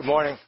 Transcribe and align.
Good 0.00 0.06
morning. 0.06 0.38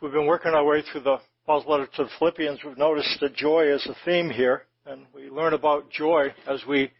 We've 0.00 0.12
been 0.12 0.26
working 0.26 0.52
our 0.52 0.64
way 0.64 0.84
through 0.92 1.00
the 1.00 1.16
Paul's 1.44 1.64
letter 1.66 1.88
to 1.96 2.04
the 2.04 2.10
Philippians. 2.20 2.60
We've 2.64 2.78
noticed 2.78 3.18
that 3.20 3.34
joy 3.34 3.74
is 3.74 3.84
a 3.86 3.96
theme 4.04 4.30
here, 4.30 4.62
and 4.86 5.06
we 5.12 5.28
learn 5.28 5.54
about 5.54 5.90
joy 5.90 6.32
as 6.46 6.62
we 6.68 6.92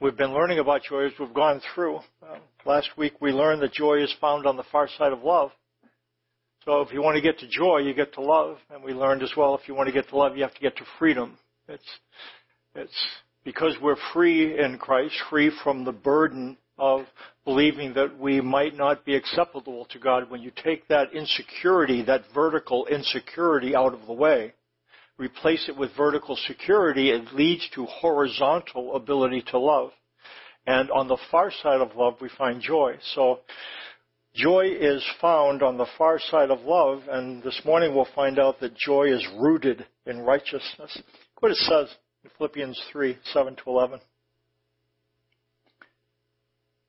we've 0.00 0.16
been 0.16 0.34
learning 0.34 0.58
about 0.58 0.82
joy 0.82 1.06
as 1.06 1.12
we've 1.20 1.32
gone 1.32 1.60
through. 1.72 1.98
Uh, 2.20 2.38
last 2.64 2.88
week 2.98 3.12
we 3.20 3.30
learned 3.30 3.62
that 3.62 3.72
joy 3.72 4.02
is 4.02 4.12
found 4.20 4.48
on 4.48 4.56
the 4.56 4.64
far 4.72 4.88
side 4.98 5.12
of 5.12 5.22
love. 5.22 5.52
So 6.64 6.80
if 6.80 6.92
you 6.92 7.02
want 7.02 7.14
to 7.14 7.22
get 7.22 7.38
to 7.38 7.46
joy, 7.46 7.78
you 7.78 7.94
get 7.94 8.12
to 8.14 8.20
love, 8.20 8.58
and 8.68 8.82
we 8.82 8.94
learned 8.94 9.22
as 9.22 9.30
well 9.36 9.54
if 9.54 9.68
you 9.68 9.76
want 9.76 9.86
to 9.86 9.92
get 9.92 10.08
to 10.08 10.16
love, 10.16 10.36
you 10.36 10.42
have 10.42 10.54
to 10.54 10.60
get 10.60 10.76
to 10.78 10.84
freedom. 10.98 11.38
It's 11.68 11.88
it's 12.74 13.06
because 13.46 13.76
we're 13.80 13.96
free 14.12 14.58
in 14.58 14.76
Christ, 14.76 15.14
free 15.30 15.52
from 15.62 15.84
the 15.84 15.92
burden 15.92 16.58
of 16.78 17.06
believing 17.44 17.94
that 17.94 18.18
we 18.18 18.40
might 18.40 18.76
not 18.76 19.04
be 19.04 19.14
acceptable 19.14 19.86
to 19.90 20.00
God. 20.00 20.28
When 20.28 20.42
you 20.42 20.50
take 20.64 20.88
that 20.88 21.14
insecurity, 21.14 22.02
that 22.02 22.24
vertical 22.34 22.86
insecurity 22.86 23.76
out 23.76 23.94
of 23.94 24.04
the 24.08 24.12
way, 24.12 24.52
replace 25.16 25.68
it 25.68 25.76
with 25.76 25.96
vertical 25.96 26.36
security, 26.48 27.10
it 27.10 27.32
leads 27.32 27.70
to 27.76 27.86
horizontal 27.86 28.96
ability 28.96 29.44
to 29.52 29.60
love. 29.60 29.92
And 30.66 30.90
on 30.90 31.06
the 31.06 31.18
far 31.30 31.52
side 31.62 31.80
of 31.80 31.94
love, 31.94 32.14
we 32.20 32.28
find 32.36 32.60
joy. 32.60 32.96
So, 33.14 33.38
joy 34.34 34.72
is 34.72 35.04
found 35.20 35.62
on 35.62 35.78
the 35.78 35.86
far 35.96 36.18
side 36.18 36.50
of 36.50 36.62
love, 36.62 37.02
and 37.08 37.44
this 37.44 37.62
morning 37.64 37.94
we'll 37.94 38.08
find 38.12 38.40
out 38.40 38.58
that 38.58 38.76
joy 38.76 39.04
is 39.04 39.24
rooted 39.38 39.86
in 40.04 40.18
righteousness. 40.18 41.00
What 41.38 41.52
it 41.52 41.58
says 41.58 41.94
Philippians 42.36 42.80
3, 42.92 43.18
7 43.32 43.56
to 43.56 43.62
11. 43.66 44.00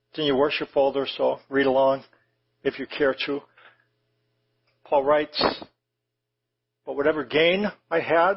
It's 0.09 0.19
in 0.19 0.25
your 0.25 0.37
worship 0.37 0.69
folder, 0.73 1.05
so 1.17 1.39
read 1.49 1.65
along 1.65 2.03
if 2.63 2.79
you 2.79 2.87
care 2.87 3.15
to. 3.25 3.41
Paul 4.83 5.03
writes, 5.03 5.41
But 6.85 6.95
whatever 6.95 7.23
gain 7.23 7.65
I 7.91 7.99
had, 7.99 8.35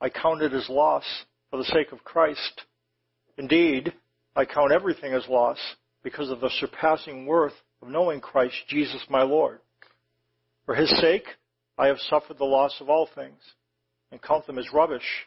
I 0.00 0.08
counted 0.10 0.54
as 0.54 0.68
loss 0.68 1.04
for 1.50 1.56
the 1.56 1.64
sake 1.64 1.92
of 1.92 2.04
Christ. 2.04 2.62
Indeed, 3.38 3.92
I 4.36 4.44
count 4.44 4.72
everything 4.72 5.12
as 5.12 5.26
loss 5.28 5.58
because 6.02 6.30
of 6.30 6.40
the 6.40 6.50
surpassing 6.60 7.26
worth 7.26 7.54
of 7.80 7.88
knowing 7.88 8.20
Christ 8.20 8.56
Jesus 8.68 9.04
my 9.08 9.22
Lord. 9.22 9.60
For 10.66 10.74
his 10.74 10.90
sake, 11.00 11.26
I 11.78 11.86
have 11.88 11.98
suffered 11.98 12.38
the 12.38 12.44
loss 12.44 12.80
of 12.80 12.88
all 12.88 13.08
things 13.14 13.40
and 14.10 14.22
count 14.22 14.46
them 14.46 14.58
as 14.58 14.72
rubbish 14.72 15.26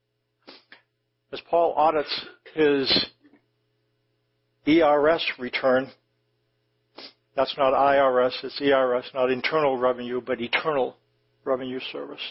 as 1.31 1.41
Paul 1.49 1.73
audits 1.73 2.25
his 2.53 3.05
ERS 4.67 5.25
return, 5.39 5.89
that's 7.35 7.55
not 7.57 7.73
IRS, 7.73 8.43
it's 8.43 8.61
ERS, 8.61 9.05
not 9.13 9.31
internal 9.31 9.77
revenue, 9.77 10.21
but 10.21 10.41
eternal 10.41 10.97
revenue 11.45 11.79
service. 11.91 12.21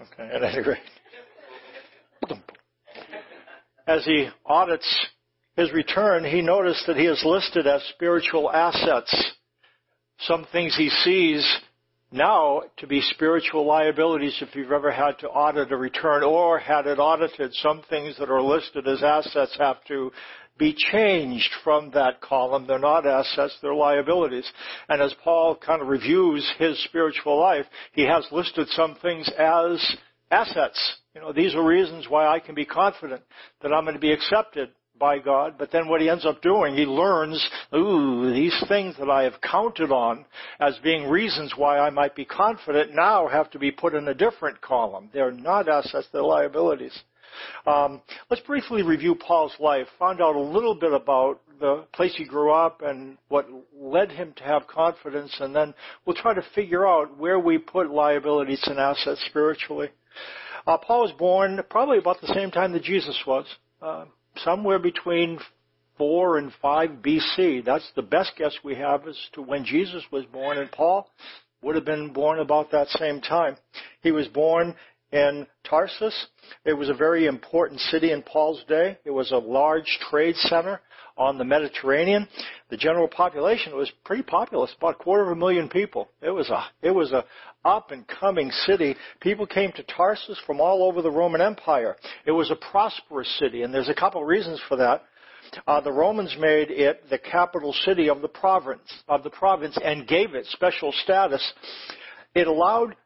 Okay, 0.00 0.30
at 0.32 0.42
any 0.42 0.68
rate. 0.68 0.78
As 3.86 4.04
he 4.04 4.28
audits 4.44 5.06
his 5.56 5.72
return, 5.72 6.24
he 6.24 6.42
noticed 6.42 6.86
that 6.86 6.96
he 6.96 7.06
is 7.06 7.22
listed 7.24 7.66
as 7.66 7.82
spiritual 7.94 8.50
assets. 8.50 9.32
Some 10.20 10.46
things 10.52 10.76
he 10.76 10.88
sees 10.88 11.58
now 12.12 12.62
to 12.78 12.86
be 12.86 13.00
spiritual 13.00 13.66
liabilities 13.66 14.36
if 14.40 14.54
you've 14.54 14.72
ever 14.72 14.90
had 14.92 15.18
to 15.18 15.28
audit 15.28 15.72
a 15.72 15.76
return 15.76 16.22
or 16.22 16.58
had 16.58 16.86
it 16.86 16.98
audited. 16.98 17.52
Some 17.54 17.82
things 17.88 18.16
that 18.18 18.30
are 18.30 18.42
listed 18.42 18.86
as 18.86 19.02
assets 19.02 19.56
have 19.58 19.82
to 19.88 20.12
be 20.58 20.74
changed 20.74 21.50
from 21.62 21.90
that 21.90 22.20
column. 22.20 22.66
They're 22.66 22.78
not 22.78 23.06
assets, 23.06 23.58
they're 23.60 23.74
liabilities. 23.74 24.50
And 24.88 25.02
as 25.02 25.14
Paul 25.22 25.56
kind 25.56 25.82
of 25.82 25.88
reviews 25.88 26.50
his 26.58 26.82
spiritual 26.84 27.38
life, 27.38 27.66
he 27.92 28.02
has 28.02 28.26
listed 28.32 28.68
some 28.70 28.96
things 29.02 29.30
as 29.38 29.96
assets. 30.30 30.96
You 31.14 31.20
know, 31.20 31.32
these 31.32 31.54
are 31.54 31.64
reasons 31.64 32.06
why 32.08 32.26
I 32.26 32.40
can 32.40 32.54
be 32.54 32.64
confident 32.64 33.22
that 33.62 33.72
I'm 33.72 33.84
going 33.84 33.94
to 33.94 34.00
be 34.00 34.12
accepted 34.12 34.70
by 34.98 35.18
God, 35.18 35.54
but 35.58 35.70
then 35.70 35.88
what 35.88 36.00
he 36.00 36.08
ends 36.08 36.26
up 36.26 36.42
doing, 36.42 36.74
he 36.74 36.84
learns, 36.84 37.46
ooh, 37.74 38.32
these 38.32 38.56
things 38.68 38.94
that 38.98 39.10
I 39.10 39.24
have 39.24 39.40
counted 39.40 39.90
on 39.90 40.24
as 40.60 40.78
being 40.82 41.08
reasons 41.08 41.52
why 41.56 41.78
I 41.78 41.90
might 41.90 42.14
be 42.14 42.24
confident 42.24 42.94
now 42.94 43.28
have 43.28 43.50
to 43.50 43.58
be 43.58 43.70
put 43.70 43.94
in 43.94 44.08
a 44.08 44.14
different 44.14 44.60
column. 44.60 45.10
They're 45.12 45.32
not 45.32 45.68
assets, 45.68 46.08
they're 46.12 46.22
liabilities. 46.22 46.98
Um, 47.66 48.00
let's 48.30 48.42
briefly 48.42 48.82
review 48.82 49.14
Paul's 49.14 49.54
life, 49.60 49.86
find 49.98 50.20
out 50.20 50.36
a 50.36 50.40
little 50.40 50.74
bit 50.74 50.92
about 50.92 51.40
the 51.60 51.84
place 51.92 52.14
he 52.16 52.24
grew 52.24 52.52
up 52.52 52.82
and 52.82 53.16
what 53.28 53.46
led 53.74 54.10
him 54.10 54.32
to 54.36 54.44
have 54.44 54.66
confidence, 54.66 55.34
and 55.40 55.54
then 55.54 55.74
we'll 56.04 56.16
try 56.16 56.34
to 56.34 56.44
figure 56.54 56.86
out 56.86 57.18
where 57.18 57.38
we 57.38 57.58
put 57.58 57.90
liabilities 57.90 58.62
and 58.66 58.78
assets 58.78 59.24
spiritually. 59.28 59.88
Uh, 60.66 60.76
Paul 60.78 61.02
was 61.02 61.12
born 61.12 61.60
probably 61.70 61.98
about 61.98 62.20
the 62.20 62.32
same 62.34 62.50
time 62.50 62.72
that 62.72 62.82
Jesus 62.82 63.18
was. 63.26 63.46
Uh, 63.80 64.06
somewhere 64.38 64.78
between 64.78 65.38
4 65.98 66.38
and 66.38 66.52
5 66.60 66.90
BC. 67.02 67.64
That's 67.64 67.90
the 67.96 68.02
best 68.02 68.32
guess 68.36 68.54
we 68.62 68.74
have 68.76 69.06
as 69.08 69.18
to 69.32 69.42
when 69.42 69.64
Jesus 69.64 70.02
was 70.10 70.24
born, 70.26 70.58
and 70.58 70.70
Paul 70.70 71.10
would 71.62 71.74
have 71.74 71.84
been 71.84 72.12
born 72.12 72.38
about 72.38 72.70
that 72.70 72.88
same 72.88 73.20
time. 73.20 73.56
He 74.02 74.12
was 74.12 74.28
born 74.28 74.74
in 75.12 75.46
Tarsus. 75.64 76.26
It 76.64 76.74
was 76.74 76.88
a 76.88 76.94
very 76.94 77.26
important 77.26 77.80
city 77.80 78.12
in 78.12 78.22
Paul's 78.22 78.62
day. 78.68 78.98
It 79.04 79.10
was 79.10 79.32
a 79.32 79.38
large 79.38 79.98
trade 80.10 80.36
center 80.36 80.80
on 81.16 81.38
the 81.38 81.44
Mediterranean. 81.44 82.28
The 82.70 82.76
general 82.76 83.08
population 83.08 83.76
was 83.76 83.90
pretty 84.04 84.22
populous, 84.22 84.74
about 84.76 84.96
a 84.96 84.98
quarter 84.98 85.24
of 85.24 85.30
a 85.30 85.36
million 85.36 85.68
people. 85.68 86.08
It 86.20 86.30
was 86.30 86.50
a 86.50 86.64
it 86.82 86.90
was 86.90 87.12
a 87.12 87.24
up 87.64 87.90
and 87.90 88.06
coming 88.06 88.50
city. 88.50 88.96
People 89.20 89.46
came 89.46 89.72
to 89.72 89.82
Tarsus 89.82 90.40
from 90.46 90.60
all 90.60 90.84
over 90.84 91.02
the 91.02 91.10
Roman 91.10 91.40
Empire. 91.40 91.96
It 92.24 92.32
was 92.32 92.50
a 92.50 92.56
prosperous 92.56 93.28
city, 93.38 93.62
and 93.62 93.74
there's 93.74 93.88
a 93.88 93.94
couple 93.94 94.22
of 94.22 94.28
reasons 94.28 94.60
for 94.68 94.76
that. 94.76 95.02
Uh, 95.66 95.80
the 95.80 95.92
Romans 95.92 96.36
made 96.38 96.70
it 96.70 97.08
the 97.08 97.18
capital 97.18 97.72
city 97.72 98.08
of 98.08 98.20
the 98.20 98.28
province 98.28 98.92
of 99.08 99.22
the 99.22 99.30
province 99.30 99.78
and 99.82 100.06
gave 100.06 100.34
it 100.34 100.46
special 100.46 100.92
status. 101.04 101.52
It 102.34 102.46
allowed 102.46 102.96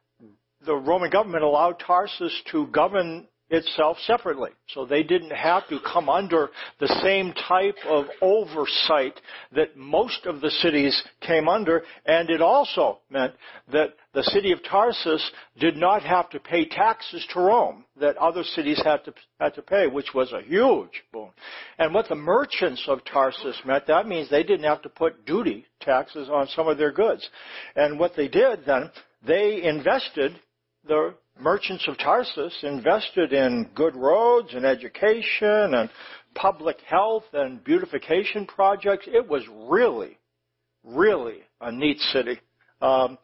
the 0.65 0.75
Roman 0.75 1.11
government 1.11 1.43
allowed 1.43 1.79
Tarsus 1.79 2.39
to 2.53 2.67
govern 2.67 3.27
itself 3.51 3.97
separately. 4.07 4.51
So 4.69 4.87
they 4.87 5.03
didn't 5.03 5.33
have 5.33 5.69
to 5.69 5.79
come 5.81 6.09
under 6.09 6.51
the 6.79 6.89
same 7.03 7.33
type 7.33 7.77
of 7.87 8.07
oversight 8.23 9.21
that 9.53 9.77
most 9.77 10.25
of 10.27 10.41
the 10.41 10.51
cities 10.51 11.03
came 11.21 11.49
under, 11.49 11.83
and 12.07 12.31
it 12.31 12.41
also 12.41 13.01
meant 13.11 13.35
that 13.73 13.95
the 14.15 14.23
city 14.23 14.53
of 14.53 14.63
Tarsus 14.63 15.31
did 15.59 15.77
not 15.77 16.03
have 16.03 16.31
to 16.31 16.41
pay 16.41 16.65
taxes 16.67 17.27
to 17.33 17.41
Rome 17.41 17.85
that 17.99 18.17
other 18.17 18.43
cities 18.43 18.81
had 18.85 19.05
to 19.05 19.15
had 19.39 19.55
to 19.55 19.63
pay, 19.63 19.87
which 19.87 20.15
was 20.15 20.33
a 20.33 20.43
huge 20.43 21.03
boon. 21.13 21.31
And 21.79 21.95
what 21.95 22.09
the 22.09 22.15
merchants 22.15 22.85
of 22.89 23.05
Tarsus 23.05 23.57
meant, 23.65 23.87
that 23.87 24.07
means 24.07 24.31
they 24.31 24.43
didn't 24.43 24.65
have 24.65 24.83
to 24.83 24.89
put 24.89 25.27
duty 25.27 25.67
taxes 25.81 26.29
on 26.29 26.47
some 26.49 26.69
of 26.69 26.79
their 26.79 26.93
goods. 26.93 27.29
And 27.75 27.99
what 27.99 28.13
they 28.17 28.29
did 28.29 28.65
then, 28.67 28.91
they 29.27 29.63
invested 29.63 30.39
the 30.87 31.15
merchants 31.39 31.87
of 31.89 31.99
Tarsus 31.99 32.57
invested 32.63 33.33
in 33.33 33.71
good 33.75 33.97
roads 33.97 34.55
and 34.55 34.65
education 34.65 35.75
and 35.75 35.91
public 36.35 36.81
health 36.83 37.25
and 37.33 37.63
beautification 37.65 38.47
projects. 38.47 39.07
It 39.07 39.29
was 39.29 39.43
really, 39.69 40.19
really 40.85 41.39
a 41.61 41.73
neat 41.73 41.99
city. 41.99 42.41
Um, 42.81 43.19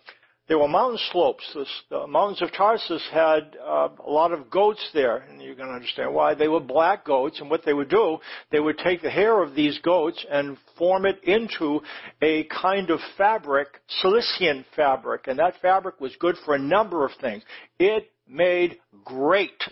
there 0.48 0.58
were 0.58 0.68
mountain 0.68 0.98
slopes. 1.10 1.44
The 1.90 2.06
mountains 2.06 2.40
of 2.40 2.52
Tarsus 2.52 3.02
had 3.12 3.56
uh, 3.60 3.88
a 4.04 4.10
lot 4.10 4.32
of 4.32 4.48
goats 4.50 4.90
there, 4.94 5.18
and 5.18 5.38
going 5.38 5.68
to 5.68 5.74
understand 5.74 6.14
why. 6.14 6.34
They 6.34 6.48
were 6.48 6.60
black 6.60 7.04
goats, 7.04 7.40
and 7.40 7.50
what 7.50 7.64
they 7.64 7.72
would 7.72 7.88
do, 7.88 8.18
they 8.52 8.60
would 8.60 8.78
take 8.78 9.02
the 9.02 9.10
hair 9.10 9.42
of 9.42 9.54
these 9.54 9.78
goats 9.80 10.24
and 10.30 10.56
form 10.78 11.06
it 11.06 11.22
into 11.24 11.80
a 12.22 12.44
kind 12.44 12.90
of 12.90 13.00
fabric, 13.16 13.68
Cilician 14.00 14.64
fabric, 14.76 15.26
and 15.26 15.38
that 15.38 15.54
fabric 15.60 16.00
was 16.00 16.14
good 16.20 16.36
for 16.44 16.54
a 16.54 16.58
number 16.58 17.04
of 17.04 17.10
things. 17.20 17.42
It 17.78 18.12
made 18.28 18.78
great 19.04 19.62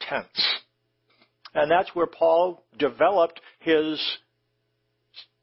tents. 0.00 0.60
And 1.54 1.70
that's 1.70 1.94
where 1.94 2.06
Paul 2.06 2.64
developed 2.78 3.40
his 3.58 4.00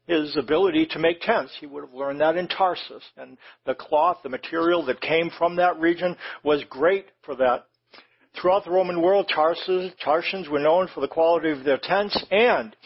his 0.06 0.36
ability 0.36 0.86
to 0.86 0.98
make 0.98 1.20
tents. 1.20 1.52
He 1.60 1.66
would 1.66 1.84
have 1.84 1.94
learned 1.94 2.20
that 2.20 2.36
in 2.36 2.48
Tarsus. 2.48 3.04
And 3.16 3.38
the 3.66 3.74
cloth, 3.74 4.18
the 4.22 4.28
material 4.28 4.84
that 4.86 5.00
came 5.00 5.30
from 5.38 5.56
that 5.56 5.78
region 5.78 6.16
was 6.42 6.64
great 6.68 7.06
for 7.22 7.34
that. 7.36 7.66
Throughout 8.40 8.64
the 8.64 8.70
Roman 8.70 9.02
world, 9.02 9.30
Tarsus, 9.32 9.92
Tarsians 10.04 10.48
were 10.48 10.60
known 10.60 10.88
for 10.94 11.00
the 11.00 11.08
quality 11.08 11.50
of 11.50 11.64
their 11.64 11.78
tents 11.82 12.22
and 12.30 12.76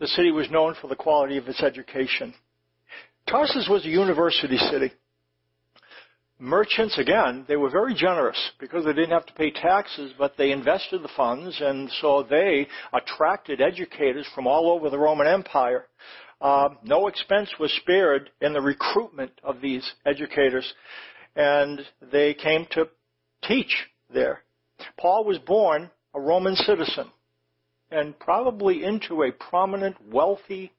the 0.00 0.08
city 0.08 0.30
was 0.30 0.50
known 0.50 0.74
for 0.80 0.88
the 0.88 0.96
quality 0.96 1.36
of 1.36 1.48
its 1.48 1.62
education. 1.62 2.34
Tarsus 3.28 3.68
was 3.68 3.84
a 3.84 3.88
university 3.88 4.56
city. 4.56 4.92
Merchants, 6.38 6.98
again, 6.98 7.44
they 7.46 7.56
were 7.56 7.70
very 7.70 7.94
generous 7.94 8.38
because 8.58 8.84
they 8.84 8.92
didn't 8.92 9.12
have 9.12 9.24
to 9.26 9.32
pay 9.34 9.50
taxes, 9.50 10.12
but 10.18 10.36
they 10.36 10.50
invested 10.50 11.02
the 11.02 11.08
funds, 11.16 11.56
and 11.60 11.88
so 12.00 12.26
they 12.28 12.66
attracted 12.92 13.60
educators 13.60 14.26
from 14.34 14.46
all 14.46 14.70
over 14.72 14.90
the 14.90 14.98
Roman 14.98 15.28
Empire. 15.28 15.86
Uh, 16.44 16.68
no 16.82 17.06
expense 17.06 17.48
was 17.58 17.72
spared 17.72 18.28
in 18.42 18.52
the 18.52 18.60
recruitment 18.60 19.32
of 19.42 19.62
these 19.62 19.94
educators, 20.04 20.74
and 21.34 21.80
they 22.12 22.34
came 22.34 22.66
to 22.70 22.86
teach 23.42 23.86
there. 24.12 24.42
Paul 25.00 25.24
was 25.24 25.38
born 25.38 25.90
a 26.14 26.20
Roman 26.20 26.54
citizen 26.54 27.10
and 27.90 28.18
probably 28.18 28.84
into 28.84 29.22
a 29.22 29.32
prominent, 29.32 29.96
wealthy 30.12 30.70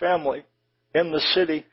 family 0.00 0.42
in 0.92 1.12
the 1.12 1.20
city. 1.20 1.66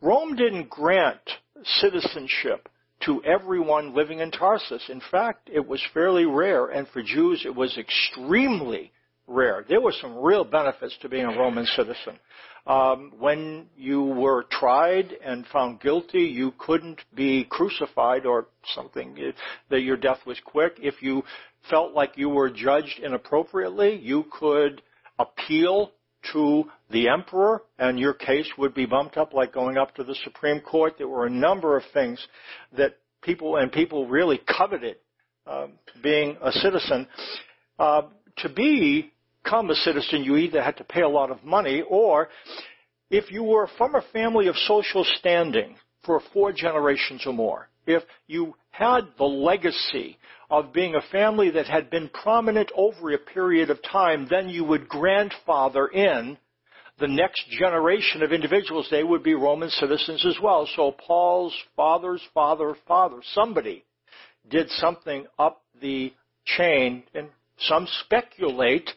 Rome 0.00 0.34
didn't 0.34 0.68
grant 0.68 1.20
citizenship 1.64 2.68
to 3.02 3.22
everyone 3.22 3.94
living 3.94 4.18
in 4.18 4.32
Tarsus. 4.32 4.82
In 4.88 5.00
fact, 5.12 5.48
it 5.52 5.64
was 5.64 5.80
fairly 5.94 6.26
rare, 6.26 6.66
and 6.66 6.88
for 6.88 7.04
Jews 7.04 7.44
it 7.46 7.54
was 7.54 7.78
extremely 7.78 8.90
rare. 9.26 9.64
There 9.68 9.80
were 9.80 9.94
some 10.00 10.16
real 10.16 10.44
benefits 10.44 10.96
to 11.02 11.08
being 11.08 11.24
a 11.24 11.38
Roman 11.38 11.66
citizen. 11.66 12.18
Um, 12.66 13.12
when 13.18 13.66
you 13.76 14.02
were 14.02 14.44
tried 14.50 15.12
and 15.24 15.46
found 15.46 15.80
guilty, 15.80 16.22
you 16.22 16.52
couldn't 16.58 17.00
be 17.14 17.44
crucified 17.44 18.26
or 18.26 18.48
something, 18.74 19.16
that 19.70 19.82
your 19.82 19.96
death 19.96 20.18
was 20.26 20.40
quick. 20.44 20.78
If 20.78 21.00
you 21.00 21.22
felt 21.70 21.92
like 21.92 22.16
you 22.16 22.28
were 22.28 22.50
judged 22.50 22.98
inappropriately, 23.00 23.96
you 23.96 24.24
could 24.32 24.82
appeal 25.18 25.92
to 26.32 26.64
the 26.90 27.08
emperor 27.08 27.62
and 27.78 28.00
your 28.00 28.14
case 28.14 28.50
would 28.58 28.74
be 28.74 28.86
bumped 28.86 29.16
up 29.16 29.32
like 29.32 29.52
going 29.52 29.76
up 29.76 29.94
to 29.94 30.02
the 30.02 30.16
Supreme 30.24 30.60
Court. 30.60 30.94
There 30.98 31.08
were 31.08 31.26
a 31.26 31.30
number 31.30 31.76
of 31.76 31.84
things 31.94 32.24
that 32.76 32.96
people, 33.22 33.56
and 33.56 33.70
people 33.70 34.08
really 34.08 34.40
coveted 34.58 34.96
um, 35.46 35.74
being 36.02 36.36
a 36.42 36.50
citizen. 36.50 37.06
Uh, 37.78 38.02
to 38.38 38.48
be 38.48 39.12
become 39.46 39.70
a 39.70 39.74
citizen, 39.74 40.24
you 40.24 40.36
either 40.36 40.62
had 40.62 40.76
to 40.76 40.84
pay 40.84 41.02
a 41.02 41.08
lot 41.08 41.30
of 41.30 41.44
money 41.44 41.82
or 41.88 42.28
if 43.10 43.30
you 43.30 43.44
were 43.44 43.68
from 43.78 43.94
a 43.94 44.04
family 44.12 44.48
of 44.48 44.56
social 44.66 45.04
standing 45.18 45.76
for 46.04 46.20
four 46.32 46.52
generations 46.52 47.22
or 47.26 47.32
more, 47.32 47.68
if 47.86 48.02
you 48.26 48.54
had 48.70 49.02
the 49.18 49.24
legacy 49.24 50.18
of 50.50 50.72
being 50.72 50.94
a 50.94 51.12
family 51.12 51.50
that 51.50 51.66
had 51.66 51.90
been 51.90 52.08
prominent 52.08 52.70
over 52.76 53.12
a 53.12 53.18
period 53.18 53.70
of 53.70 53.82
time, 53.82 54.26
then 54.28 54.48
you 54.48 54.64
would 54.64 54.88
grandfather 54.88 55.86
in 55.88 56.36
the 56.98 57.06
next 57.06 57.48
generation 57.50 58.22
of 58.22 58.32
individuals. 58.32 58.88
They 58.90 59.04
would 59.04 59.22
be 59.22 59.34
Roman 59.34 59.70
citizens 59.70 60.24
as 60.26 60.36
well. 60.42 60.68
So 60.74 60.92
Paul's 60.92 61.54
father's 61.76 62.22
father, 62.34 62.74
father, 62.88 63.18
somebody 63.34 63.84
did 64.48 64.68
something 64.70 65.26
up 65.38 65.62
the 65.80 66.12
chain 66.44 67.04
and 67.14 67.28
some 67.60 67.86
speculate 68.04 68.90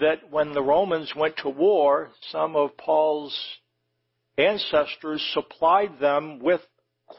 that 0.00 0.30
when 0.30 0.52
the 0.52 0.62
Romans 0.62 1.12
went 1.16 1.36
to 1.38 1.48
war, 1.48 2.10
some 2.30 2.56
of 2.56 2.76
Paul's 2.76 3.36
ancestors 4.38 5.24
supplied 5.32 5.98
them 6.00 6.38
with 6.40 6.60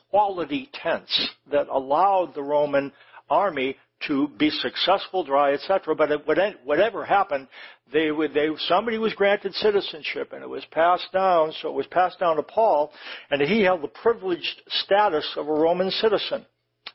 quality 0.10 0.70
tents 0.74 1.30
that 1.52 1.68
allowed 1.68 2.34
the 2.34 2.44
Roman 2.44 2.92
army 3.30 3.76
to 4.08 4.28
be 4.38 4.50
successful, 4.50 5.24
dry, 5.24 5.54
etc. 5.54 5.96
But 5.96 6.26
whatever 6.64 7.06
happened, 7.06 7.48
they 7.92 8.12
would, 8.12 8.34
they, 8.34 8.50
somebody 8.68 8.98
was 8.98 9.14
granted 9.14 9.54
citizenship, 9.56 10.34
and 10.34 10.44
it 10.44 10.50
was 10.50 10.66
passed 10.72 11.12
down. 11.14 11.54
So 11.62 11.70
it 11.70 11.76
was 11.76 11.88
passed 11.88 12.20
down 12.20 12.36
to 12.36 12.44
Paul, 12.44 12.92
and 13.32 13.42
he 13.42 13.62
held 13.62 13.82
the 13.82 13.88
privileged 13.88 14.62
status 14.68 15.26
of 15.38 15.48
a 15.48 15.54
Roman 15.54 15.92
citizen. 15.92 16.46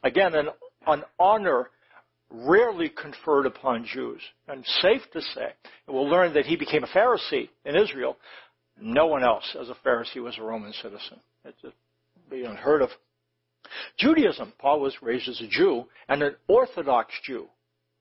Again, 0.03 0.35
an, 0.35 0.49
an 0.87 1.03
honor 1.19 1.71
rarely 2.31 2.89
conferred 2.89 3.47
upon 3.47 3.85
Jews. 3.85 4.21
And 4.49 4.65
safe 4.81 5.03
to 5.13 5.21
say, 5.21 5.53
we'll 5.89 6.09
learn 6.09 6.35
that 6.35 6.47
he 6.47 6.57
became 6.57 6.85
a 6.85 6.87
Pharisee 6.87 7.49
in 7.65 7.77
Israel. 7.77 8.17
No 8.81 9.07
one 9.07 9.25
else 9.25 9.57
as 9.61 9.69
a 9.69 9.77
Pharisee 9.87 10.23
was 10.23 10.39
a 10.39 10.43
Roman 10.43 10.73
citizen. 10.73 11.21
It's 11.45 11.61
just 11.61 11.75
unheard 12.31 12.83
of. 12.83 12.91
Judaism, 13.99 14.53
Paul 14.59 14.81
was 14.81 15.03
raised 15.03 15.29
as 15.29 15.41
a 15.41 15.49
Jew 15.49 15.85
and 16.09 16.23
an 16.23 16.37
Orthodox 16.49 17.13
Jew 17.25 17.47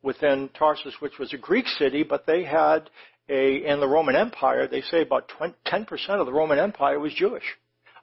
within 0.01 0.49
Tarsus, 0.57 0.93
which 0.99 1.17
was 1.19 1.33
a 1.33 1.37
Greek 1.37 1.67
city, 1.67 2.03
but 2.03 2.25
they 2.25 2.43
had 2.43 2.89
a, 3.27 3.65
in 3.65 3.79
the 3.79 3.87
Roman 3.87 4.15
Empire, 4.15 4.67
they 4.67 4.81
say 4.81 5.01
about 5.01 5.27
20, 5.37 5.53
10% 5.67 6.09
of 6.19 6.25
the 6.25 6.33
Roman 6.33 6.57
Empire 6.57 6.99
was 6.99 7.13
Jewish. 7.13 7.43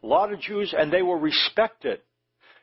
A 0.03 0.07
lot 0.07 0.33
of 0.33 0.41
Jews, 0.41 0.75
and 0.77 0.93
they 0.93 1.03
were 1.03 1.19
respected 1.19 2.01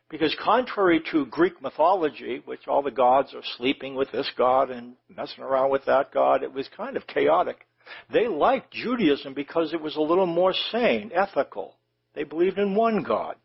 because 0.10 0.36
contrary 0.44 1.02
to 1.12 1.26
Greek 1.26 1.62
mythology, 1.62 2.42
which 2.46 2.68
all 2.68 2.82
the 2.82 2.92
gods 2.92 3.34
are 3.34 3.42
sleeping 3.58 3.96
with 3.96 4.12
this 4.12 4.30
god 4.38 4.70
and 4.70 4.94
messing 5.10 5.44
around 5.44 5.72
with 5.72 5.86
that 5.86 6.12
god, 6.12 6.44
it 6.44 6.54
was 6.54 6.70
kind 6.76 6.98
of 6.98 7.08
chaotic. 7.08 7.66
They 8.12 8.28
liked 8.28 8.72
Judaism 8.72 9.34
because 9.34 9.74
it 9.74 9.82
was 9.82 9.96
a 9.96 10.02
little 10.02 10.26
more 10.26 10.54
sane, 10.72 11.12
ethical. 11.14 11.76
They 12.16 12.24
believed 12.24 12.58
in 12.60 12.76
one 12.76 13.04
God. 13.04 13.36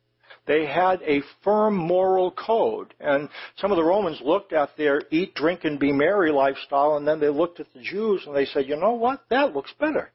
They 0.47 0.67
had 0.67 1.03
a 1.03 1.23
firm 1.45 1.75
moral 1.77 2.31
code. 2.31 2.95
And 3.01 3.29
some 3.57 3.71
of 3.71 3.77
the 3.77 3.85
Romans 3.85 4.21
looked 4.23 4.53
at 4.53 4.77
their 4.77 5.03
eat, 5.11 5.35
drink, 5.35 5.65
and 5.65 5.79
be 5.79 5.93
merry 5.93 6.33
lifestyle, 6.33 6.97
and 6.97 7.07
then 7.07 7.21
they 7.21 7.29
looked 7.29 7.61
at 7.61 7.73
the 7.75 7.81
Jews 7.81 8.23
and 8.27 8.35
they 8.35 8.47
said, 8.47 8.67
you 8.67 8.77
know 8.77 8.95
what? 8.95 9.25
That 9.31 9.55
looks 9.55 9.73
better. 9.79 10.11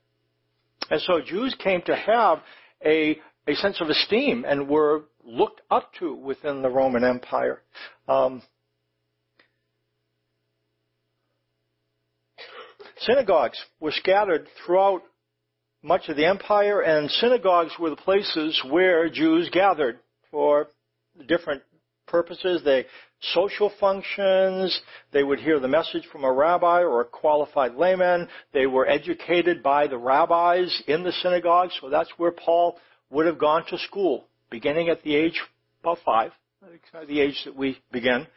And 0.90 1.02
so 1.02 1.22
Jews 1.22 1.56
came 1.64 1.82
to 1.84 1.96
have 1.96 2.40
a, 2.84 3.20
a 3.48 3.56
sense 3.56 3.80
of 3.80 3.90
esteem 3.90 4.46
and 4.48 4.68
were 4.68 5.04
looked 5.26 5.62
up 5.70 5.92
to 6.00 6.14
within 6.14 6.62
the 6.62 6.70
Roman 6.70 7.04
Empire. 7.04 7.62
Um, 8.08 8.42
synagogues 13.00 13.60
were 13.80 13.92
scattered 13.92 14.48
throughout 14.66 15.02
much 15.82 16.08
of 16.08 16.16
the 16.16 16.26
empire, 16.26 16.82
and 16.82 17.10
synagogues 17.10 17.74
were 17.80 17.90
the 17.90 17.96
places 17.96 18.62
where 18.70 19.10
Jews 19.10 19.50
gathered 19.52 20.00
for 20.32 20.68
different 21.28 21.62
purposes. 22.08 22.62
They 22.64 22.86
social 23.34 23.72
functions. 23.80 24.82
They 25.12 25.24
would 25.24 25.40
hear 25.40 25.60
the 25.60 25.68
message 25.68 26.08
from 26.12 26.24
a 26.24 26.32
rabbi 26.32 26.82
or 26.82 27.02
a 27.02 27.06
qualified 27.06 27.76
layman. 27.76 28.28
They 28.54 28.66
were 28.66 28.88
educated 28.88 29.64
by 29.64 29.88
the 29.88 29.98
rabbis 29.98 30.84
in 30.88 31.04
the 31.04 31.12
synagogue, 31.12 31.70
so 31.80 31.90
that's 31.90 32.12
where 32.18 32.32
Paul 32.32 32.78
would 33.10 33.26
have 33.26 33.38
gone 33.38 33.66
to 33.70 33.78
school 33.78 34.28
beginning 34.54 34.88
at 34.88 35.02
the 35.02 35.16
age 35.16 35.42
about 35.82 35.98
five, 36.06 36.32
the 37.08 37.20
age 37.20 37.42
that 37.44 37.56
we 37.56 37.76
begin. 37.92 38.28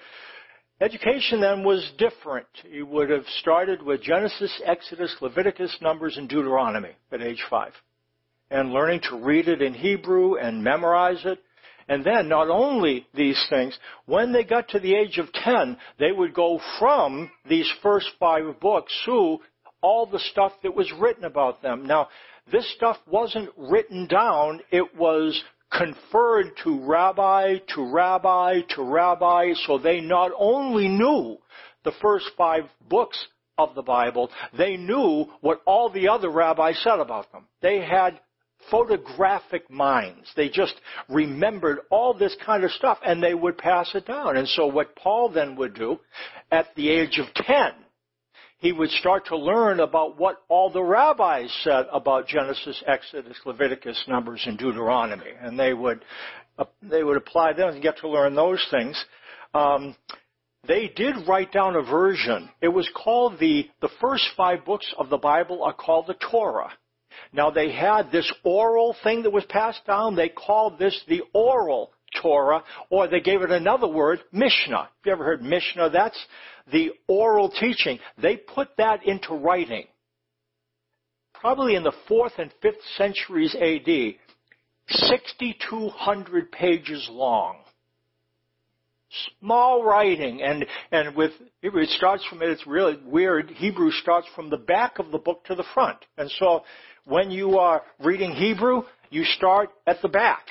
Education 0.80 1.42
then 1.42 1.62
was 1.62 1.92
different. 1.98 2.46
You 2.64 2.86
would 2.86 3.10
have 3.10 3.26
started 3.40 3.82
with 3.82 4.00
Genesis, 4.00 4.62
Exodus, 4.64 5.14
Leviticus, 5.20 5.76
Numbers, 5.82 6.16
and 6.16 6.26
Deuteronomy 6.26 6.92
at 7.12 7.20
age 7.20 7.44
five. 7.50 7.72
And 8.50 8.72
learning 8.72 9.02
to 9.10 9.22
read 9.22 9.46
it 9.46 9.60
in 9.60 9.74
Hebrew 9.74 10.36
and 10.36 10.64
memorize 10.64 11.20
it. 11.26 11.38
And 11.86 12.02
then 12.02 12.30
not 12.30 12.48
only 12.48 13.06
these 13.14 13.44
things, 13.50 13.78
when 14.06 14.32
they 14.32 14.42
got 14.42 14.68
to 14.70 14.80
the 14.80 14.94
age 14.94 15.18
of 15.18 15.30
10, 15.34 15.76
they 15.98 16.12
would 16.12 16.32
go 16.32 16.58
from 16.78 17.30
these 17.46 17.70
first 17.82 18.08
five 18.18 18.58
books 18.58 18.92
to 19.04 19.38
all 19.82 20.06
the 20.06 20.18
stuff 20.30 20.52
that 20.62 20.74
was 20.74 20.90
written 20.98 21.24
about 21.24 21.60
them. 21.60 21.84
Now, 21.84 22.08
this 22.50 22.72
stuff 22.74 22.96
wasn't 23.06 23.50
written 23.56 24.06
down, 24.06 24.60
it 24.70 24.96
was 24.96 25.42
conferred 25.72 26.52
to 26.64 26.80
rabbi, 26.80 27.58
to 27.74 27.84
rabbi, 27.84 28.60
to 28.70 28.82
rabbi, 28.82 29.52
so 29.66 29.78
they 29.78 30.00
not 30.00 30.32
only 30.38 30.88
knew 30.88 31.36
the 31.84 31.92
first 32.00 32.30
five 32.36 32.64
books 32.88 33.26
of 33.58 33.74
the 33.74 33.82
Bible, 33.82 34.30
they 34.56 34.76
knew 34.76 35.26
what 35.40 35.62
all 35.66 35.90
the 35.90 36.08
other 36.08 36.30
rabbis 36.30 36.78
said 36.82 36.98
about 36.98 37.30
them. 37.32 37.46
They 37.62 37.80
had 37.80 38.20
photographic 38.70 39.70
minds. 39.70 40.30
They 40.36 40.48
just 40.48 40.74
remembered 41.08 41.80
all 41.90 42.14
this 42.14 42.36
kind 42.44 42.64
of 42.64 42.70
stuff 42.72 42.98
and 43.04 43.22
they 43.22 43.34
would 43.34 43.58
pass 43.58 43.94
it 43.94 44.06
down. 44.06 44.36
And 44.36 44.48
so 44.48 44.66
what 44.66 44.96
Paul 44.96 45.30
then 45.30 45.56
would 45.56 45.74
do 45.74 46.00
at 46.50 46.74
the 46.74 46.88
age 46.90 47.18
of 47.18 47.32
10 47.34 47.72
he 48.58 48.72
would 48.72 48.90
start 48.90 49.26
to 49.26 49.36
learn 49.36 49.80
about 49.80 50.18
what 50.18 50.42
all 50.48 50.70
the 50.70 50.82
rabbis 50.82 51.54
said 51.62 51.86
about 51.92 52.26
Genesis, 52.26 52.82
Exodus, 52.86 53.38
Leviticus, 53.44 54.02
Numbers, 54.08 54.42
and 54.46 54.58
Deuteronomy, 54.58 55.32
and 55.40 55.58
they 55.58 55.74
would 55.74 56.04
uh, 56.58 56.64
they 56.82 57.02
would 57.02 57.18
apply 57.18 57.52
them 57.52 57.68
and 57.68 57.82
get 57.82 57.98
to 57.98 58.08
learn 58.08 58.34
those 58.34 58.66
things. 58.70 59.02
Um, 59.52 59.94
they 60.66 60.90
did 60.94 61.28
write 61.28 61.52
down 61.52 61.76
a 61.76 61.82
version. 61.82 62.48
It 62.60 62.68
was 62.68 62.88
called 62.94 63.38
the, 63.38 63.68
the 63.80 63.90
first 64.00 64.24
five 64.36 64.64
books 64.64 64.92
of 64.98 65.10
the 65.10 65.18
Bible 65.18 65.62
are 65.62 65.72
called 65.72 66.06
the 66.06 66.16
Torah. 66.30 66.72
Now 67.32 67.50
they 67.50 67.72
had 67.72 68.10
this 68.10 68.30
oral 68.42 68.96
thing 69.02 69.22
that 69.22 69.32
was 69.32 69.44
passed 69.48 69.86
down. 69.86 70.16
They 70.16 70.28
called 70.28 70.78
this 70.78 70.98
the 71.08 71.22
oral 71.32 71.92
Torah, 72.20 72.62
or 72.90 73.08
they 73.08 73.20
gave 73.20 73.42
it 73.42 73.50
another 73.50 73.88
word, 73.88 74.20
Mishnah. 74.32 74.88
You 75.04 75.12
ever 75.12 75.24
heard 75.24 75.42
Mishnah? 75.42 75.90
That's 75.90 76.18
the 76.72 76.90
oral 77.08 77.50
teaching. 77.50 77.98
They 78.18 78.36
put 78.36 78.68
that 78.78 79.06
into 79.06 79.34
writing. 79.34 79.86
Probably 81.34 81.74
in 81.74 81.82
the 81.82 81.92
4th 82.08 82.38
and 82.38 82.52
5th 82.62 82.82
centuries 82.96 83.54
AD. 83.54 84.14
6,200 84.88 86.52
pages 86.52 87.08
long 87.10 87.56
small 89.40 89.84
writing 89.84 90.42
and 90.42 90.66
and 90.90 91.14
with 91.16 91.32
it 91.62 91.88
starts 91.90 92.24
from 92.26 92.42
it's 92.42 92.66
really 92.66 92.98
weird 93.04 93.50
Hebrew 93.50 93.90
starts 93.90 94.26
from 94.34 94.50
the 94.50 94.56
back 94.56 94.98
of 94.98 95.10
the 95.10 95.18
book 95.18 95.44
to 95.44 95.54
the 95.54 95.64
front 95.74 95.98
and 96.18 96.30
so 96.38 96.64
when 97.04 97.30
you 97.30 97.58
are 97.58 97.82
reading 98.04 98.32
Hebrew 98.32 98.82
you 99.10 99.24
start 99.24 99.70
at 99.86 100.02
the 100.02 100.08
back 100.08 100.46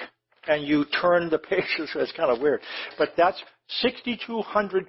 and 0.48 0.66
you 0.66 0.86
turn 1.02 1.30
the 1.30 1.40
pages 1.40 1.90
it's 1.96 2.12
kind 2.14 2.32
of 2.32 2.42
weird. 2.42 2.62
But 2.98 3.14
that's 3.18 3.42
6200 3.82 4.88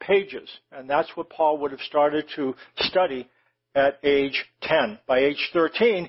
pages 0.00 0.48
and 0.72 0.88
that's 0.88 1.10
what 1.14 1.30
Paul 1.30 1.58
would 1.58 1.70
have 1.70 1.80
started 1.80 2.26
to 2.36 2.54
study 2.78 3.28
at 3.74 3.98
age 4.02 4.44
10 4.62 4.98
by 5.06 5.18
age 5.20 5.50
13 5.52 6.08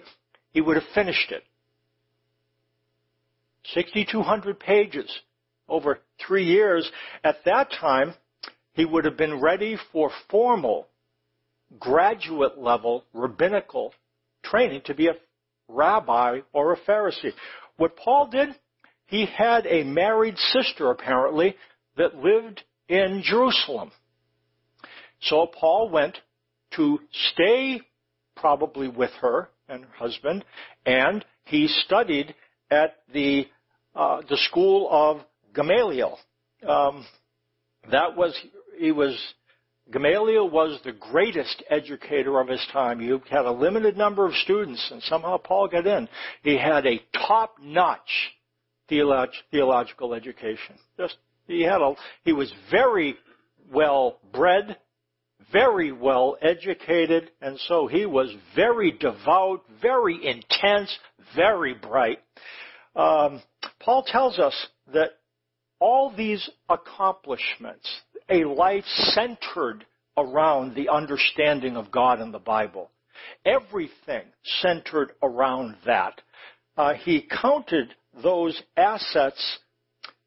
he 0.51 0.61
would 0.61 0.75
have 0.75 0.85
finished 0.93 1.31
it. 1.31 1.43
6200 3.73 4.59
pages 4.59 5.09
over 5.67 5.99
three 6.25 6.45
years, 6.45 6.89
at 7.23 7.37
that 7.45 7.71
time, 7.79 8.13
he 8.73 8.85
would 8.85 9.05
have 9.05 9.17
been 9.17 9.39
ready 9.39 9.77
for 9.91 10.09
formal, 10.29 10.87
graduate 11.79 12.57
level, 12.57 13.03
rabbinical 13.13 13.93
training 14.43 14.81
to 14.85 14.95
be 14.95 15.07
a 15.07 15.15
rabbi 15.67 16.39
or 16.53 16.73
a 16.73 16.77
Pharisee. 16.79 17.33
What 17.77 17.95
Paul 17.95 18.27
did, 18.27 18.49
he 19.09 19.25
had 19.25 19.65
a 19.65 19.83
married 19.83 20.37
sister 20.37 20.91
apparently 20.91 21.55
that 21.97 22.15
lived 22.15 22.63
in 22.87 23.21
Jerusalem. 23.23 23.91
So 25.21 25.47
Paul 25.47 25.89
went 25.89 26.17
to 26.75 26.99
stay 27.33 27.81
probably 28.35 28.87
with 28.87 29.11
her 29.21 29.49
and 29.67 29.83
her 29.83 29.91
husband, 29.97 30.45
and 30.85 31.25
he 31.45 31.67
studied 31.67 32.33
at 32.71 32.97
the 33.13 33.47
uh, 33.95 34.21
the 34.29 34.37
school 34.37 34.87
of 34.91 35.21
Gamaliel. 35.53 36.17
Um, 36.65 37.05
that 37.91 38.15
was 38.15 38.39
he 38.77 38.91
was 38.91 39.17
Gamaliel 39.91 40.49
was 40.49 40.79
the 40.85 40.91
greatest 40.91 41.63
educator 41.69 42.39
of 42.39 42.47
his 42.47 42.65
time. 42.71 43.01
You 43.01 43.21
had 43.29 43.45
a 43.45 43.51
limited 43.51 43.97
number 43.97 44.27
of 44.27 44.35
students, 44.35 44.87
and 44.91 45.01
somehow 45.03 45.37
Paul 45.37 45.67
got 45.67 45.87
in. 45.87 46.07
He 46.43 46.57
had 46.57 46.85
a 46.85 47.01
top-notch 47.27 48.31
theolog- 48.89 49.29
theological 49.51 50.13
education. 50.13 50.75
Just 50.97 51.17
he 51.47 51.63
had 51.63 51.81
a 51.81 51.93
he 52.23 52.33
was 52.33 52.53
very 52.71 53.15
well 53.71 54.19
bred, 54.33 54.77
very 55.51 55.91
well 55.91 56.37
educated, 56.41 57.31
and 57.41 57.59
so 57.61 57.87
he 57.87 58.05
was 58.05 58.33
very 58.55 58.91
devout, 58.91 59.63
very 59.81 60.15
intense, 60.25 60.95
very 61.35 61.73
bright. 61.73 62.19
Um, 62.95 63.41
Paul 63.79 64.03
tells 64.03 64.39
us 64.39 64.67
that 64.93 65.11
all 65.79 66.13
these 66.15 66.49
accomplishments, 66.67 67.87
a 68.29 68.43
life 68.43 68.83
centered 68.85 69.85
around 70.17 70.75
the 70.75 70.89
understanding 70.89 71.77
of 71.77 71.91
God 71.91 72.19
and 72.19 72.33
the 72.33 72.39
Bible, 72.39 72.91
everything 73.45 74.23
centered 74.61 75.13
around 75.23 75.77
that. 75.85 76.21
Uh, 76.77 76.93
he 76.93 77.27
counted 77.41 77.93
those 78.23 78.61
assets 78.75 79.59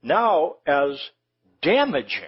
now 0.02 0.56
as 0.66 1.00
damaging, 1.62 2.24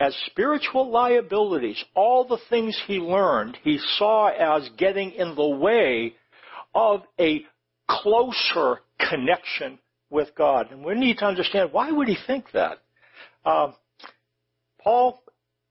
as 0.00 0.14
spiritual 0.26 0.90
liabilities. 0.90 1.82
All 1.94 2.26
the 2.26 2.38
things 2.50 2.80
he 2.86 2.98
learned, 2.98 3.56
he 3.62 3.78
saw 3.96 4.28
as 4.28 4.68
getting 4.76 5.12
in 5.12 5.34
the 5.34 5.48
way 5.48 6.14
of 6.74 7.02
a 7.18 7.44
closer 7.88 8.80
connection 8.98 9.78
with 10.10 10.34
God. 10.36 10.70
And 10.70 10.84
we 10.84 10.94
need 10.94 11.18
to 11.18 11.24
understand 11.24 11.72
why 11.72 11.90
would 11.90 12.08
he 12.08 12.16
think 12.26 12.46
that? 12.52 12.78
Uh, 13.44 13.72
Paul 14.82 15.22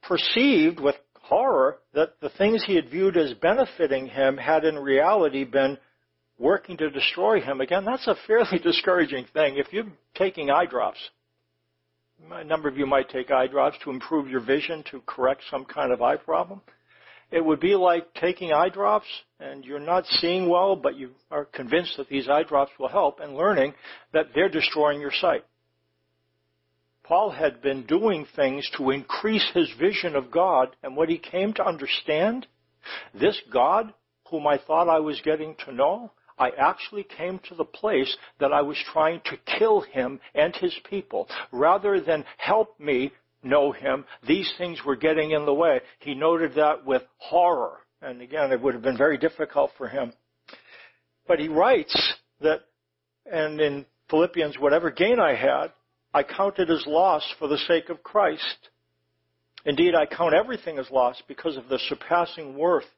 perceived 0.02 0.80
with 0.80 0.96
horror 1.22 1.78
that 1.94 2.20
the 2.22 2.30
things 2.30 2.64
he 2.66 2.76
had 2.76 2.90
viewed 2.90 3.18
as 3.18 3.34
benefiting 3.36 4.08
him 4.08 4.38
had 4.38 4.66
in 4.66 4.78
reality 4.78 5.44
been 5.44 5.78
working 6.42 6.76
to 6.78 6.90
destroy 6.90 7.40
him. 7.40 7.62
Again, 7.62 7.86
that's 7.86 8.08
a 8.08 8.16
fairly 8.28 8.60
discouraging 8.64 9.26
thing. 9.34 9.58
If 9.58 9.72
you're 9.72 9.86
taking 10.16 10.50
eye 10.50 10.66
drops, 10.66 11.00
a 12.32 12.44
number 12.44 12.68
of 12.68 12.78
you 12.78 12.86
might 12.86 13.10
take 13.10 13.32
eye 13.32 13.48
drops 13.48 13.78
to 13.84 13.92
improve 13.92 14.28
your 14.28 14.42
vision, 14.42 14.84
to 14.92 15.02
correct 15.06 15.44
some 15.50 15.66
kind 15.66 15.92
of 15.92 16.02
eye 16.02 16.18
problem. 16.18 16.62
It 17.32 17.44
would 17.44 17.62
be 17.62 17.76
like 17.76 18.14
taking 18.16 18.52
eye 18.52 18.70
drops 18.70 19.06
and 19.40 19.64
you're 19.64 19.80
not 19.80 20.06
seeing 20.06 20.50
well, 20.50 20.76
but 20.76 20.98
you 20.98 21.12
are 21.30 21.46
convinced 21.46 21.96
that 21.98 22.10
these 22.10 22.28
eye 22.28 22.44
drops 22.44 22.72
will 22.78 22.90
help 22.90 23.20
and 23.22 23.36
learning 23.36 23.74
that 24.12 24.28
they're 24.36 24.50
destroying 24.50 25.00
your 25.00 25.14
sight. 25.14 25.46
Paul 27.04 27.32
had 27.32 27.62
been 27.62 27.86
doing 27.86 28.26
things 28.36 28.70
to 28.78 28.92
increase 28.92 29.46
his 29.54 29.72
vision 29.80 30.16
of 30.16 30.32
God 30.32 30.76
and 30.84 30.96
what 30.96 31.10
he 31.10 31.18
came 31.18 31.54
to 31.54 31.66
understand, 31.66 32.48
this 33.14 33.40
God 33.52 33.94
whom 34.30 34.48
I 34.48 34.58
thought 34.58 34.90
I 34.90 35.00
was 35.00 35.22
getting 35.22 35.56
to 35.66 35.74
know, 35.74 36.12
I 36.42 36.50
actually 36.58 37.04
came 37.04 37.40
to 37.50 37.56
the 37.56 37.64
place 37.64 38.18
that 38.40 38.52
I 38.52 38.64
was 38.64 38.78
trying 38.92 39.22
to 39.26 39.38
kill 39.60 39.82
him 39.82 40.20
and 40.34 40.56
his 40.56 40.76
people 40.90 41.28
rather 41.52 42.02
than 42.02 42.26
help 42.38 42.80
me 42.80 43.12
know 43.44 43.72
him. 43.72 44.06
These 44.28 44.52
things 44.58 44.80
were 44.84 44.96
getting 44.96 45.32
in 45.32 45.46
the 45.46 45.54
way. 45.54 45.82
He 46.00 46.16
noted 46.16 46.56
that 46.56 46.84
with 46.84 47.04
horror. 47.20 47.78
And 48.02 48.24
again, 48.24 48.52
it 48.52 48.60
would 48.60 48.74
have 48.74 48.82
been 48.82 48.98
very 48.98 49.20
difficult 49.20 49.70
for 49.78 49.88
him. 49.88 50.14
But 51.28 51.38
he 51.38 51.48
writes 51.48 51.96
that, 52.42 52.62
and 53.32 53.62
in 53.62 53.86
Philippians, 54.10 54.58
whatever 54.58 54.90
gain 54.90 55.20
I 55.20 55.36
had, 55.36 55.68
I 56.12 56.24
counted 56.24 56.72
as 56.72 56.84
loss 56.88 57.24
for 57.38 57.50
the 57.50 57.60
sake 57.68 57.90
of 57.90 58.02
Christ. 58.02 58.70
Indeed, 59.64 59.94
I 59.94 60.08
count 60.08 60.34
everything 60.34 60.80
as 60.80 60.90
loss 60.90 61.22
because 61.28 61.56
of 61.56 61.70
the 61.70 61.78
surpassing 61.88 62.58
worth 62.58 62.90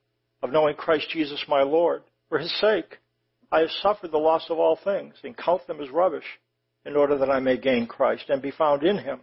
of 0.42 0.54
knowing 0.54 0.78
Christ 0.78 1.10
Jesus 1.12 1.44
my 1.50 1.62
Lord. 1.62 2.04
For 2.30 2.40
his 2.40 2.58
sake, 2.62 3.00
I 3.54 3.60
have 3.60 3.72
suffered 3.82 4.12
the 4.12 4.18
loss 4.18 4.50
of 4.50 4.60
all 4.60 4.78
things 4.84 5.14
and 5.24 5.38
count 5.38 5.66
them 5.68 5.80
as 5.80 5.90
rubbish 5.90 6.26
in 6.86 6.96
order 6.96 7.18
that 7.20 7.30
I 7.30 7.40
may 7.40 7.58
gain 7.58 7.88
Christ 7.88 8.26
and 8.30 8.42
be 8.42 8.52
found 8.52 8.84
in 8.84 8.98
him 8.98 9.22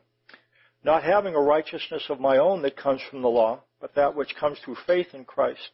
not 0.85 1.03
having 1.03 1.35
a 1.35 1.41
righteousness 1.41 2.05
of 2.09 2.21
my 2.21 2.39
own 2.39 2.63
that 2.63 2.77
comes 2.77 3.01
from 3.11 3.23
the 3.23 3.29
law, 3.29 3.61
but 3.81 3.95
that 3.95 4.15
which 4.15 4.35
comes 4.37 4.59
through 4.65 4.77
faith 4.87 5.09
in 5.13 5.25
Christ, 5.25 5.71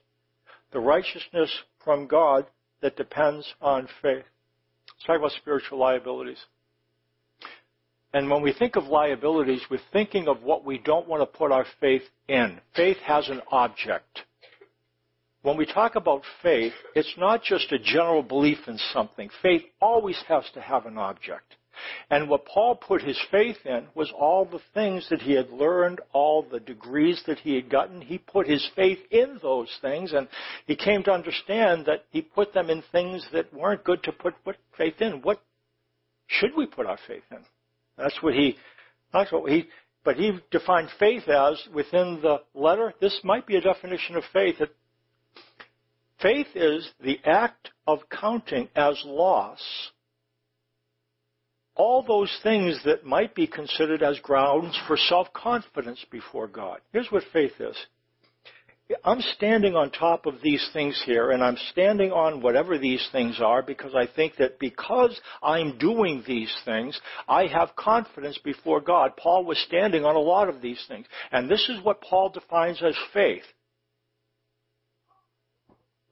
the 0.72 0.80
righteousness 0.80 1.50
from 1.84 2.06
God 2.06 2.46
that 2.80 2.96
depends 2.96 3.54
on 3.60 3.88
faith. 4.02 4.24
Let's 4.88 5.06
talk 5.06 5.18
about 5.18 5.32
spiritual 5.32 5.78
liabilities. 5.78 6.44
And 8.12 8.30
when 8.30 8.42
we 8.42 8.52
think 8.52 8.76
of 8.76 8.84
liabilities, 8.84 9.60
we're 9.70 9.78
thinking 9.92 10.26
of 10.26 10.42
what 10.42 10.64
we 10.64 10.78
don't 10.78 11.08
want 11.08 11.20
to 11.20 11.38
put 11.38 11.52
our 11.52 11.66
faith 11.80 12.02
in. 12.28 12.60
Faith 12.74 12.96
has 12.98 13.28
an 13.28 13.42
object. 13.52 14.22
When 15.46 15.56
we 15.56 15.64
talk 15.64 15.94
about 15.94 16.22
faith, 16.42 16.72
it's 16.96 17.14
not 17.16 17.40
just 17.40 17.70
a 17.70 17.78
general 17.78 18.24
belief 18.24 18.58
in 18.66 18.78
something. 18.92 19.30
Faith 19.42 19.62
always 19.80 20.20
has 20.26 20.42
to 20.54 20.60
have 20.60 20.86
an 20.86 20.98
object. 20.98 21.54
And 22.10 22.28
what 22.28 22.46
Paul 22.46 22.74
put 22.74 23.00
his 23.00 23.20
faith 23.30 23.58
in 23.64 23.86
was 23.94 24.12
all 24.18 24.44
the 24.44 24.58
things 24.74 25.06
that 25.08 25.22
he 25.22 25.34
had 25.34 25.50
learned, 25.50 26.00
all 26.12 26.42
the 26.42 26.58
degrees 26.58 27.22
that 27.28 27.38
he 27.38 27.54
had 27.54 27.70
gotten. 27.70 28.00
He 28.00 28.18
put 28.18 28.48
his 28.48 28.68
faith 28.74 28.98
in 29.12 29.38
those 29.40 29.70
things, 29.80 30.14
and 30.14 30.26
he 30.66 30.74
came 30.74 31.04
to 31.04 31.12
understand 31.12 31.86
that 31.86 32.06
he 32.10 32.22
put 32.22 32.52
them 32.52 32.68
in 32.68 32.82
things 32.90 33.24
that 33.32 33.54
weren't 33.54 33.84
good 33.84 34.02
to 34.02 34.10
put, 34.10 34.34
faith 34.76 35.00
in. 35.00 35.22
What 35.22 35.40
should 36.26 36.56
we 36.56 36.66
put 36.66 36.86
our 36.86 36.98
faith 37.06 37.22
in? 37.30 37.44
That's 37.96 38.20
what 38.20 38.34
he, 38.34 38.56
that's 39.12 39.30
what 39.30 39.48
he, 39.48 39.68
but 40.04 40.16
he 40.16 40.40
defined 40.50 40.88
faith 40.98 41.28
as 41.28 41.62
within 41.72 42.18
the 42.20 42.38
letter. 42.52 42.94
This 43.00 43.20
might 43.22 43.46
be 43.46 43.54
a 43.54 43.60
definition 43.60 44.16
of 44.16 44.24
faith 44.32 44.56
that 44.58 44.70
faith 46.26 46.48
is 46.56 46.90
the 47.00 47.20
act 47.24 47.70
of 47.86 48.00
counting 48.10 48.68
as 48.74 49.00
loss 49.04 49.60
all 51.76 52.02
those 52.02 52.36
things 52.42 52.80
that 52.84 53.04
might 53.04 53.34
be 53.34 53.46
considered 53.46 54.02
as 54.02 54.18
grounds 54.20 54.76
for 54.88 54.96
self-confidence 54.96 56.04
before 56.10 56.48
God. 56.48 56.80
Here's 56.92 57.12
what 57.12 57.22
faith 57.32 57.52
is. 57.60 57.76
I'm 59.04 59.20
standing 59.36 59.74
on 59.74 59.90
top 59.90 60.26
of 60.26 60.36
these 60.42 60.66
things 60.72 61.00
here, 61.04 61.32
and 61.32 61.44
I'm 61.44 61.58
standing 61.72 62.12
on 62.12 62.40
whatever 62.40 62.78
these 62.78 63.06
things 63.12 63.40
are 63.40 63.62
because 63.62 63.94
I 63.94 64.06
think 64.06 64.36
that 64.36 64.58
because 64.58 65.20
I'm 65.42 65.76
doing 65.76 66.24
these 66.26 66.54
things, 66.64 66.98
I 67.28 67.46
have 67.46 67.76
confidence 67.76 68.38
before 68.42 68.80
God. 68.80 69.12
Paul 69.16 69.44
was 69.44 69.58
standing 69.66 70.04
on 70.04 70.16
a 70.16 70.20
lot 70.20 70.48
of 70.48 70.62
these 70.62 70.82
things. 70.88 71.06
And 71.30 71.50
this 71.50 71.68
is 71.68 71.84
what 71.84 72.00
Paul 72.00 72.30
defines 72.30 72.80
as 72.82 72.96
faith. 73.12 73.44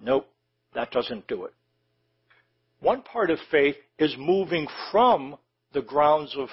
Nope, 0.04 0.28
that 0.74 0.90
doesn't 0.90 1.26
do 1.26 1.44
it. 1.44 1.54
One 2.80 3.02
part 3.02 3.30
of 3.30 3.38
faith 3.50 3.76
is 3.98 4.14
moving 4.18 4.66
from 4.92 5.36
the 5.72 5.80
grounds 5.80 6.36
of 6.36 6.48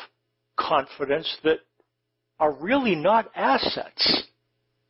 confidence 0.58 1.38
that 1.44 1.60
are 2.40 2.54
really 2.54 2.96
not 2.96 3.30
assets. 3.36 4.24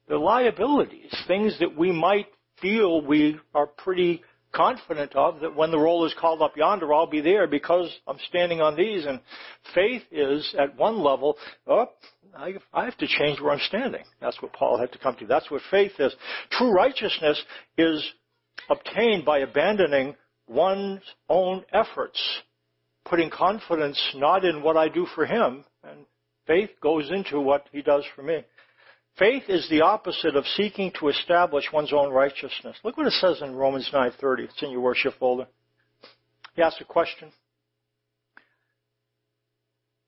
They're 0.07 0.17
liabilities, 0.17 1.11
things 1.27 1.57
that 1.59 1.75
we 1.75 1.91
might 1.91 2.27
feel 2.61 3.01
we 3.01 3.39
are 3.55 3.65
pretty 3.65 4.21
confident 4.53 5.15
of 5.15 5.39
that 5.39 5.55
when 5.55 5.71
the 5.71 5.79
roll 5.79 6.05
is 6.05 6.13
called 6.19 6.41
up 6.41 6.55
yonder, 6.55 6.93
I'll 6.93 7.07
be 7.07 7.21
there 7.21 7.47
because 7.47 7.89
I'm 8.07 8.17
standing 8.27 8.61
on 8.61 8.75
these. 8.75 9.05
And 9.05 9.19
faith 9.73 10.03
is 10.11 10.53
at 10.59 10.77
one 10.77 10.99
level, 10.99 11.37
oh, 11.67 11.87
I, 12.35 12.55
I 12.73 12.85
have 12.85 12.97
to 12.97 13.07
change 13.07 13.39
where 13.39 13.53
I'm 13.53 13.61
standing. 13.67 14.03
That's 14.19 14.41
what 14.41 14.53
Paul 14.53 14.77
had 14.77 14.91
to 14.91 14.99
come 14.99 15.15
to. 15.17 15.25
That's 15.25 15.49
what 15.49 15.61
faith 15.71 15.93
is. 15.99 16.13
True 16.51 16.71
righteousness 16.71 17.41
is 17.77 18.05
obtained 18.69 19.25
by 19.25 19.39
abandoning 19.39 20.15
one's 20.47 21.01
own 21.29 21.63
efforts, 21.71 22.21
putting 23.05 23.29
confidence 23.29 23.99
not 24.15 24.45
in 24.45 24.61
what 24.61 24.77
I 24.77 24.89
do 24.89 25.05
for 25.15 25.25
him, 25.25 25.63
and 25.83 26.05
faith 26.47 26.71
goes 26.81 27.09
into 27.11 27.39
what 27.39 27.67
he 27.71 27.81
does 27.81 28.03
for 28.15 28.23
me. 28.23 28.43
Faith 29.17 29.43
is 29.49 29.67
the 29.69 29.81
opposite 29.81 30.35
of 30.35 30.45
seeking 30.47 30.91
to 30.99 31.09
establish 31.09 31.65
one's 31.73 31.93
own 31.93 32.11
righteousness. 32.11 32.77
Look 32.83 32.97
what 32.97 33.07
it 33.07 33.13
says 33.13 33.41
in 33.41 33.55
Romans 33.55 33.89
9:30. 33.91 34.45
It's 34.45 34.63
in 34.63 34.71
your 34.71 34.81
worship 34.81 35.15
folder. 35.15 35.47
He 36.55 36.61
asks 36.61 36.81
a 36.81 36.85
question. 36.85 37.31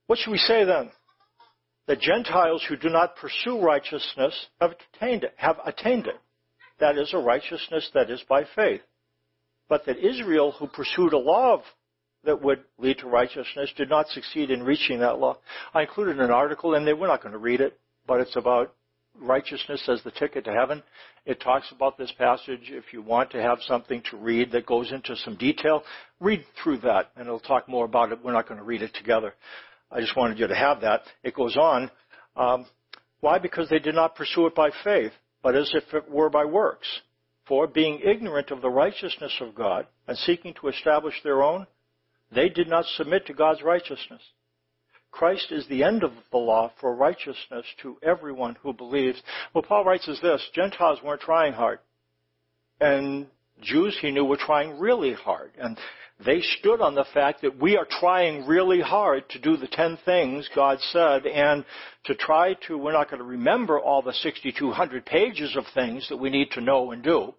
What 0.07 0.19
should 0.19 0.31
we 0.31 0.37
say 0.37 0.63
then? 0.63 0.91
The 1.85 1.95
Gentiles 1.95 2.63
who 2.67 2.77
do 2.77 2.89
not 2.89 3.17
pursue 3.17 3.59
righteousness 3.59 4.47
have 4.61 4.73
attained 4.95 5.23
it, 5.23 5.33
have 5.37 5.59
attained 5.65 6.07
it. 6.07 6.19
That 6.79 6.97
is 6.97 7.13
a 7.13 7.17
righteousness 7.17 7.89
that 7.93 8.09
is 8.09 8.23
by 8.27 8.43
faith. 8.55 8.81
But 9.69 9.85
that 9.85 9.97
Israel, 9.97 10.51
who 10.51 10.67
pursued 10.67 11.13
a 11.13 11.17
law 11.17 11.63
that 12.25 12.41
would 12.41 12.63
lead 12.77 12.99
to 12.99 13.07
righteousness, 13.07 13.71
did 13.77 13.89
not 13.89 14.07
succeed 14.09 14.49
in 14.49 14.63
reaching 14.63 14.99
that 14.99 15.19
law. 15.19 15.37
I 15.73 15.81
included 15.81 16.19
an 16.19 16.31
article 16.31 16.75
in 16.75 16.85
there. 16.85 16.95
We're 16.95 17.07
not 17.07 17.21
going 17.21 17.33
to 17.33 17.39
read 17.39 17.61
it, 17.61 17.79
but 18.07 18.19
it's 18.19 18.35
about 18.35 18.73
righteousness 19.19 19.87
as 19.87 20.01
the 20.03 20.11
ticket 20.11 20.45
to 20.45 20.53
heaven. 20.53 20.83
It 21.25 21.39
talks 21.39 21.71
about 21.71 21.97
this 21.97 22.11
passage. 22.17 22.69
If 22.69 22.91
you 22.91 23.01
want 23.01 23.31
to 23.31 23.41
have 23.41 23.59
something 23.61 24.01
to 24.11 24.17
read 24.17 24.51
that 24.51 24.65
goes 24.65 24.91
into 24.91 25.15
some 25.17 25.35
detail, 25.35 25.83
read 26.19 26.43
through 26.61 26.79
that, 26.79 27.11
and 27.15 27.27
it'll 27.27 27.39
talk 27.39 27.69
more 27.69 27.85
about 27.85 28.11
it. 28.11 28.19
We're 28.23 28.33
not 28.33 28.47
going 28.47 28.59
to 28.59 28.65
read 28.65 28.81
it 28.81 28.93
together. 28.93 29.33
I 29.91 30.01
just 30.01 30.17
wanted 30.17 30.39
you 30.39 30.47
to 30.47 30.55
have 30.55 30.81
that. 30.81 31.03
It 31.23 31.35
goes 31.35 31.55
on. 31.55 31.91
Um, 32.35 32.65
why? 33.19 33.37
Because 33.39 33.69
they 33.69 33.79
did 33.79 33.95
not 33.95 34.15
pursue 34.15 34.47
it 34.47 34.55
by 34.55 34.71
faith, 34.83 35.11
but 35.43 35.55
as 35.55 35.71
if 35.75 35.93
it 35.93 36.09
were 36.09 36.29
by 36.29 36.45
works. 36.45 36.87
For 37.45 37.67
being 37.67 37.99
ignorant 37.99 38.51
of 38.51 38.61
the 38.61 38.69
righteousness 38.69 39.33
of 39.41 39.53
God 39.53 39.85
and 40.07 40.17
seeking 40.17 40.53
to 40.55 40.69
establish 40.69 41.15
their 41.23 41.43
own, 41.43 41.67
they 42.31 42.47
did 42.49 42.69
not 42.69 42.85
submit 42.95 43.27
to 43.27 43.33
God's 43.33 43.61
righteousness. 43.61 44.21
Christ 45.11 45.51
is 45.51 45.67
the 45.67 45.83
end 45.83 46.03
of 46.03 46.11
the 46.31 46.37
law 46.37 46.71
for 46.79 46.95
righteousness 46.95 47.65
to 47.83 47.97
everyone 48.01 48.55
who 48.63 48.73
believes. 48.73 49.21
What 49.51 49.67
Paul 49.67 49.85
writes 49.85 50.07
is 50.07 50.19
this, 50.21 50.41
Gentiles 50.55 50.99
weren't 51.03 51.21
trying 51.21 51.53
hard. 51.53 51.79
And 52.81 53.27
Jews, 53.63 53.97
he 53.99 54.11
knew, 54.11 54.25
were 54.25 54.37
trying 54.37 54.79
really 54.79 55.13
hard. 55.13 55.51
And 55.57 55.77
they 56.25 56.41
stood 56.41 56.81
on 56.81 56.95
the 56.95 57.05
fact 57.13 57.41
that 57.41 57.59
we 57.59 57.75
are 57.77 57.87
trying 57.89 58.45
really 58.45 58.81
hard 58.81 59.29
to 59.29 59.39
do 59.39 59.57
the 59.57 59.67
ten 59.67 59.97
things 60.05 60.49
God 60.53 60.79
said 60.91 61.25
and 61.25 61.65
to 62.05 62.15
try 62.15 62.53
to, 62.67 62.77
we're 62.77 62.91
not 62.93 63.09
going 63.09 63.19
to 63.19 63.25
remember 63.25 63.79
all 63.79 64.01
the 64.01 64.13
6,200 64.13 65.05
pages 65.05 65.55
of 65.55 65.65
things 65.73 66.07
that 66.09 66.17
we 66.17 66.29
need 66.29 66.51
to 66.51 66.61
know 66.61 66.91
and 66.91 67.03
do 67.03 67.33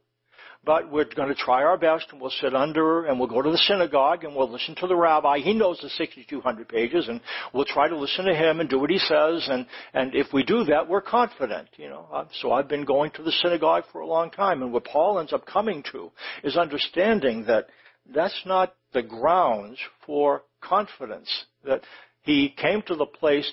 but 0.64 0.90
we're 0.90 1.04
going 1.04 1.28
to 1.28 1.34
try 1.34 1.62
our 1.62 1.76
best 1.76 2.06
and 2.10 2.20
we'll 2.20 2.30
sit 2.30 2.54
under 2.54 3.06
and 3.06 3.18
we'll 3.18 3.28
go 3.28 3.42
to 3.42 3.50
the 3.50 3.58
synagogue 3.58 4.24
and 4.24 4.34
we'll 4.34 4.50
listen 4.50 4.74
to 4.76 4.86
the 4.86 4.96
rabbi. 4.96 5.38
He 5.38 5.52
knows 5.52 5.78
the 5.80 5.90
6,200 5.90 6.68
pages 6.68 7.08
and 7.08 7.20
we'll 7.52 7.64
try 7.64 7.88
to 7.88 7.96
listen 7.96 8.24
to 8.24 8.34
him 8.34 8.60
and 8.60 8.68
do 8.68 8.78
what 8.78 8.90
he 8.90 8.98
says 8.98 9.46
and, 9.50 9.66
and 9.92 10.14
if 10.14 10.32
we 10.32 10.42
do 10.42 10.64
that, 10.64 10.88
we're 10.88 11.02
confident, 11.02 11.68
you 11.76 11.88
know. 11.88 12.06
Uh, 12.12 12.24
so 12.40 12.52
I've 12.52 12.68
been 12.68 12.84
going 12.84 13.10
to 13.12 13.22
the 13.22 13.32
synagogue 13.32 13.84
for 13.92 14.00
a 14.00 14.06
long 14.06 14.30
time 14.30 14.62
and 14.62 14.72
what 14.72 14.84
Paul 14.84 15.18
ends 15.18 15.32
up 15.32 15.46
coming 15.46 15.82
to 15.92 16.10
is 16.42 16.56
understanding 16.56 17.44
that 17.46 17.66
that's 18.12 18.42
not 18.44 18.74
the 18.92 19.02
grounds 19.02 19.78
for 20.06 20.42
confidence. 20.60 21.28
That 21.64 21.82
he 22.22 22.54
came 22.56 22.82
to 22.82 22.94
the 22.94 23.06
place 23.06 23.50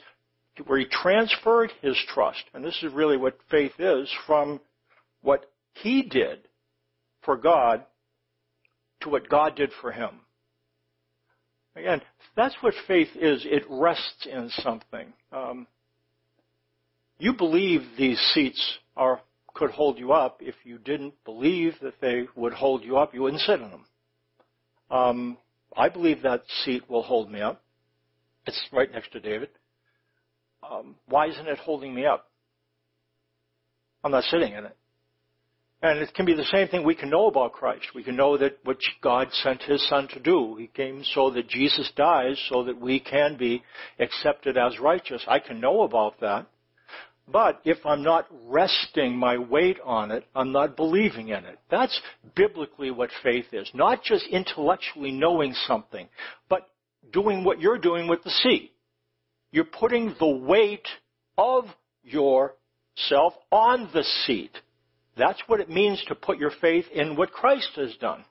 where 0.65 0.79
he 0.79 0.85
transferred 0.85 1.71
his 1.81 1.97
trust, 2.09 2.43
and 2.53 2.63
this 2.63 2.77
is 2.83 2.93
really 2.93 3.17
what 3.17 3.37
faith 3.49 3.71
is, 3.79 4.09
from 4.27 4.59
what 5.21 5.49
he 5.73 6.03
did 6.03 6.47
for 7.23 7.37
God 7.37 7.85
to 9.01 9.09
what 9.09 9.29
God 9.29 9.55
did 9.55 9.71
for 9.81 9.91
him. 9.91 10.21
Again, 11.75 12.01
that's 12.35 12.55
what 12.61 12.73
faith 12.87 13.09
is. 13.15 13.45
It 13.45 13.63
rests 13.69 14.27
in 14.31 14.49
something. 14.49 15.13
Um, 15.31 15.67
you 17.17 17.33
believe 17.33 17.81
these 17.97 18.19
seats 18.33 18.79
are 18.97 19.21
could 19.53 19.71
hold 19.71 19.97
you 19.97 20.13
up. 20.13 20.41
If 20.41 20.55
you 20.63 20.77
didn't 20.77 21.13
believe 21.25 21.73
that 21.81 21.95
they 22.01 22.25
would 22.35 22.53
hold 22.53 22.83
you 22.83 22.97
up, 22.97 23.13
you 23.13 23.21
wouldn't 23.21 23.41
sit 23.41 23.59
in 23.59 23.69
them. 23.69 23.85
Um, 24.89 25.37
I 25.75 25.89
believe 25.89 26.21
that 26.23 26.43
seat 26.63 26.89
will 26.89 27.03
hold 27.03 27.31
me 27.31 27.41
up. 27.41 27.63
It's 28.45 28.59
right 28.71 28.91
next 28.91 29.11
to 29.13 29.19
David. 29.19 29.49
Um, 30.69 30.95
why 31.07 31.27
isn't 31.27 31.47
it 31.47 31.57
holding 31.59 31.93
me 31.93 32.05
up? 32.05 32.29
I'm 34.03 34.11
not 34.11 34.23
sitting 34.25 34.53
in 34.53 34.65
it. 34.65 34.75
And 35.83 35.99
it 35.99 36.13
can 36.13 36.25
be 36.25 36.35
the 36.35 36.45
same 36.45 36.67
thing 36.67 36.83
we 36.83 36.93
can 36.93 37.09
know 37.09 37.25
about 37.25 37.53
Christ. 37.53 37.87
We 37.95 38.03
can 38.03 38.15
know 38.15 38.37
that 38.37 38.59
which 38.63 38.83
God 39.01 39.29
sent 39.31 39.63
His 39.63 39.87
Son 39.87 40.07
to 40.09 40.19
do. 40.19 40.55
He 40.59 40.67
came 40.67 41.03
so 41.03 41.31
that 41.31 41.47
Jesus 41.47 41.91
dies 41.95 42.39
so 42.49 42.63
that 42.65 42.79
we 42.79 42.99
can 42.99 43.35
be 43.35 43.63
accepted 43.99 44.57
as 44.57 44.79
righteous. 44.79 45.23
I 45.27 45.39
can 45.39 45.59
know 45.59 45.81
about 45.81 46.19
that. 46.19 46.45
But 47.27 47.61
if 47.63 47.77
I'm 47.85 48.03
not 48.03 48.27
resting 48.47 49.15
my 49.15 49.37
weight 49.37 49.77
on 49.83 50.11
it, 50.11 50.25
I'm 50.35 50.51
not 50.51 50.75
believing 50.75 51.29
in 51.29 51.45
it. 51.45 51.59
That's 51.69 51.99
biblically 52.35 52.91
what 52.91 53.09
faith 53.23 53.45
is. 53.51 53.69
Not 53.73 54.03
just 54.03 54.27
intellectually 54.27 55.11
knowing 55.11 55.53
something, 55.65 56.09
but 56.49 56.67
doing 57.11 57.43
what 57.43 57.61
you're 57.61 57.77
doing 57.77 58.07
with 58.07 58.23
the 58.23 58.29
seat. 58.29 58.73
You're 59.51 59.65
putting 59.65 60.15
the 60.19 60.27
weight 60.27 60.87
of 61.37 61.65
yourself 62.03 63.33
on 63.51 63.89
the 63.93 64.03
seat. 64.25 64.51
That's 65.21 65.41
what 65.45 65.59
it 65.59 65.69
means 65.69 66.03
to 66.07 66.15
put 66.15 66.39
your 66.39 66.49
faith 66.61 66.85
in 66.91 67.15
what 67.15 67.31
Christ 67.31 67.69
has 67.75 67.95
done. 67.97 68.25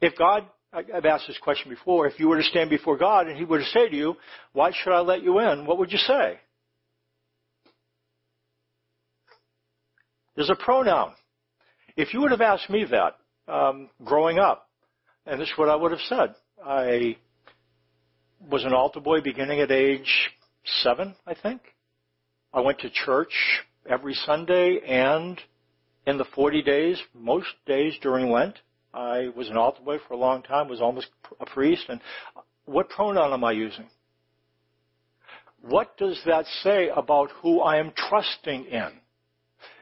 If 0.00 0.18
God, 0.18 0.44
I've 0.72 1.04
asked 1.04 1.28
this 1.28 1.38
question 1.38 1.70
before, 1.70 2.08
if 2.08 2.18
you 2.18 2.26
were 2.26 2.38
to 2.38 2.42
stand 2.42 2.70
before 2.70 2.98
God 2.98 3.28
and 3.28 3.38
He 3.38 3.44
were 3.44 3.60
to 3.60 3.64
say 3.66 3.88
to 3.88 3.94
you, 3.94 4.16
why 4.52 4.72
should 4.72 4.92
I 4.92 4.98
let 4.98 5.22
you 5.22 5.38
in? 5.38 5.64
What 5.64 5.78
would 5.78 5.92
you 5.92 5.98
say? 5.98 6.40
There's 10.34 10.50
a 10.50 10.56
pronoun. 10.56 11.12
If 11.96 12.12
you 12.12 12.22
would 12.22 12.32
have 12.32 12.40
asked 12.40 12.68
me 12.68 12.84
that 12.90 13.16
um, 13.46 13.88
growing 14.04 14.40
up, 14.40 14.68
and 15.26 15.40
this 15.40 15.46
is 15.46 15.56
what 15.56 15.68
I 15.68 15.76
would 15.76 15.92
have 15.92 16.00
said. 16.08 16.34
I 16.66 17.16
was 18.50 18.64
an 18.64 18.72
altar 18.72 18.98
boy 18.98 19.20
beginning 19.20 19.60
at 19.60 19.70
age 19.70 20.32
seven, 20.82 21.14
I 21.28 21.34
think. 21.34 21.60
I 22.52 22.60
went 22.60 22.80
to 22.80 22.90
church 22.90 23.32
every 23.88 24.14
Sunday 24.14 24.80
and 24.84 25.40
in 26.06 26.18
the 26.18 26.24
40 26.34 26.62
days, 26.62 27.00
most 27.14 27.48
days 27.66 27.94
during 28.02 28.30
Lent. 28.30 28.58
I 28.92 29.28
was 29.34 29.48
an 29.48 29.56
altar 29.56 29.82
boy 29.82 29.98
for 30.06 30.14
a 30.14 30.18
long 30.18 30.42
time, 30.42 30.68
was 30.68 30.80
almost 30.80 31.08
a 31.40 31.46
priest. 31.46 31.86
And 31.88 32.00
what 32.64 32.88
pronoun 32.88 33.32
am 33.32 33.42
I 33.44 33.52
using? 33.52 33.88
What 35.60 35.96
does 35.96 36.20
that 36.26 36.44
say 36.62 36.90
about 36.94 37.30
who 37.42 37.60
I 37.60 37.78
am 37.78 37.92
trusting 37.96 38.66
in? 38.66 38.90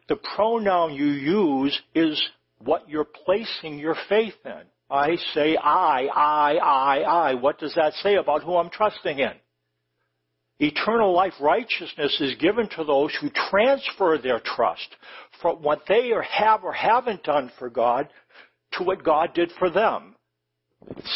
The 0.08 0.16
pronoun 0.16 0.94
you 0.94 1.06
use 1.06 1.80
is 1.94 2.22
what 2.58 2.88
you're 2.88 3.04
placing 3.04 3.78
your 3.78 3.96
faith 4.08 4.34
in. 4.44 4.62
I 4.90 5.16
say 5.34 5.56
I, 5.56 6.06
I, 6.14 6.54
I, 6.56 6.98
I. 7.00 7.34
What 7.34 7.58
does 7.58 7.74
that 7.74 7.94
say 7.94 8.16
about 8.16 8.42
who 8.42 8.56
I'm 8.56 8.70
trusting 8.70 9.18
in? 9.18 9.32
Eternal 10.62 11.12
life 11.12 11.32
righteousness 11.40 12.16
is 12.20 12.36
given 12.36 12.68
to 12.68 12.84
those 12.84 13.12
who 13.20 13.28
transfer 13.50 14.16
their 14.16 14.38
trust 14.38 14.88
from 15.40 15.56
what 15.56 15.82
they 15.88 16.12
have 16.30 16.62
or 16.62 16.72
haven't 16.72 17.24
done 17.24 17.50
for 17.58 17.68
God 17.68 18.08
to 18.74 18.84
what 18.84 19.02
God 19.02 19.34
did 19.34 19.50
for 19.58 19.70
them. 19.70 20.14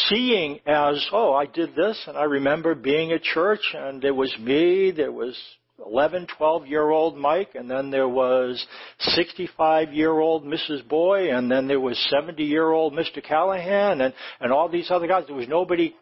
Seeing 0.09 0.59
as, 0.66 1.09
oh, 1.12 1.32
I 1.32 1.46
did 1.46 1.76
this 1.76 2.02
and 2.09 2.16
I 2.16 2.24
remember 2.24 2.74
being 2.74 3.12
at 3.12 3.22
church 3.22 3.61
and 3.72 4.02
there 4.02 4.14
was 4.14 4.35
me, 4.40 4.90
there 4.90 5.12
was 5.12 5.40
11, 5.85 6.26
12 6.37 6.66
year 6.66 6.90
old 6.90 7.16
Mike, 7.16 7.50
and 7.54 7.70
then 7.70 7.90
there 7.90 8.09
was 8.09 8.64
65 8.98 9.92
year 9.92 10.11
old 10.11 10.44
Mrs. 10.44 10.87
Boy, 10.88 11.32
and 11.37 11.50
then 11.50 11.68
there 11.68 11.80
was 11.80 11.98
70 12.11 12.42
year 12.42 12.70
old 12.70 12.94
Mr. 12.94 13.22
Callahan, 13.22 14.00
and, 14.00 14.14
and 14.40 14.52
all 14.52 14.68
these 14.68 14.90
other 14.90 15.06
guys. 15.06 15.24
There 15.26 15.37
was 15.37 15.48
nobody 15.48 15.94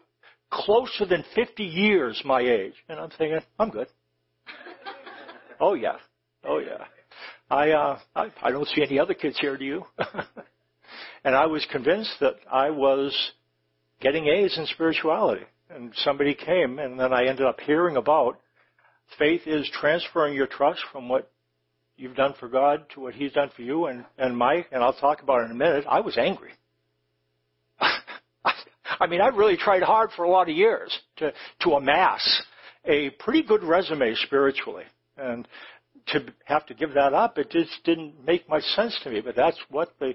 closer 0.51 1.05
than 1.05 1.23
50 1.35 1.63
years 1.63 2.21
my 2.25 2.41
age. 2.41 2.73
And 2.89 2.99
I'm 2.99 3.09
thinking, 3.09 3.39
I'm 3.59 3.69
good. 3.69 3.87
oh 5.59 5.73
yeah. 5.73 5.97
Oh 6.43 6.59
yeah. 6.59 6.85
I, 7.49 7.71
uh, 7.71 7.99
I, 8.15 8.31
I 8.41 8.51
don't 8.51 8.67
see 8.67 8.81
any 8.81 8.99
other 8.99 9.13
kids 9.13 9.37
here, 9.39 9.57
do 9.57 9.65
you? 9.65 9.83
and 11.23 11.35
I 11.35 11.45
was 11.45 11.65
convinced 11.71 12.13
that 12.19 12.35
I 12.51 12.71
was 12.71 13.15
getting 14.01 14.27
A's 14.27 14.57
in 14.57 14.65
spirituality. 14.67 15.45
And 15.69 15.91
somebody 15.97 16.35
came, 16.35 16.79
and 16.79 16.99
then 16.99 17.11
I 17.11 17.25
ended 17.25 17.45
up 17.45 17.59
hearing 17.59 17.97
about 17.97 18.39
faith 19.17 19.41
is 19.45 19.69
transferring 19.79 20.35
your 20.35 20.47
trust 20.47 20.79
from 20.91 21.09
what 21.09 21.31
you've 21.97 22.15
done 22.15 22.33
for 22.39 22.47
God 22.47 22.85
to 22.93 22.99
what 22.99 23.13
He's 23.13 23.31
done 23.31 23.49
for 23.55 23.61
you. 23.61 23.85
And, 23.85 24.05
and 24.17 24.37
Mike, 24.37 24.67
and 24.71 24.83
I'll 24.83 24.93
talk 24.93 25.21
about 25.21 25.41
it 25.41 25.45
in 25.45 25.51
a 25.51 25.55
minute, 25.55 25.85
I 25.89 26.01
was 26.01 26.17
angry. 26.17 26.51
I 28.99 29.07
mean, 29.07 29.21
I 29.21 29.27
really 29.27 29.57
tried 29.57 29.83
hard 29.83 30.11
for 30.15 30.23
a 30.23 30.29
lot 30.29 30.49
of 30.49 30.55
years 30.55 30.97
to, 31.17 31.33
to 31.61 31.71
amass 31.71 32.41
a 32.85 33.09
pretty 33.11 33.43
good 33.43 33.63
resume 33.63 34.15
spiritually. 34.15 34.83
And 35.17 35.47
to 36.07 36.25
have 36.45 36.65
to 36.67 36.73
give 36.73 36.93
that 36.93 37.13
up, 37.13 37.37
it 37.37 37.49
just 37.49 37.71
didn't 37.83 38.23
make 38.25 38.47
much 38.47 38.63
sense 38.63 38.97
to 39.03 39.09
me. 39.09 39.21
But 39.21 39.35
that's 39.35 39.59
what 39.69 39.93
the, 39.99 40.13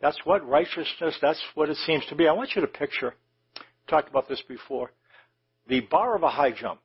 that's 0.00 0.18
what 0.24 0.48
righteousness, 0.48 1.16
that's 1.20 1.42
what 1.54 1.68
it 1.68 1.76
seems 1.78 2.04
to 2.06 2.14
be. 2.14 2.28
I 2.28 2.32
want 2.32 2.52
you 2.54 2.62
to 2.62 2.68
picture, 2.68 3.14
talked 3.88 4.08
about 4.08 4.28
this 4.28 4.42
before, 4.48 4.92
the 5.66 5.80
bar 5.80 6.16
of 6.16 6.22
a 6.22 6.30
high 6.30 6.52
jump. 6.52 6.80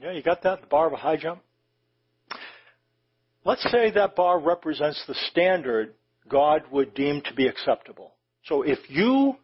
Yeah, 0.00 0.12
you 0.12 0.22
got 0.22 0.42
that? 0.42 0.62
The 0.62 0.66
bar 0.66 0.86
of 0.88 0.92
a 0.92 0.96
high 0.96 1.16
jump? 1.16 1.42
Let's 3.44 3.62
say 3.70 3.92
that 3.92 4.16
bar 4.16 4.40
represents 4.40 5.02
the 5.06 5.14
standard 5.30 5.94
God 6.28 6.62
would 6.72 6.94
deem 6.94 7.22
to 7.22 7.34
be 7.34 7.46
acceptable. 7.46 8.14
So 8.44 8.62
if 8.62 8.78
you 8.88 9.36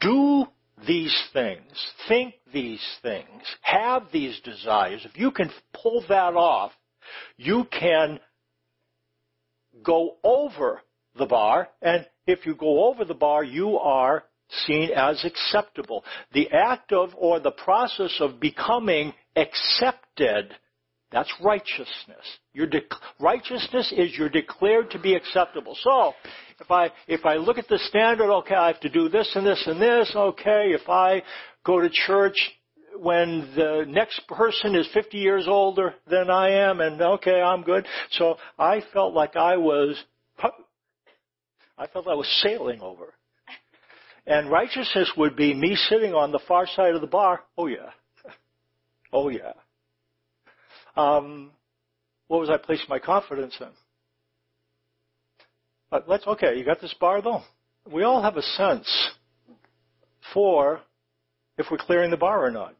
do 0.00 0.46
these 0.86 1.16
things, 1.32 1.92
think 2.08 2.34
these 2.52 2.84
things, 3.02 3.42
have 3.62 4.04
these 4.12 4.40
desires, 4.40 5.04
if 5.04 5.18
you 5.18 5.30
can 5.30 5.50
pull 5.74 6.04
that 6.08 6.34
off, 6.34 6.72
you 7.36 7.66
can 7.70 8.20
go 9.82 10.16
over 10.22 10.80
the 11.16 11.26
bar, 11.26 11.68
and 11.82 12.06
if 12.26 12.46
you 12.46 12.54
go 12.54 12.88
over 12.88 13.04
the 13.04 13.14
bar, 13.14 13.42
you 13.44 13.78
are 13.78 14.24
seen 14.66 14.90
as 14.90 15.24
acceptable. 15.24 16.04
The 16.32 16.50
act 16.50 16.92
of 16.92 17.10
or 17.16 17.40
the 17.40 17.50
process 17.50 18.16
of 18.20 18.40
becoming 18.40 19.12
accepted, 19.36 20.54
that's 21.12 21.32
righteousness. 21.42 22.24
Your 22.52 22.66
de- 22.66 22.82
righteousness 23.18 23.92
is 23.96 24.16
you're 24.16 24.28
declared 24.28 24.90
to 24.92 24.98
be 24.98 25.14
acceptable. 25.14 25.76
So, 25.80 26.12
if 26.60 26.70
I, 26.70 26.90
if 27.08 27.26
I 27.26 27.34
look 27.34 27.58
at 27.58 27.68
the 27.68 27.78
standard, 27.88 28.32
okay, 28.32 28.54
I 28.54 28.68
have 28.68 28.80
to 28.80 28.88
do 28.88 29.08
this 29.08 29.30
and 29.34 29.44
this 29.46 29.62
and 29.66 29.80
this, 29.80 30.12
okay, 30.14 30.72
if 30.72 30.88
I 30.88 31.22
go 31.64 31.80
to 31.80 31.90
church 31.90 32.36
when 32.96 33.50
the 33.56 33.84
next 33.88 34.26
person 34.28 34.74
is 34.74 34.88
50 34.92 35.18
years 35.18 35.46
older 35.48 35.94
than 36.08 36.30
I 36.30 36.50
am, 36.50 36.80
and 36.80 37.00
okay, 37.00 37.40
I'm 37.40 37.62
good. 37.62 37.86
So 38.12 38.36
I 38.58 38.82
felt 38.92 39.14
like 39.14 39.36
I 39.36 39.56
was, 39.56 39.96
I 41.78 41.86
felt 41.86 42.06
I 42.06 42.14
was 42.14 42.28
sailing 42.42 42.80
over. 42.80 43.14
And 44.26 44.50
righteousness 44.50 45.10
would 45.16 45.34
be 45.34 45.54
me 45.54 45.74
sitting 45.88 46.14
on 46.14 46.30
the 46.30 46.40
far 46.46 46.66
side 46.66 46.94
of 46.94 47.00
the 47.00 47.06
bar. 47.06 47.40
Oh 47.58 47.66
yeah. 47.66 47.90
Oh 49.12 49.28
yeah. 49.28 49.54
Um, 50.96 51.50
what 52.28 52.40
was 52.40 52.50
I 52.50 52.56
placing 52.56 52.86
my 52.88 52.98
confidence 52.98 53.56
in? 53.60 53.68
But 55.90 56.08
let's, 56.08 56.26
okay, 56.26 56.56
you 56.56 56.64
got 56.64 56.80
this 56.80 56.94
bar 57.00 57.20
though? 57.22 57.42
We 57.90 58.04
all 58.04 58.22
have 58.22 58.36
a 58.36 58.42
sense 58.42 58.88
for 60.32 60.80
if 61.58 61.66
we're 61.70 61.78
clearing 61.78 62.10
the 62.10 62.16
bar 62.16 62.44
or 62.44 62.50
not. 62.50 62.74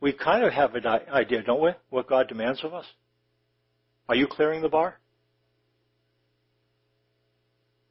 We 0.00 0.12
kind 0.12 0.44
of 0.44 0.52
have 0.52 0.74
an 0.74 0.86
idea, 0.86 1.42
don't 1.42 1.62
we, 1.62 1.70
what 1.90 2.08
God 2.08 2.26
demands 2.28 2.64
of 2.64 2.74
us? 2.74 2.86
Are 4.08 4.16
you 4.16 4.26
clearing 4.26 4.62
the 4.62 4.68
bar? 4.68 4.98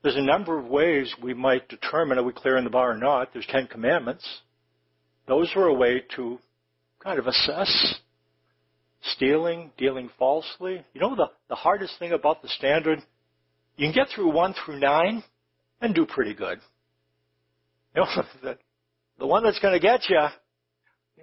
There's 0.03 0.17
a 0.17 0.21
number 0.21 0.57
of 0.57 0.65
ways 0.65 1.13
we 1.23 1.34
might 1.34 1.69
determine 1.69 2.17
are 2.17 2.23
we 2.23 2.34
clearing 2.34 2.63
the 2.63 2.69
bar 2.69 2.91
or 2.91 2.97
not. 2.97 3.31
There's 3.31 3.45
Ten 3.47 3.67
Commandments. 3.67 4.27
Those 5.27 5.51
are 5.55 5.67
a 5.67 5.73
way 5.73 6.03
to 6.15 6.39
kind 7.03 7.19
of 7.19 7.27
assess 7.27 8.00
stealing, 9.15 9.71
dealing 9.78 10.10
falsely. 10.17 10.84
You 10.93 11.02
know 11.02 11.15
the, 11.15 11.28
the 11.50 11.56
hardest 11.56 11.97
thing 12.00 12.12
about 12.12 12.41
the 12.41 12.50
standard? 12.50 13.00
You 13.78 13.88
can 13.88 13.93
get 13.93 14.13
through 14.13 14.32
one 14.32 14.54
through 14.54 14.80
nine 14.80 15.24
and 15.82 15.95
do 15.95 16.06
pretty 16.06 16.34
good. 16.34 16.60
You 17.95 18.02
know, 18.02 18.24
the, 18.43 18.58
the 19.19 19.28
one 19.28 19.43
that's 19.43 19.60
going 19.60 19.74
to 19.74 19.80
get 19.80 20.02
you, 20.10 20.19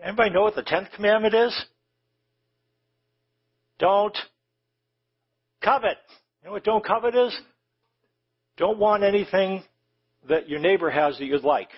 anybody 0.02 0.30
know 0.30 0.42
what 0.42 0.54
the 0.54 0.62
tenth 0.62 0.88
commandment 0.94 1.34
is? 1.34 1.64
Don't 3.78 4.16
covet. 5.62 5.98
You 6.42 6.46
know 6.46 6.52
what 6.52 6.64
don't 6.64 6.84
covet 6.84 7.14
is? 7.14 7.36
Don't 8.56 8.78
want 8.78 9.04
anything 9.04 9.62
that 10.28 10.48
your 10.48 10.58
neighbor 10.58 10.90
has 10.90 11.16
that 11.18 11.24
you'd 11.24 11.44
like. 11.44 11.68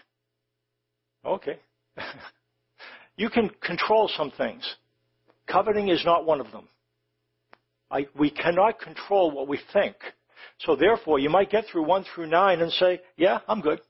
Okay. 1.24 1.58
you 3.16 3.28
can 3.28 3.50
control 3.60 4.10
some 4.16 4.32
things. 4.36 4.64
Coveting 5.50 5.88
is 5.88 6.02
not 6.04 6.26
one 6.26 6.40
of 6.40 6.50
them. 6.52 6.68
I, 7.90 8.06
we 8.18 8.30
cannot 8.30 8.80
control 8.80 9.30
what 9.30 9.48
we 9.48 9.58
think. 9.72 9.96
So 10.60 10.76
therefore, 10.76 11.18
you 11.18 11.30
might 11.30 11.50
get 11.50 11.64
through 11.70 11.84
1 11.84 12.04
through 12.14 12.28
9 12.28 12.60
and 12.60 12.70
say, 12.72 13.00
yeah, 13.16 13.40
I'm 13.48 13.60
good. 13.60 13.80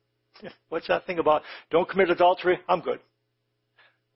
What's 0.69 0.89
that 0.89 1.07
thing 1.07 1.19
about 1.19 1.43
don't 1.71 1.89
commit 1.89 2.11
adultery? 2.11 2.59
I'm 2.69 2.81
good. 2.81 3.01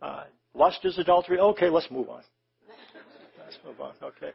Uh, 0.01 0.25
lust 0.55 0.81
is 0.85 0.99
adultery? 0.99 1.39
Okay, 1.39 1.69
let's 1.69 1.91
move 1.91 2.09
on. 2.09 2.23
Let's 3.45 3.59
move 3.65 3.81
on. 3.81 3.93
Okay. 4.03 4.33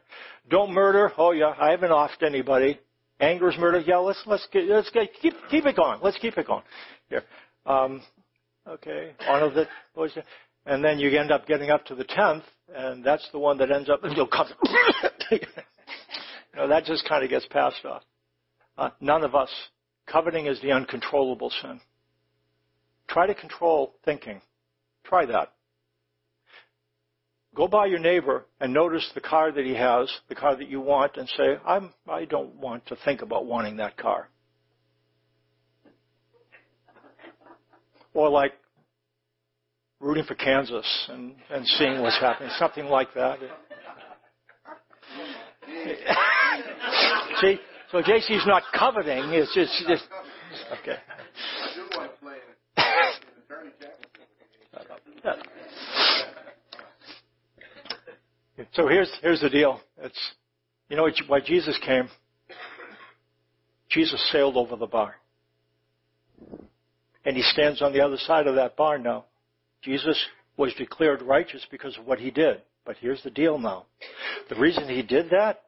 Don't 0.48 0.72
murder? 0.72 1.10
Oh 1.18 1.32
yeah, 1.32 1.52
I 1.58 1.70
haven't 1.70 1.90
offed 1.90 2.22
anybody. 2.24 2.78
Anger 3.18 3.50
is 3.50 3.58
murder. 3.58 3.80
Yeah, 3.80 3.96
let's 3.98 4.22
let's 4.24 4.46
get 4.52 4.64
let's 4.68 4.88
get 4.90 5.08
keep 5.20 5.34
keep 5.50 5.66
it 5.66 5.76
going. 5.76 5.98
Let's 6.00 6.16
keep 6.18 6.38
it 6.38 6.46
going. 6.46 6.62
Here. 7.08 7.22
Um, 7.66 8.02
okay. 8.66 9.12
Honor 9.28 9.50
the. 9.50 9.66
And 10.66 10.84
then 10.84 10.98
you 10.98 11.18
end 11.18 11.32
up 11.32 11.46
getting 11.46 11.70
up 11.70 11.84
to 11.86 11.94
the 11.94 12.04
tenth, 12.04 12.44
and 12.74 13.04
that's 13.04 13.28
the 13.32 13.38
one 13.38 13.58
that 13.58 13.70
ends 13.70 13.88
up 13.88 14.00
you 15.30 15.38
know, 16.56 16.68
that 16.68 16.84
just 16.84 17.08
kind 17.08 17.24
of 17.24 17.30
gets 17.30 17.46
passed 17.46 17.84
off. 17.84 18.02
Uh, 18.76 18.90
none 19.00 19.24
of 19.24 19.34
us. 19.34 19.50
Coveting 20.06 20.46
is 20.46 20.60
the 20.60 20.72
uncontrollable 20.72 21.50
sin. 21.62 21.80
Try 23.08 23.26
to 23.26 23.34
control 23.34 23.94
thinking. 24.04 24.40
Try 25.04 25.26
that. 25.26 25.52
Go 27.54 27.66
by 27.66 27.86
your 27.86 27.98
neighbor 27.98 28.46
and 28.60 28.72
notice 28.72 29.08
the 29.14 29.20
car 29.20 29.50
that 29.50 29.64
he 29.64 29.74
has, 29.74 30.10
the 30.28 30.34
car 30.34 30.56
that 30.56 30.68
you 30.68 30.80
want, 30.80 31.16
and 31.16 31.28
say, 31.36 31.58
I'm, 31.66 31.92
I 32.08 32.24
don't 32.24 32.54
want 32.54 32.86
to 32.86 32.96
think 33.04 33.22
about 33.22 33.46
wanting 33.46 33.76
that 33.78 33.96
car. 33.96 34.28
Or 38.14 38.28
like 38.28 38.52
rooting 40.00 40.24
for 40.24 40.34
Kansas 40.34 40.86
and, 41.08 41.34
and 41.50 41.66
seeing 41.66 42.00
what's 42.00 42.18
happening, 42.18 42.50
something 42.58 42.86
like 42.86 43.12
that. 43.14 43.38
See, 47.40 47.58
so 47.92 48.02
JC's 48.02 48.46
not 48.46 48.62
coveting. 48.76 49.24
It's 49.30 49.54
just, 49.54 49.72
just 49.86 50.04
okay. 50.80 50.96
So 58.72 58.88
here's 58.88 59.10
here's 59.22 59.40
the 59.40 59.50
deal. 59.50 59.80
It's 59.98 60.18
you 60.88 60.96
know 60.96 61.08
why 61.28 61.40
Jesus 61.40 61.78
came. 61.84 62.08
Jesus 63.90 64.22
sailed 64.30 64.56
over 64.56 64.76
the 64.76 64.86
bar, 64.86 65.16
and 67.24 67.36
he 67.36 67.42
stands 67.42 67.82
on 67.82 67.92
the 67.92 68.00
other 68.00 68.16
side 68.18 68.46
of 68.46 68.54
that 68.56 68.76
bar 68.76 68.98
now. 68.98 69.24
Jesus 69.82 70.18
was 70.56 70.74
declared 70.74 71.22
righteous 71.22 71.66
because 71.70 71.96
of 71.98 72.06
what 72.06 72.18
he 72.18 72.30
did. 72.30 72.62
But 72.84 72.96
here's 73.00 73.22
the 73.22 73.30
deal 73.30 73.58
now. 73.58 73.86
The 74.48 74.56
reason 74.56 74.88
he 74.88 75.02
did 75.02 75.30
that, 75.30 75.62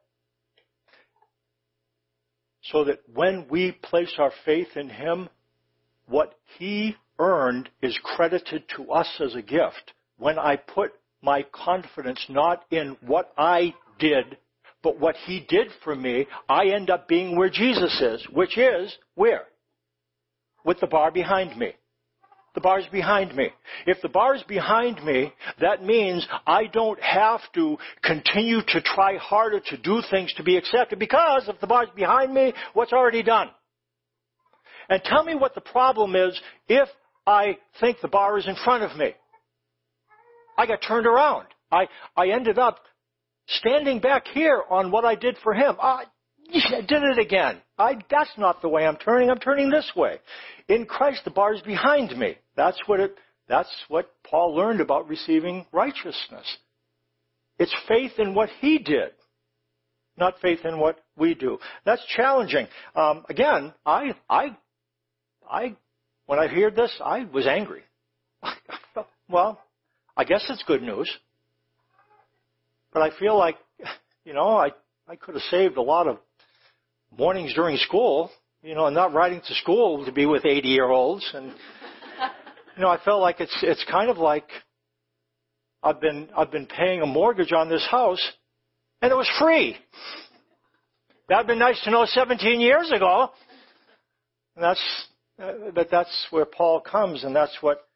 so 2.63 2.85
that 2.85 2.99
when 3.13 3.47
we 3.49 3.71
place 3.71 4.13
our 4.17 4.31
faith 4.45 4.69
in 4.75 4.89
him, 4.89 5.29
what 6.07 6.35
he 6.57 6.95
earned 7.19 7.69
is 7.81 7.97
credited 8.03 8.63
to 8.75 8.91
us 8.91 9.07
as 9.19 9.35
a 9.35 9.41
gift. 9.41 9.93
When 10.17 10.39
I 10.39 10.55
put 10.55 10.91
my 11.21 11.45
confidence 11.51 12.23
not 12.29 12.63
in 12.71 12.97
what 13.01 13.33
I 13.37 13.73
did, 13.99 14.37
but 14.81 14.99
what 14.99 15.15
he 15.25 15.45
did 15.47 15.67
for 15.83 15.95
me, 15.95 16.27
I 16.49 16.67
end 16.67 16.89
up 16.89 17.07
being 17.07 17.37
where 17.37 17.49
Jesus 17.49 18.01
is, 18.01 18.27
which 18.33 18.57
is 18.57 18.95
where? 19.15 19.43
With 20.65 20.79
the 20.79 20.87
bar 20.87 21.11
behind 21.11 21.57
me. 21.57 21.73
The 22.55 22.61
bar's 22.61 22.85
behind 22.91 23.35
me. 23.35 23.49
If 23.87 24.01
the 24.01 24.09
bar's 24.09 24.43
behind 24.43 25.03
me, 25.03 25.33
that 25.59 25.83
means 25.83 26.27
I 26.45 26.67
don't 26.67 27.01
have 27.01 27.41
to 27.55 27.77
continue 28.03 28.61
to 28.67 28.81
try 28.81 29.17
harder 29.17 29.59
to 29.59 29.77
do 29.77 30.01
things 30.11 30.33
to 30.35 30.43
be 30.43 30.57
accepted 30.57 30.99
because 30.99 31.47
if 31.47 31.59
the 31.59 31.67
bar's 31.67 31.89
behind 31.95 32.33
me, 32.33 32.53
what's 32.73 32.93
already 32.93 33.23
done? 33.23 33.49
And 34.89 35.01
tell 35.03 35.23
me 35.23 35.35
what 35.35 35.55
the 35.55 35.61
problem 35.61 36.15
is 36.15 36.39
if 36.67 36.87
I 37.25 37.57
think 37.79 38.01
the 38.01 38.07
bar 38.07 38.37
is 38.37 38.47
in 38.47 38.55
front 38.63 38.83
of 38.83 38.97
me. 38.97 39.13
I 40.57 40.67
got 40.67 40.79
turned 40.87 41.07
around. 41.07 41.47
I, 41.71 41.87
I 42.15 42.27
ended 42.27 42.59
up 42.59 42.79
standing 43.47 43.99
back 43.99 44.27
here 44.27 44.61
on 44.69 44.91
what 44.91 45.05
I 45.05 45.15
did 45.15 45.37
for 45.43 45.53
him. 45.53 45.75
I, 45.81 46.03
I 46.77 46.81
did 46.81 47.03
it 47.03 47.17
again. 47.17 47.61
I, 47.77 47.95
that's 48.09 48.31
not 48.37 48.61
the 48.61 48.69
way 48.69 48.85
I'm 48.85 48.97
turning. 48.97 49.29
I'm 49.29 49.39
turning 49.39 49.69
this 49.69 49.91
way. 49.95 50.19
In 50.67 50.85
Christ, 50.85 51.21
the 51.25 51.31
bar 51.31 51.53
is 51.53 51.61
behind 51.61 52.17
me. 52.17 52.37
That's 52.55 52.79
what 52.85 52.99
it, 52.99 53.15
that's 53.47 53.71
what 53.87 54.11
Paul 54.23 54.55
learned 54.55 54.79
about 54.79 55.07
receiving 55.07 55.65
righteousness. 55.71 56.57
It's 57.57 57.73
faith 57.87 58.13
in 58.17 58.33
what 58.35 58.49
he 58.61 58.77
did, 58.77 59.11
not 60.17 60.35
faith 60.41 60.59
in 60.63 60.79
what 60.79 61.03
we 61.17 61.33
do. 61.33 61.57
That's 61.85 62.03
challenging. 62.15 62.67
Um, 62.95 63.25
again, 63.29 63.73
I, 63.85 64.13
I, 64.29 64.57
I, 65.49 65.75
when 66.27 66.39
I 66.39 66.47
heard 66.47 66.75
this, 66.75 66.93
I 67.03 67.25
was 67.25 67.47
angry. 67.47 67.81
well, 69.29 69.59
I 70.15 70.23
guess 70.23 70.45
it's 70.49 70.63
good 70.63 70.83
news. 70.83 71.11
But 72.91 73.01
I 73.01 73.17
feel 73.17 73.37
like, 73.37 73.57
you 74.25 74.33
know, 74.33 74.49
I, 74.55 74.69
I 75.07 75.15
could 75.15 75.35
have 75.35 75.43
saved 75.43 75.77
a 75.77 75.81
lot 75.81 76.07
of 76.07 76.19
mornings 77.17 77.53
during 77.53 77.77
school, 77.77 78.31
you 78.61 78.75
know, 78.75 78.85
and 78.85 78.95
not 78.95 79.13
riding 79.13 79.41
to 79.47 79.53
school 79.55 80.05
to 80.05 80.11
be 80.11 80.25
with 80.25 80.45
80 80.45 80.67
year 80.67 80.89
olds. 80.89 81.29
And, 81.33 81.47
you 82.77 82.81
know, 82.81 82.89
I 82.89 82.97
felt 83.03 83.21
like 83.21 83.39
it's, 83.39 83.55
it's 83.61 83.83
kind 83.89 84.09
of 84.09 84.17
like 84.17 84.47
I've 85.81 85.99
been, 85.99 86.29
I've 86.35 86.51
been 86.51 86.65
paying 86.65 87.01
a 87.01 87.05
mortgage 87.05 87.51
on 87.51 87.69
this 87.69 87.85
house 87.89 88.21
and 89.01 89.11
it 89.11 89.15
was 89.15 89.29
free. 89.39 89.75
That'd 91.29 91.47
been 91.47 91.59
nice 91.59 91.81
to 91.83 91.91
know 91.91 92.05
17 92.05 92.59
years 92.59 92.91
ago. 92.91 93.29
And 94.55 94.63
that's, 94.63 95.05
uh, 95.41 95.71
but 95.73 95.89
that's 95.89 96.27
where 96.29 96.45
Paul 96.45 96.79
comes 96.81 97.23
and 97.23 97.35
that's 97.35 97.57
what 97.61 97.87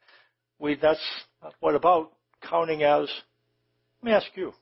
we, 0.59 0.75
that's 0.75 0.99
what 1.59 1.75
about 1.75 2.11
counting 2.41 2.83
as, 2.83 3.09
let 4.01 4.03
me 4.03 4.11
ask 4.11 4.27
you, 4.35 4.53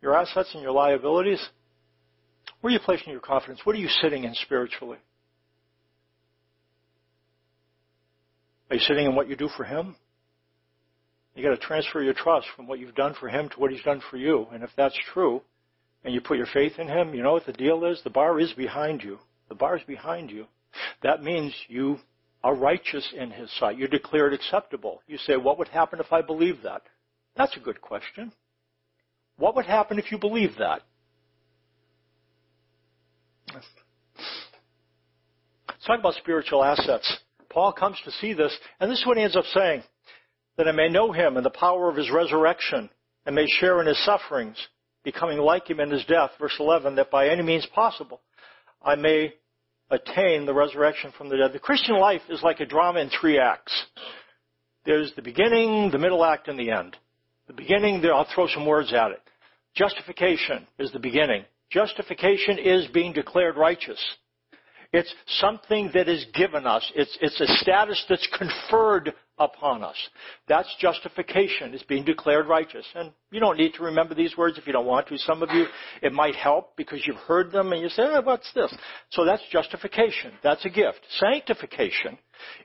your 0.00 0.16
assets 0.16 0.50
and 0.52 0.62
your 0.62 0.72
liabilities, 0.72 1.40
where 2.64 2.70
are 2.70 2.72
you 2.72 2.80
placing 2.82 3.12
your 3.12 3.20
confidence? 3.20 3.60
What 3.64 3.76
are 3.76 3.78
you 3.78 3.90
sitting 4.00 4.24
in 4.24 4.32
spiritually? 4.36 4.96
Are 8.70 8.76
you 8.76 8.80
sitting 8.80 9.04
in 9.04 9.14
what 9.14 9.28
you 9.28 9.36
do 9.36 9.50
for 9.54 9.64
Him? 9.64 9.94
You 11.34 11.42
got 11.42 11.50
to 11.50 11.58
transfer 11.58 12.02
your 12.02 12.14
trust 12.14 12.46
from 12.56 12.66
what 12.66 12.78
you've 12.78 12.94
done 12.94 13.16
for 13.20 13.28
Him 13.28 13.50
to 13.50 13.60
what 13.60 13.70
He's 13.70 13.82
done 13.82 14.00
for 14.10 14.16
you. 14.16 14.46
And 14.50 14.62
if 14.62 14.70
that's 14.78 14.98
true, 15.12 15.42
and 16.04 16.14
you 16.14 16.22
put 16.22 16.38
your 16.38 16.46
faith 16.54 16.78
in 16.78 16.88
Him, 16.88 17.14
you 17.14 17.22
know 17.22 17.34
what 17.34 17.44
the 17.44 17.52
deal 17.52 17.84
is? 17.84 18.00
The 18.02 18.08
bar 18.08 18.40
is 18.40 18.54
behind 18.54 19.02
you. 19.02 19.18
The 19.50 19.56
bar 19.56 19.76
is 19.76 19.84
behind 19.86 20.30
you. 20.30 20.46
That 21.02 21.22
means 21.22 21.54
you 21.68 21.98
are 22.42 22.54
righteous 22.54 23.06
in 23.14 23.30
His 23.30 23.54
sight. 23.58 23.76
You're 23.76 23.88
declared 23.88 24.32
acceptable. 24.32 25.02
You 25.06 25.18
say, 25.18 25.36
what 25.36 25.58
would 25.58 25.68
happen 25.68 26.00
if 26.00 26.14
I 26.14 26.22
believe 26.22 26.62
that? 26.62 26.80
That's 27.36 27.58
a 27.58 27.60
good 27.60 27.82
question. 27.82 28.32
What 29.36 29.54
would 29.54 29.66
happen 29.66 29.98
if 29.98 30.10
you 30.10 30.16
believe 30.16 30.52
that? 30.60 30.80
Let's 35.68 35.86
talk 35.86 36.00
about 36.00 36.14
spiritual 36.14 36.64
assets. 36.64 37.20
Paul 37.50 37.72
comes 37.72 37.98
to 38.04 38.10
see 38.12 38.32
this, 38.32 38.56
and 38.80 38.90
this 38.90 38.98
is 39.00 39.06
what 39.06 39.16
he 39.16 39.22
ends 39.22 39.36
up 39.36 39.44
saying 39.46 39.82
that 40.56 40.68
I 40.68 40.72
may 40.72 40.88
know 40.88 41.12
him 41.12 41.36
and 41.36 41.44
the 41.44 41.50
power 41.50 41.88
of 41.88 41.96
his 41.96 42.10
resurrection, 42.10 42.88
and 43.26 43.34
may 43.34 43.46
share 43.46 43.80
in 43.80 43.86
his 43.86 44.04
sufferings, 44.04 44.56
becoming 45.02 45.38
like 45.38 45.68
him 45.68 45.80
in 45.80 45.90
his 45.90 46.04
death. 46.04 46.30
Verse 46.38 46.54
11, 46.58 46.96
that 46.96 47.10
by 47.10 47.28
any 47.28 47.42
means 47.42 47.66
possible 47.74 48.20
I 48.82 48.94
may 48.94 49.34
attain 49.90 50.46
the 50.46 50.54
resurrection 50.54 51.12
from 51.16 51.28
the 51.28 51.36
dead. 51.36 51.52
The 51.52 51.58
Christian 51.58 51.98
life 51.98 52.22
is 52.28 52.42
like 52.42 52.60
a 52.60 52.66
drama 52.66 53.00
in 53.00 53.10
three 53.10 53.38
acts. 53.38 53.72
There's 54.84 55.12
the 55.16 55.22
beginning, 55.22 55.90
the 55.90 55.98
middle 55.98 56.24
act, 56.24 56.48
and 56.48 56.58
the 56.58 56.70
end. 56.70 56.96
The 57.46 57.54
beginning, 57.54 58.04
I'll 58.06 58.26
throw 58.34 58.46
some 58.48 58.66
words 58.66 58.92
at 58.92 59.10
it. 59.10 59.20
Justification 59.74 60.66
is 60.78 60.92
the 60.92 60.98
beginning. 60.98 61.44
Justification 61.74 62.58
is 62.58 62.86
being 62.86 63.12
declared 63.12 63.56
righteous. 63.56 63.98
It's 64.92 65.12
something 65.40 65.90
that 65.92 66.08
is 66.08 66.24
given 66.32 66.68
us. 66.68 66.88
It's, 66.94 67.18
it's 67.20 67.40
a 67.40 67.48
status 67.56 68.00
that's 68.08 68.28
conferred 68.38 69.12
upon 69.40 69.82
us. 69.82 69.96
That's 70.46 70.72
justification. 70.78 71.74
It's 71.74 71.82
being 71.82 72.04
declared 72.04 72.46
righteous. 72.46 72.86
And 72.94 73.10
you 73.32 73.40
don't 73.40 73.58
need 73.58 73.74
to 73.74 73.82
remember 73.82 74.14
these 74.14 74.36
words 74.36 74.56
if 74.56 74.68
you 74.68 74.72
don't 74.72 74.86
want 74.86 75.08
to. 75.08 75.18
Some 75.18 75.42
of 75.42 75.50
you, 75.50 75.66
it 76.00 76.12
might 76.12 76.36
help 76.36 76.76
because 76.76 77.04
you've 77.04 77.16
heard 77.16 77.50
them 77.50 77.72
and 77.72 77.82
you 77.82 77.88
say, 77.88 78.04
oh, 78.04 78.22
what's 78.22 78.52
this? 78.52 78.72
So 79.10 79.24
that's 79.24 79.42
justification. 79.50 80.30
That's 80.44 80.64
a 80.64 80.70
gift. 80.70 81.00
Sanctification 81.18 82.16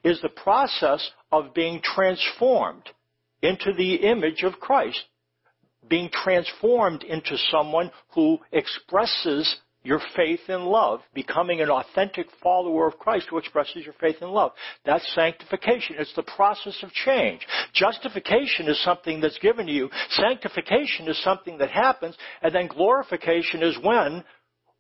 is 0.03 0.21
the 0.21 0.29
process 0.29 1.09
of 1.31 1.55
being 1.55 1.81
transformed 1.81 2.83
into 3.41 3.73
the 3.75 3.95
image 3.95 4.43
of 4.43 4.59
Christ, 4.59 5.01
being 5.89 6.09
transformed 6.11 7.03
into 7.03 7.37
someone 7.49 7.91
who 8.13 8.37
expresses 8.51 9.57
your 9.83 10.01
faith 10.15 10.41
in 10.49 10.65
love, 10.65 10.99
becoming 11.13 11.61
an 11.61 11.69
authentic 11.69 12.27
follower 12.43 12.87
of 12.87 12.99
Christ 12.99 13.27
who 13.29 13.37
expresses 13.37 13.85
your 13.85 13.93
faith 13.99 14.17
in 14.21 14.29
love. 14.29 14.51
That's 14.85 15.15
sanctification. 15.15 15.95
It's 15.97 16.13
the 16.15 16.23
process 16.23 16.77
of 16.83 16.91
change. 16.91 17.45
Justification 17.73 18.67
is 18.67 18.83
something 18.83 19.21
that's 19.21 19.39
given 19.39 19.67
to 19.67 19.71
you. 19.71 19.89
Sanctification 20.11 21.07
is 21.07 21.21
something 21.23 21.57
that 21.59 21.69
happens. 21.69 22.17
And 22.41 22.53
then 22.53 22.67
glorification 22.67 23.63
is 23.63 23.77
when 23.81 24.23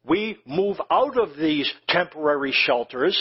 we 0.03 0.37
move 0.45 0.77
out 0.91 1.17
of 1.17 1.37
these 1.37 1.71
temporary 1.87 2.53
shelters 2.53 3.17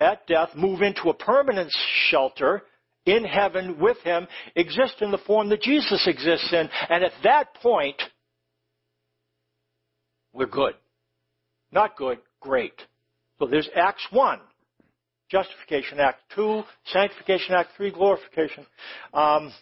at 0.00 0.26
death, 0.26 0.50
move 0.54 0.80
into 0.80 1.10
a 1.10 1.14
permanent 1.14 1.72
shelter 2.08 2.62
in 3.08 3.24
heaven 3.24 3.78
with 3.78 3.98
Him, 4.04 4.26
exist 4.54 4.96
in 5.00 5.10
the 5.10 5.18
form 5.18 5.48
that 5.48 5.62
Jesus 5.62 6.06
exists 6.06 6.52
in. 6.52 6.68
And 6.88 7.04
at 7.04 7.12
that 7.24 7.54
point, 7.54 8.00
we're 10.32 10.46
good. 10.46 10.74
Not 11.72 11.96
good, 11.96 12.18
great. 12.40 12.74
So 13.38 13.46
there's 13.46 13.68
Acts 13.74 14.06
1, 14.10 14.40
justification, 15.30 16.00
Act 16.00 16.20
2, 16.34 16.62
sanctification, 16.86 17.54
Act 17.54 17.70
3, 17.76 17.90
glorification. 17.92 18.66
Um, 19.12 19.52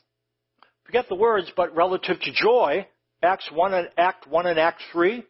forget 0.85 1.09
the 1.09 1.15
words, 1.15 1.51
but 1.57 1.75
relative 1.75 2.19
to 2.21 2.33
joy, 2.33 2.87
Acts 3.23 3.49
1 3.53 3.75
and 3.75 3.89
Act 3.97 4.27
1 4.27 4.47
and 4.47 4.59
Act 4.59 4.83
3, 4.93 5.25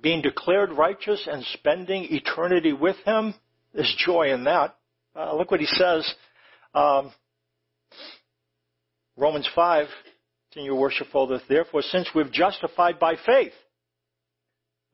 being 0.00 0.22
declared 0.22 0.72
righteous 0.72 1.28
and 1.30 1.44
spending 1.54 2.06
eternity 2.10 2.72
with 2.72 2.96
Him, 3.04 3.34
there's 3.72 3.94
joy 4.04 4.32
in 4.32 4.44
that. 4.44 4.76
Uh, 5.14 5.34
look 5.36 5.50
what 5.50 5.60
he 5.60 5.66
says. 5.66 6.14
Um, 6.74 7.12
Romans 9.16 9.48
5, 9.54 9.86
in 10.56 10.64
your 10.64 10.76
worship 10.76 11.08
folder. 11.12 11.40
Therefore, 11.48 11.82
since 11.82 12.08
we've 12.14 12.32
justified 12.32 12.98
by 12.98 13.16
faith, 13.26 13.52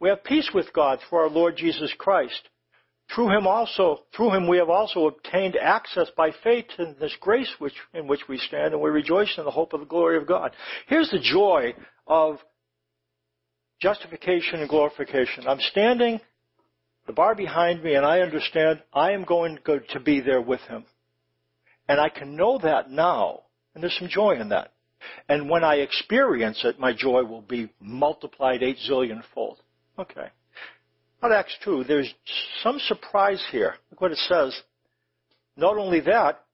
we 0.01 0.09
have 0.09 0.25
peace 0.25 0.51
with 0.55 0.73
God 0.73 1.01
through 1.09 1.19
our 1.19 1.29
Lord 1.29 1.57
Jesus 1.57 1.93
Christ. 1.99 2.49
Through 3.15 3.37
him 3.37 3.47
also, 3.47 4.01
through 4.15 4.35
him 4.35 4.49
we 4.49 4.59
have 4.59 4.69
also 4.69 5.07
obtained 5.07 5.57
access 5.57 6.09
by 6.17 6.31
faith 6.45 6.67
in 6.79 6.95
this 7.01 7.17
grace 7.21 7.51
which, 7.59 7.73
in 7.95 8.07
which 8.07 8.29
we 8.29 8.39
stand, 8.39 8.75
and 8.75 8.83
we 8.83 8.91
rejoice 8.91 9.33
in 9.39 9.45
the 9.45 9.51
hope 9.51 9.73
of 9.73 9.81
the 9.81 9.87
glory 9.87 10.19
of 10.19 10.27
God. 10.27 10.55
Here's 10.89 11.11
the 11.11 11.19
joy 11.19 11.75
of 12.07 12.37
justification 13.81 14.61
and 14.61 14.69
glorification. 14.69 15.49
I'm 15.49 15.61
standing, 15.61 16.21
the 17.09 17.15
bar 17.15 17.35
behind 17.35 17.83
me, 17.83 17.95
and 17.95 18.05
I 18.05 18.21
understand 18.21 18.83
I 18.93 19.13
am 19.13 19.25
going 19.25 19.59
to 19.67 19.99
be 19.99 20.21
there 20.21 20.43
with 20.43 20.61
him. 20.61 20.85
And 21.89 21.99
I 21.99 22.11
can 22.11 22.37
know 22.37 22.59
that 22.59 22.91
now, 22.91 23.45
and 23.75 23.83
there's 23.83 23.97
some 23.99 24.11
joy 24.11 24.39
in 24.39 24.51
that. 24.51 24.75
And 25.27 25.49
when 25.49 25.65
I 25.65 25.77
experience 25.77 26.61
it, 26.65 26.79
my 26.79 26.93
joy 26.93 27.25
will 27.25 27.41
be 27.41 27.71
multiplied 27.81 28.63
eight 28.63 28.77
zillion 28.89 29.23
fold. 29.35 29.59
Okay. 29.99 30.29
Not 31.23 31.33
Acts 31.33 31.57
2. 31.65 31.85
There's 31.85 32.13
some 32.63 32.79
surprise 32.79 33.43
here. 33.51 33.75
Look 33.91 34.03
what 34.03 34.13
it 34.13 34.19
says. 34.19 34.61
Not 35.57 35.79
only 35.79 36.01
that, 36.01 36.45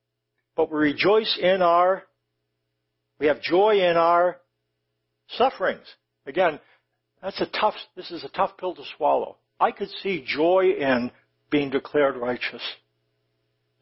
but 0.56 0.70
we 0.70 0.78
rejoice 0.78 1.36
in 1.42 1.62
our, 1.62 2.04
we 3.18 3.26
have 3.26 3.42
joy 3.42 3.80
in 3.90 3.96
our 3.96 4.38
sufferings. 5.30 5.86
Again, 6.26 6.60
that's 7.20 7.40
a 7.40 7.46
tough, 7.46 7.74
this 7.96 8.12
is 8.12 8.22
a 8.22 8.28
tough 8.28 8.56
pill 8.56 8.76
to 8.76 8.82
swallow. 8.96 9.36
I 9.60 9.70
could 9.70 9.90
see 10.02 10.24
joy 10.26 10.72
in 10.78 11.10
being 11.50 11.70
declared 11.70 12.16
righteous. 12.16 12.62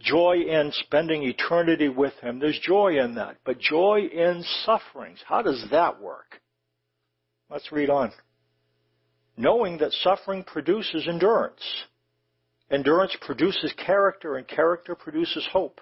Joy 0.01 0.39
in 0.49 0.73
spending 0.73 1.23
eternity 1.23 1.89
with 1.89 2.15
Him. 2.21 2.39
There's 2.39 2.59
joy 2.59 2.99
in 2.99 3.15
that. 3.15 3.39
But 3.45 3.61
joy 3.61 4.09
in 4.13 4.45
sufferings. 4.65 5.21
How 5.27 5.43
does 5.43 5.65
that 5.71 6.01
work? 6.01 6.41
Let's 7.49 7.71
read 7.71 7.91
on 7.91 8.13
knowing 9.37 9.79
that 9.79 9.93
suffering 9.93 10.45
produces 10.45 11.07
endurance. 11.09 11.63
Endurance 12.71 13.17
produces 13.21 13.73
character, 13.85 14.37
and 14.37 14.47
character 14.49 14.95
produces 14.95 15.47
hope. 15.53 15.81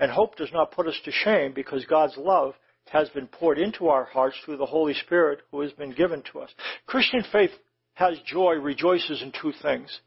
And 0.00 0.10
hope 0.10 0.36
does 0.36 0.52
not 0.52 0.72
put 0.72 0.86
us 0.86 0.98
to 1.04 1.10
shame 1.10 1.52
because 1.54 1.84
God's 1.86 2.16
love 2.16 2.54
has 2.90 3.08
been 3.10 3.26
poured 3.26 3.58
into 3.58 3.88
our 3.88 4.04
hearts 4.04 4.36
through 4.44 4.56
the 4.56 4.66
Holy 4.66 4.94
Spirit 4.94 5.40
who 5.50 5.60
has 5.60 5.72
been 5.72 5.92
given 5.92 6.22
to 6.32 6.40
us. 6.40 6.50
Christian 6.86 7.22
faith 7.32 7.50
has 7.98 8.16
joy, 8.24 8.54
rejoices 8.54 9.22
in 9.22 9.32
two 9.32 9.52
things. 9.60 9.98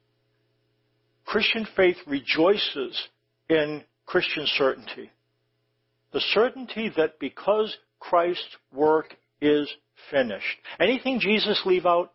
Christian 1.26 1.68
faith 1.76 1.98
rejoices 2.08 2.98
in 3.50 3.84
Christian 4.06 4.46
certainty. 4.56 5.12
The 6.14 6.22
certainty 6.34 6.90
that 6.96 7.20
because 7.20 7.76
Christ's 8.00 8.56
work 8.74 9.14
is 9.42 9.70
finished. 10.10 10.58
Anything 10.80 11.20
Jesus 11.20 11.62
leave 11.66 11.86
out? 11.86 12.14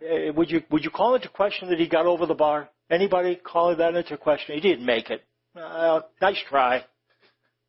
Eh, 0.00 0.30
would 0.30 0.50
you, 0.50 0.62
would 0.70 0.84
you 0.84 0.90
call 0.90 1.14
into 1.14 1.28
question 1.28 1.68
that 1.68 1.78
he 1.78 1.86
got 1.86 2.06
over 2.06 2.24
the 2.24 2.32
bar? 2.32 2.70
Anybody 2.90 3.36
call 3.36 3.76
that 3.76 3.94
into 3.94 4.16
question? 4.16 4.54
He 4.54 4.62
didn't 4.62 4.86
make 4.86 5.10
it. 5.10 5.22
Uh, 5.54 6.00
nice 6.22 6.38
try. 6.48 6.82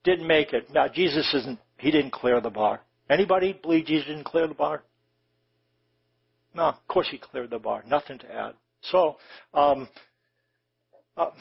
Didn't 0.06 0.28
make 0.28 0.54
it. 0.54 0.74
Now, 0.74 0.88
Jesus 0.88 1.34
isn't, 1.34 1.60
he 1.80 1.92
didn't 1.92 2.12
clear 2.12 2.40
the 2.40 2.50
bar. 2.50 2.80
Anybody 3.10 3.60
believe 3.62 3.88
Jesus 3.88 4.08
didn't 4.08 4.24
clear 4.24 4.48
the 4.48 4.54
bar? 4.54 4.84
No, 6.54 6.64
of 6.64 6.88
course 6.88 7.08
he 7.10 7.18
cleared 7.18 7.50
the 7.50 7.60
bar. 7.60 7.84
Nothing 7.88 8.20
to 8.20 8.34
add. 8.34 8.54
So, 8.84 9.18
um, 9.54 9.88
uh, 11.16 11.32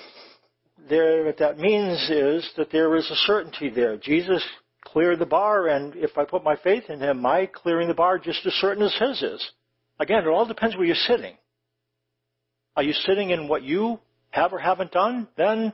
there, 0.88 1.24
what 1.24 1.38
that 1.38 1.58
means 1.58 2.10
is 2.10 2.50
that 2.56 2.70
there 2.70 2.96
is 2.96 3.10
a 3.10 3.16
certainty 3.26 3.70
there. 3.70 3.96
Jesus 3.96 4.44
cleared 4.84 5.18
the 5.18 5.26
bar, 5.26 5.68
and 5.68 5.94
if 5.96 6.16
I 6.16 6.24
put 6.24 6.44
my 6.44 6.56
faith 6.56 6.84
in 6.88 7.00
him, 7.00 7.20
my 7.20 7.46
clearing 7.46 7.88
the 7.88 7.94
bar 7.94 8.18
just 8.18 8.44
as 8.46 8.52
certain 8.54 8.82
as 8.82 8.94
his 8.98 9.22
is. 9.22 9.50
Again, 10.00 10.24
it 10.24 10.28
all 10.28 10.46
depends 10.46 10.76
where 10.76 10.84
you're 10.84 10.94
sitting. 10.94 11.34
Are 12.76 12.82
you 12.82 12.92
sitting 12.92 13.30
in 13.30 13.48
what 13.48 13.62
you 13.62 13.98
have 14.30 14.52
or 14.52 14.58
haven't 14.58 14.92
done? 14.92 15.26
Then 15.36 15.72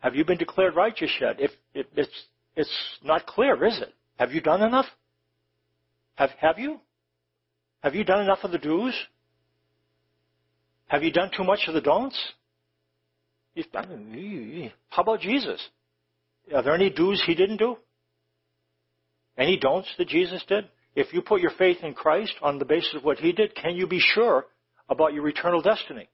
have 0.00 0.14
you 0.14 0.24
been 0.24 0.38
declared 0.38 0.76
righteous 0.76 1.10
yet? 1.20 1.40
If, 1.40 1.50
if 1.74 1.86
it's 1.96 2.26
it's 2.54 2.70
not 3.02 3.26
clear, 3.26 3.62
is 3.64 3.80
it? 3.80 3.92
Have 4.18 4.32
you 4.32 4.40
done 4.40 4.62
enough? 4.62 4.86
Have 6.16 6.30
have 6.40 6.58
you? 6.58 6.80
Have 7.82 7.94
you 7.94 8.04
done 8.04 8.22
enough 8.22 8.40
of 8.42 8.50
the 8.50 8.58
do's? 8.58 8.94
Have 10.88 11.02
you 11.02 11.12
done 11.12 11.30
too 11.36 11.44
much 11.44 11.60
of 11.68 11.74
the 11.74 11.80
don'ts? 11.80 12.18
How 14.88 15.02
about 15.02 15.20
Jesus? 15.20 15.60
Are 16.54 16.62
there 16.62 16.74
any 16.74 16.90
do's 16.90 17.22
he 17.26 17.34
didn't 17.34 17.56
do? 17.58 17.76
Any 19.38 19.58
don'ts 19.58 19.88
that 19.98 20.08
Jesus 20.08 20.44
did? 20.48 20.64
If 20.94 21.12
you 21.12 21.22
put 21.22 21.40
your 21.40 21.50
faith 21.58 21.78
in 21.82 21.92
Christ 21.94 22.34
on 22.40 22.58
the 22.58 22.64
basis 22.64 22.94
of 22.94 23.04
what 23.04 23.18
he 23.18 23.32
did, 23.32 23.54
can 23.54 23.76
you 23.76 23.86
be 23.86 24.00
sure 24.00 24.46
about 24.88 25.12
your 25.12 25.28
eternal 25.28 25.60
destiny? 25.60 26.08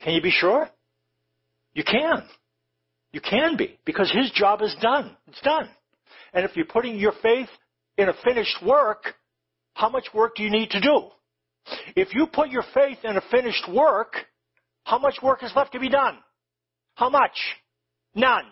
Can 0.00 0.14
you 0.14 0.22
be 0.22 0.30
sure? 0.30 0.68
You 1.74 1.84
can. 1.84 2.24
You 3.12 3.20
can 3.20 3.56
be, 3.56 3.78
because 3.84 4.10
his 4.10 4.30
job 4.32 4.62
is 4.62 4.74
done. 4.80 5.16
It's 5.28 5.40
done. 5.42 5.68
And 6.32 6.44
if 6.44 6.56
you're 6.56 6.66
putting 6.66 6.96
your 6.98 7.12
faith 7.22 7.48
in 7.98 8.08
a 8.08 8.14
finished 8.24 8.56
work, 8.64 9.14
how 9.74 9.88
much 9.88 10.08
work 10.14 10.36
do 10.36 10.42
you 10.42 10.50
need 10.50 10.70
to 10.70 10.80
do? 10.80 11.08
If 11.94 12.14
you 12.14 12.26
put 12.26 12.50
your 12.50 12.64
faith 12.74 12.98
in 13.04 13.16
a 13.16 13.22
finished 13.30 13.68
work, 13.72 14.14
how 14.84 14.98
much 14.98 15.16
work 15.22 15.42
is 15.42 15.52
left 15.54 15.72
to 15.72 15.80
be 15.80 15.88
done? 15.88 16.18
How 16.94 17.08
much? 17.08 17.36
None. 18.14 18.44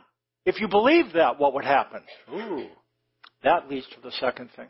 If 0.47 0.61
you 0.61 0.69
believe 0.69 1.13
that, 1.15 1.39
what 1.39 1.55
would 1.55 1.65
happen? 1.65 2.03
Ooh, 2.33 2.67
that 3.43 3.69
leads 3.69 3.87
to 3.89 4.01
the 4.01 4.13
second 4.13 4.51
thing. 4.57 4.69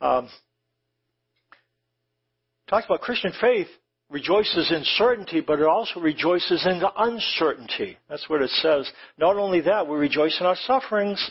Um, 0.00 0.28
talks 2.68 2.86
about 2.86 3.00
Christian 3.00 3.32
faith 3.40 3.66
rejoices 4.10 4.70
in 4.70 4.82
certainty, 4.96 5.40
but 5.40 5.58
it 5.58 5.66
also 5.66 6.00
rejoices 6.00 6.66
in 6.66 6.78
the 6.78 6.90
uncertainty. 6.96 7.98
That's 8.08 8.28
what 8.28 8.40
it 8.42 8.50
says. 8.50 8.90
Not 9.18 9.36
only 9.36 9.60
that, 9.62 9.86
we 9.86 9.96
rejoice 9.96 10.36
in 10.40 10.46
our 10.46 10.56
sufferings, 10.56 11.30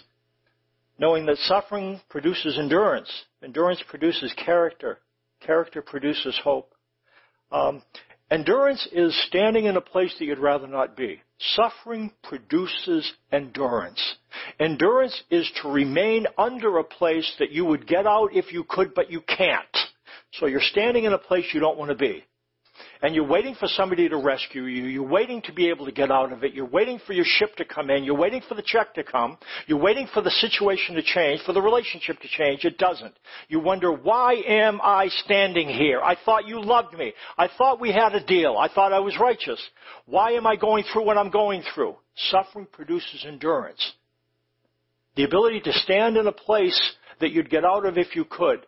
knowing 1.00 1.26
that 1.26 1.38
suffering 1.38 2.00
produces 2.10 2.58
endurance. 2.58 3.12
Endurance 3.44 3.82
produces 3.88 4.34
character. 4.34 5.00
Character 5.40 5.82
produces 5.82 6.40
hope. 6.44 6.74
Um, 7.52 7.84
endurance 8.32 8.88
is 8.92 9.16
standing 9.28 9.66
in 9.66 9.78
a 9.78 9.82
place 9.82 10.14
that 10.20 10.26
you'd 10.26 10.40
rather 10.40 10.68
not 10.68 10.98
be. 10.98 11.22
Suffering 11.40 12.12
produces 12.24 13.12
endurance. 13.32 14.16
Endurance 14.60 15.24
is 15.30 15.50
to 15.62 15.70
remain 15.70 16.26
under 16.38 16.78
a 16.78 16.84
place 16.84 17.36
that 17.40 17.52
you 17.52 17.66
would 17.66 17.88
get 17.88 18.08
out 18.08 18.30
if 18.34 18.52
you 18.52 18.66
could, 18.68 18.94
but 18.94 19.12
you 19.12 19.22
can't. 19.22 19.66
So 20.34 20.48
you're 20.48 20.62
standing 20.62 21.06
in 21.06 21.14
a 21.14 21.18
place 21.18 21.46
you 21.54 21.60
don't 21.60 21.78
want 21.78 21.90
to 21.90 21.96
be 21.96 22.26
and 23.02 23.14
you're 23.14 23.28
waiting 23.28 23.56
for 23.56 23.68
somebody 23.68 24.10
to 24.10 24.18
rescue 24.18 24.64
you. 24.64 24.86
You're 24.86 25.08
waiting 25.08 25.42
to 25.44 25.54
be 25.54 25.70
able 25.70 25.86
to 25.86 25.92
get 25.92 26.12
out 26.12 26.32
of 26.32 26.44
it. 26.44 26.54
You're 26.54 26.66
waiting 26.66 27.00
for 27.06 27.14
your 27.14 27.26
ship 27.26 27.56
to 27.58 27.66
come 27.66 27.90
in. 27.90 28.04
You're 28.04 28.18
waiting 28.18 28.42
for 28.48 28.56
the 28.56 28.64
check 28.66 28.94
to 28.96 29.04
come. 29.04 29.38
You're 29.68 29.80
waiting 29.80 30.08
for 30.14 30.22
the 30.22 30.32
situation 30.32 30.96
to 30.96 31.04
change, 31.04 31.42
for 31.46 31.54
the 31.54 31.62
relationship 31.62 32.20
to 32.20 32.28
change. 32.28 32.66
It 32.66 32.78
doesn't. 32.78 33.14
You 33.48 33.60
wonder, 33.60 33.92
why 33.92 34.36
am 34.48 34.80
I 34.82 35.08
standing 35.26 35.70
here? 35.70 36.02
I 36.02 36.16
thought 36.26 36.48
you 36.48 36.62
loved 36.62 36.98
me. 36.98 37.14
I 37.38 37.48
thought 37.58 37.80
we 37.80 37.92
had 37.92 38.14
a 38.14 38.26
deal. 38.26 38.58
I 38.58 38.68
thought 38.74 38.94
I 38.94 39.00
was 39.00 39.18
righteous. 39.20 39.62
Why 40.06 40.32
am 40.32 40.48
I 40.48 40.56
going 40.56 40.84
through 40.92 41.06
what 41.06 41.18
I'm 41.18 41.32
going 41.32 41.64
through? 41.74 41.96
Suffering 42.16 42.68
produces 42.72 43.26
endurance. 43.28 43.94
The 45.16 45.24
ability 45.24 45.62
to 45.62 45.74
stand 45.74 46.18
in 46.18 46.28
a 46.28 46.32
place 46.32 46.80
that 47.20 47.32
you'd 47.32 47.50
get 47.50 47.66
out 47.66 47.86
of 47.86 47.98
if 47.98 48.16
you 48.16 48.26
could. 48.26 48.66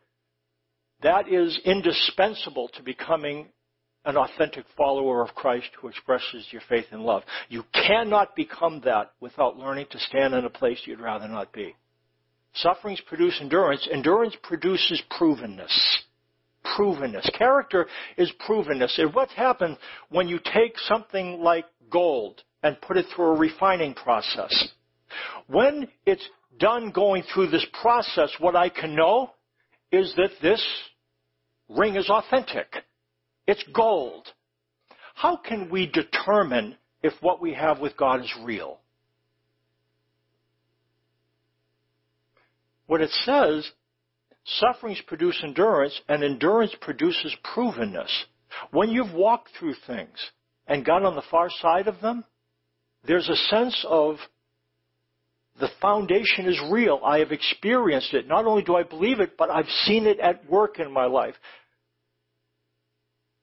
That 1.02 1.32
is 1.32 1.60
indispensable 1.64 2.70
to 2.70 2.84
becoming 2.84 3.48
an 4.06 4.18
authentic 4.18 4.66
follower 4.78 5.22
of 5.22 5.36
Christ 5.36 5.70
who 5.80 5.88
expresses 5.88 6.48
your 6.52 6.62
faith 6.70 6.86
and 6.92 7.04
love. 7.04 7.24
You 7.50 7.64
cannot 7.74 8.36
become 8.36 8.82
that 8.86 9.12
without 9.20 9.58
learning 9.58 9.88
to 9.92 10.00
stand 10.00 10.34
in 10.34 10.46
a 10.46 10.50
place 10.50 10.82
you'd 10.86 11.02
rather 11.02 11.28
not 11.28 11.52
be. 11.52 11.76
Sufferings 12.54 13.02
produce 13.02 13.38
endurance. 13.42 13.88
Endurance 13.92 14.36
produces 14.42 15.02
provenness. 15.12 15.72
Provenness. 16.66 17.30
Character 17.38 17.88
is 18.18 18.32
provenness. 18.48 18.98
And 19.00 19.14
what 19.14 19.30
happens 19.32 19.78
when 20.10 20.28
you 20.28 20.40
take 20.54 20.78
something 20.80 21.42
like 21.42 21.66
gold 21.90 22.42
and 22.64 22.80
put 22.82 22.98
it 22.98 23.06
through 23.14 23.36
a 23.36 23.38
refining 23.38 23.94
process? 23.94 24.70
When 25.48 25.88
it's 26.06 26.28
done 26.58 26.92
going 26.92 27.24
through 27.34 27.50
this 27.50 27.66
process, 27.82 28.32
what 28.40 28.56
I 28.56 28.70
can 28.70 28.96
know 28.96 29.32
is 29.92 30.14
that 30.18 30.32
this 30.42 30.66
ring 31.70 31.96
is 31.96 32.10
authentic. 32.10 32.68
It's 33.50 33.64
gold. 33.74 34.28
How 35.16 35.36
can 35.36 35.72
we 35.72 35.88
determine 35.88 36.76
if 37.02 37.14
what 37.20 37.42
we 37.42 37.56
have 37.56 37.80
with 37.80 37.98
God 37.98 38.22
is 38.22 38.32
real? 38.44 38.80
What 42.86 43.02
it 43.02 43.10
says, 43.24 43.68
sufferings 44.46 45.02
produce 45.08 45.42
endurance, 45.44 46.00
and 46.08 46.24
endurance 46.24 46.76
produces 46.80 47.36
provenness. 47.44 48.12
When 48.70 48.92
you've 48.92 49.16
walked 49.16 49.50
through 49.58 49.78
things 49.88 50.20
and 50.68 50.86
got 50.86 51.04
on 51.04 51.16
the 51.16 51.24
far 51.32 51.50
side 51.50 51.88
of 51.88 52.02
them, 52.02 52.26
there's 53.08 53.30
a 53.30 53.36
sense 53.36 53.84
of 53.90 54.18
the 55.60 55.70
foundation 55.82 56.46
is 56.46 56.62
real. 56.72 57.02
I 57.04 57.18
have 57.18 57.32
experienced 57.32 58.14
it. 58.14 58.28
Not 58.28 58.46
only 58.46 58.62
do 58.62 58.76
I 58.76 58.84
believe 58.84 59.20
it, 59.20 59.38
but 59.40 59.50
I've 59.50 59.70
seen 59.86 60.06
it 60.06 60.20
at 60.20 60.48
work 60.48 60.80
in 60.80 60.94
my 60.94 61.06
life. 61.06 61.34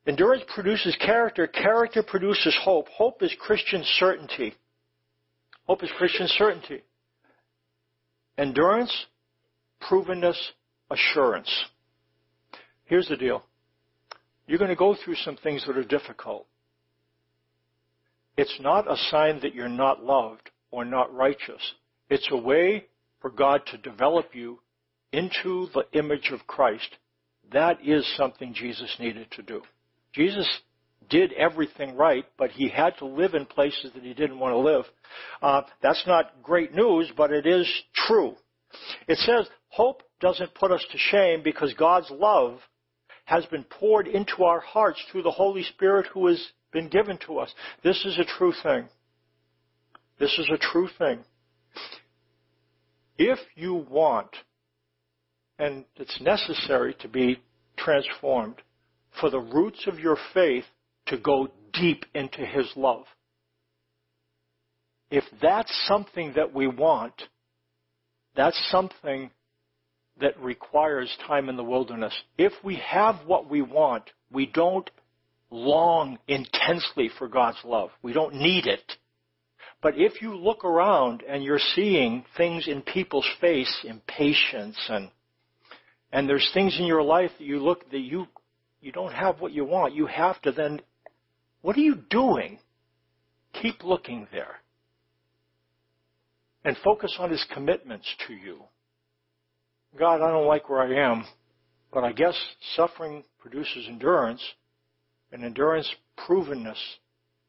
Endurance 0.07 0.45
produces 0.55 0.97
character. 0.97 1.47
Character 1.47 2.03
produces 2.03 2.57
hope. 2.63 2.89
Hope 2.89 3.23
is 3.23 3.35
Christian 3.41 3.83
certainty. 3.99 4.55
Hope 5.67 5.83
is 5.83 5.91
Christian 5.97 6.29
certainty. 6.29 6.83
Endurance, 8.39 9.07
provenness, 9.83 10.37
assurance. 10.91 11.51
Here's 12.85 13.09
the 13.09 13.17
deal. 13.17 13.43
You're 14.47 14.59
going 14.59 14.71
to 14.71 14.77
go 14.77 14.95
through 14.95 15.17
some 15.17 15.37
things 15.37 15.65
that 15.67 15.77
are 15.77 15.85
difficult. 15.85 16.47
It's 18.37 18.59
not 18.61 18.91
a 18.91 18.97
sign 19.11 19.41
that 19.41 19.55
you're 19.55 19.69
not 19.69 20.05
loved 20.05 20.51
or 20.71 20.85
not 20.85 21.13
righteous. 21.13 21.75
It's 22.11 22.29
a 22.31 22.37
way 22.37 22.87
for 23.21 23.31
God 23.31 23.63
to 23.73 23.79
develop 23.79 24.35
you 24.35 24.61
into 25.13 25.69
the 25.75 25.85
image 25.99 26.31
of 26.33 26.47
Christ. 26.47 26.97
That 27.53 27.79
is 27.85 28.07
something 28.17 28.55
Jesus 28.55 28.95
needed 29.01 29.31
to 29.33 29.43
do. 29.43 29.63
Jesus 30.17 30.49
did 31.09 31.33
everything 31.35 31.95
right, 31.95 32.25
but 32.39 32.51
he 32.51 32.69
had 32.69 32.97
to 32.99 33.07
live 33.07 33.35
in 33.35 33.45
places 33.45 33.93
that 33.95 34.03
he 34.03 34.15
didn't 34.15 34.39
want 34.39 34.53
to 34.55 34.59
live. 34.59 34.85
Uh, 35.43 35.63
that's 35.83 36.03
not 36.07 36.43
great 36.43 36.75
news, 36.75 37.13
but 37.17 37.31
it 37.31 37.47
is 37.47 37.71
true. 37.95 38.35
It 39.07 39.19
says 39.19 39.47
hope 39.69 40.03
doesn't 40.21 40.55
put 40.55 40.73
us 40.73 40.85
to 40.91 40.99
shame 40.99 41.43
because 41.45 41.75
God's 41.75 42.11
love 42.11 42.59
has 43.27 43.45
been 43.47 43.65
poured 43.65 44.09
into 44.09 44.45
our 44.45 44.61
hearts 44.61 45.01
through 45.11 45.23
the 45.23 45.31
Holy 45.31 45.63
Spirit 45.63 46.07
who 46.13 46.27
has 46.29 46.45
been 46.73 46.89
given 46.89 47.19
to 47.27 47.39
us. 47.39 47.53
This 47.85 48.05
is 48.05 48.19
a 48.19 48.25
true 48.25 48.55
thing. 48.63 48.89
This 50.19 50.33
is 50.39 50.49
a 50.53 50.59
true 50.59 50.89
thing. 50.99 51.21
If 53.19 53.39
you 53.55 53.87
want, 53.91 54.31
and 55.59 55.85
it's 55.97 56.21
necessary 56.21 56.95
to 57.01 57.09
be 57.09 57.41
transformed, 57.77 58.57
for 59.21 59.31
the 59.31 59.41
roots 59.41 59.87
of 59.87 59.99
your 59.99 60.17
faith 60.35 60.65
to 61.07 61.19
go 61.19 61.49
deep 61.73 62.05
into 62.15 62.45
His 62.45 62.71
love. 62.77 63.05
If 65.11 65.25
that's 65.41 65.73
something 65.87 66.33
that 66.37 66.53
we 66.53 66.67
want, 66.67 67.15
that's 68.35 68.61
something 68.71 69.31
that 70.21 70.41
requires 70.41 71.15
time 71.27 71.49
in 71.49 71.57
the 71.57 71.65
wilderness. 71.65 72.15
If 72.39 72.53
we 72.65 72.77
have 72.77 73.17
what 73.27 73.49
we 73.49 73.63
want, 73.63 74.11
we 74.33 74.47
don't 74.47 74.91
long 75.51 76.19
intensely 76.27 77.11
for 77.19 77.29
God's 77.29 77.59
love. 77.65 77.91
We 78.03 78.13
don't 78.13 78.35
need 78.35 78.67
it. 78.67 78.93
But 79.83 79.95
if 79.97 80.23
you 80.23 80.35
look 80.35 80.65
around 80.65 81.23
and 81.29 81.45
you're 81.45 81.61
seeing 81.75 82.25
things 82.37 82.67
in 82.67 82.83
people's 82.83 83.29
face, 83.41 83.85
impatience 83.85 84.79
and 84.89 85.11
and 86.13 86.29
there's 86.29 86.49
things 86.55 86.77
in 86.79 86.87
your 86.87 87.03
life 87.03 87.31
that 87.39 87.45
you 87.45 87.59
look 87.59 87.91
that 87.91 87.99
you 87.99 88.27
you 88.87 88.93
don't 88.93 89.13
have 89.13 89.41
what 89.41 89.53
you 89.53 89.65
want, 89.65 89.95
you 89.95 90.07
have 90.07 90.41
to 90.43 90.53
then 90.53 90.81
what 91.61 91.77
are 91.77 91.81
you 91.81 91.97
doing? 92.09 92.61
Keep 93.61 93.83
looking 93.83 94.29
there. 94.31 94.61
And 96.65 96.77
focus 96.85 97.17
on 97.19 97.31
his 97.31 97.45
commitments 97.53 98.07
to 98.29 98.35
you. 98.35 98.61
God, 99.99 100.21
I 100.23 100.31
don't 100.31 100.47
like 100.47 100.69
where 100.69 100.81
I 100.81 101.13
am, 101.13 101.25
but 101.93 102.05
I 102.05 102.13
guess 102.13 102.37
suffering 102.77 103.25
produces 103.41 103.87
endurance, 103.89 104.43
and 105.33 105.45
endurance 105.45 105.93
provenness, 106.29 106.79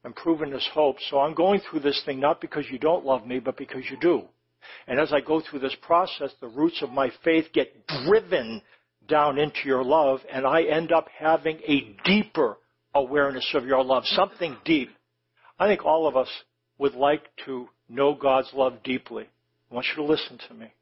and 0.03 0.15
provenness 0.15 0.67
hope. 0.73 0.97
So 1.09 1.19
I'm 1.19 1.35
going 1.35 1.61
through 1.69 1.81
this 1.81 2.01
thing 2.05 2.19
not 2.19 2.41
because 2.41 2.65
you 2.71 2.79
don't 2.79 3.05
love 3.05 3.27
me, 3.27 3.39
but 3.39 3.57
because 3.57 3.83
you 3.91 3.97
do. 4.01 4.23
And 4.87 4.99
as 4.99 5.13
I 5.13 5.21
go 5.21 5.41
through 5.41 5.59
this 5.59 5.75
process, 5.81 6.31
the 6.41 6.47
roots 6.47 6.81
of 6.81 6.89
my 6.89 7.11
faith 7.23 7.45
get 7.53 7.85
driven 7.87 8.61
down 9.07 9.37
into 9.37 9.59
your 9.65 9.83
love, 9.83 10.19
and 10.31 10.45
I 10.45 10.63
end 10.63 10.91
up 10.91 11.07
having 11.17 11.59
a 11.67 11.95
deeper 12.03 12.57
awareness 12.93 13.49
of 13.53 13.65
your 13.65 13.83
love, 13.83 14.03
something 14.05 14.57
deep. 14.65 14.89
I 15.59 15.67
think 15.67 15.85
all 15.85 16.07
of 16.07 16.15
us 16.15 16.29
would 16.77 16.93
like 16.93 17.23
to 17.45 17.69
know 17.89 18.13
God's 18.13 18.51
love 18.53 18.83
deeply. 18.83 19.25
I 19.71 19.73
want 19.75 19.87
you 19.89 20.03
to 20.03 20.09
listen 20.09 20.39
to 20.47 20.53
me. 20.53 20.73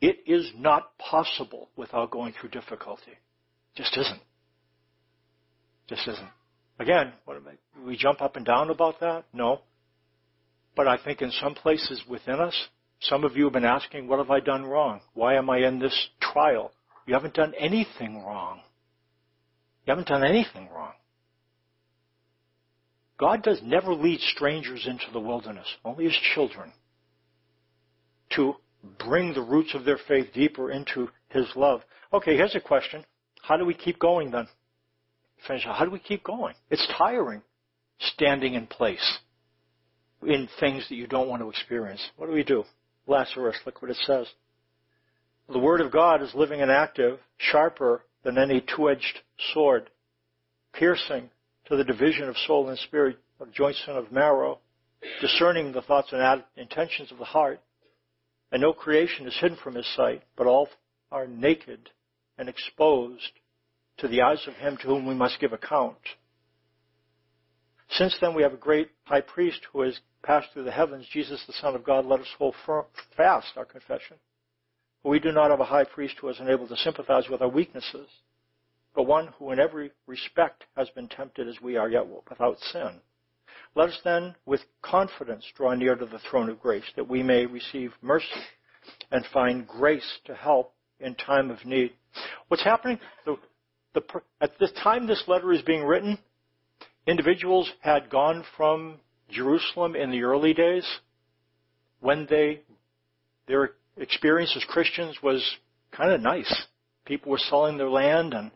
It 0.00 0.18
is 0.26 0.50
not 0.56 0.96
possible 0.98 1.70
without 1.76 2.10
going 2.10 2.34
through 2.38 2.50
difficulty. 2.50 3.12
Just 3.74 3.96
isn't. 3.96 4.20
Just 5.88 6.06
isn't. 6.06 6.28
Again, 6.78 7.12
we 7.84 7.96
jump 7.96 8.20
up 8.20 8.36
and 8.36 8.44
down 8.44 8.70
about 8.70 9.00
that? 9.00 9.24
No. 9.32 9.60
But 10.76 10.88
I 10.88 10.98
think 11.02 11.22
in 11.22 11.30
some 11.30 11.54
places 11.54 12.02
within 12.08 12.40
us, 12.40 12.68
some 13.00 13.24
of 13.24 13.36
you 13.36 13.44
have 13.44 13.52
been 13.52 13.64
asking, 13.64 14.08
what 14.08 14.18
have 14.18 14.30
I 14.30 14.40
done 14.40 14.64
wrong? 14.64 15.00
Why 15.14 15.36
am 15.36 15.48
I 15.50 15.58
in 15.58 15.78
this 15.78 16.08
trial? 16.20 16.72
You 17.06 17.14
haven't 17.14 17.34
done 17.34 17.54
anything 17.58 18.22
wrong. 18.24 18.60
You 19.86 19.90
haven't 19.90 20.08
done 20.08 20.24
anything 20.24 20.68
wrong. 20.74 20.92
God 23.18 23.42
does 23.42 23.60
never 23.62 23.94
lead 23.94 24.20
strangers 24.20 24.86
into 24.86 25.06
the 25.12 25.20
wilderness, 25.20 25.68
only 25.84 26.04
his 26.04 26.18
children, 26.34 26.72
to 28.34 28.54
bring 28.98 29.32
the 29.32 29.42
roots 29.42 29.74
of 29.74 29.84
their 29.84 29.98
faith 30.08 30.28
deeper 30.34 30.70
into 30.70 31.08
his 31.28 31.46
love. 31.54 31.82
Okay, 32.12 32.36
here's 32.36 32.54
a 32.54 32.60
question. 32.60 33.04
How 33.42 33.56
do 33.56 33.64
we 33.64 33.74
keep 33.74 33.98
going 33.98 34.30
then? 34.30 34.48
Finish. 35.46 35.64
How 35.64 35.84
do 35.84 35.90
we 35.90 35.98
keep 35.98 36.24
going? 36.24 36.54
It's 36.70 36.86
tiring 36.98 37.42
standing 38.00 38.54
in 38.54 38.66
place 38.66 39.18
in 40.22 40.48
things 40.58 40.88
that 40.88 40.96
you 40.96 41.06
don't 41.06 41.28
want 41.28 41.42
to 41.42 41.50
experience. 41.50 42.00
What 42.16 42.26
do 42.26 42.32
we 42.32 42.42
do? 42.42 42.64
Lazarus, 43.06 43.56
look 43.66 43.82
what 43.82 43.90
it 43.90 43.98
says. 44.04 44.26
The 45.48 45.58
Word 45.58 45.80
of 45.80 45.92
God 45.92 46.22
is 46.22 46.34
living 46.34 46.62
and 46.62 46.70
active, 46.70 47.18
sharper 47.36 48.02
than 48.22 48.38
any 48.38 48.62
two-edged 48.62 49.20
sword, 49.52 49.90
piercing 50.72 51.30
to 51.66 51.76
the 51.76 51.84
division 51.84 52.28
of 52.28 52.36
soul 52.38 52.68
and 52.68 52.78
spirit, 52.78 53.18
of 53.40 53.52
joints 53.52 53.82
and 53.86 53.98
of 53.98 54.10
marrow, 54.10 54.60
discerning 55.20 55.72
the 55.72 55.82
thoughts 55.82 56.12
and 56.12 56.42
intentions 56.56 57.12
of 57.12 57.18
the 57.18 57.24
heart. 57.24 57.60
And 58.50 58.62
no 58.62 58.72
creation 58.72 59.26
is 59.26 59.36
hidden 59.38 59.58
from 59.62 59.74
his 59.74 59.86
sight, 59.94 60.22
but 60.36 60.46
all 60.46 60.68
are 61.12 61.26
naked 61.26 61.90
and 62.38 62.48
exposed 62.48 63.32
to 63.98 64.08
the 64.08 64.22
eyes 64.22 64.46
of 64.46 64.54
him 64.54 64.76
to 64.78 64.86
whom 64.86 65.06
we 65.06 65.14
must 65.14 65.40
give 65.40 65.52
account. 65.52 65.98
Since 67.90 68.16
then 68.20 68.34
we 68.34 68.42
have 68.42 68.54
a 68.54 68.56
great 68.58 68.90
high 69.04 69.20
priest 69.20 69.60
who 69.72 69.82
has 69.82 69.98
passed 70.22 70.48
through 70.52 70.64
the 70.64 70.72
heavens, 70.72 71.06
Jesus 71.12 71.44
the 71.46 71.52
Son 71.52 71.74
of 71.74 71.84
God, 71.84 72.06
let 72.06 72.20
us 72.20 72.34
hold 72.38 72.54
fast 73.16 73.48
our 73.56 73.66
confession. 73.66 74.16
For 75.04 75.10
we 75.10 75.20
do 75.20 75.32
not 75.32 75.50
have 75.50 75.60
a 75.60 75.66
high 75.66 75.84
priest 75.84 76.16
who 76.18 76.30
is 76.30 76.40
unable 76.40 76.66
to 76.66 76.76
sympathize 76.78 77.28
with 77.28 77.42
our 77.42 77.48
weaknesses, 77.48 78.08
but 78.94 79.02
one 79.02 79.28
who 79.38 79.50
in 79.50 79.60
every 79.60 79.92
respect 80.06 80.64
has 80.78 80.88
been 80.90 81.08
tempted 81.08 81.46
as 81.46 81.60
we 81.60 81.76
are, 81.76 81.90
yet 81.90 82.06
without 82.08 82.58
sin. 82.58 83.00
Let 83.74 83.90
us 83.90 84.00
then 84.02 84.34
with 84.46 84.62
confidence 84.80 85.44
draw 85.54 85.74
near 85.74 85.94
to 85.94 86.06
the 86.06 86.20
throne 86.30 86.48
of 86.48 86.58
grace, 86.58 86.90
that 86.96 87.06
we 87.06 87.22
may 87.22 87.44
receive 87.44 87.92
mercy 88.00 88.26
and 89.12 89.26
find 89.26 89.68
grace 89.68 90.20
to 90.24 90.34
help 90.34 90.72
in 90.98 91.14
time 91.16 91.50
of 91.50 91.66
need. 91.66 91.92
What's 92.48 92.64
happening? 92.64 92.98
The, 93.26 93.36
the, 93.92 94.02
at 94.40 94.58
the 94.58 94.68
time 94.82 95.06
this 95.06 95.24
letter 95.26 95.52
is 95.52 95.60
being 95.60 95.84
written, 95.84 96.18
individuals 97.06 97.70
had 97.80 98.08
gone 98.08 98.42
from 98.56 99.00
Jerusalem 99.28 99.96
in 99.96 100.10
the 100.10 100.22
early 100.22 100.54
days 100.54 100.86
when 102.00 102.26
they 102.30 102.62
their 103.46 103.72
experience 103.96 104.52
as 104.56 104.64
Christians 104.64 105.16
was 105.22 105.42
kind 105.92 106.12
of 106.12 106.20
nice. 106.20 106.66
People 107.04 107.30
were 107.30 107.38
selling 107.38 107.76
their 107.76 107.90
land 107.90 108.34
and 108.34 108.50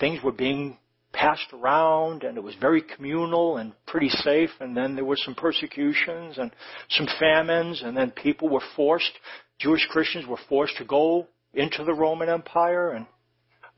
things 0.00 0.22
were 0.22 0.32
being 0.32 0.78
passed 1.12 1.52
around 1.52 2.24
and 2.24 2.36
it 2.36 2.42
was 2.42 2.56
very 2.60 2.82
communal 2.82 3.58
and 3.58 3.72
pretty 3.86 4.08
safe 4.08 4.50
and 4.60 4.76
then 4.76 4.96
there 4.96 5.04
were 5.04 5.16
some 5.16 5.34
persecutions 5.34 6.38
and 6.38 6.50
some 6.90 7.06
famines 7.20 7.82
and 7.84 7.96
then 7.96 8.10
people 8.10 8.48
were 8.48 8.62
forced, 8.74 9.12
Jewish 9.60 9.86
Christians 9.90 10.26
were 10.26 10.40
forced 10.48 10.76
to 10.78 10.84
go 10.84 11.28
into 11.52 11.84
the 11.84 11.94
Roman 11.94 12.28
Empire 12.28 12.90
and 12.90 13.06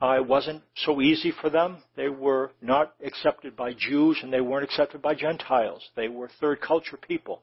uh, 0.00 0.16
it 0.16 0.26
wasn't 0.26 0.62
so 0.76 1.00
easy 1.00 1.32
for 1.40 1.50
them. 1.50 1.78
They 1.96 2.08
were 2.08 2.52
not 2.60 2.94
accepted 3.04 3.56
by 3.56 3.72
Jews 3.72 4.18
and 4.22 4.32
they 4.32 4.40
weren't 4.40 4.64
accepted 4.64 5.02
by 5.02 5.14
Gentiles. 5.14 5.82
They 5.94 6.08
were 6.08 6.30
third 6.40 6.60
culture 6.60 6.96
people 6.96 7.42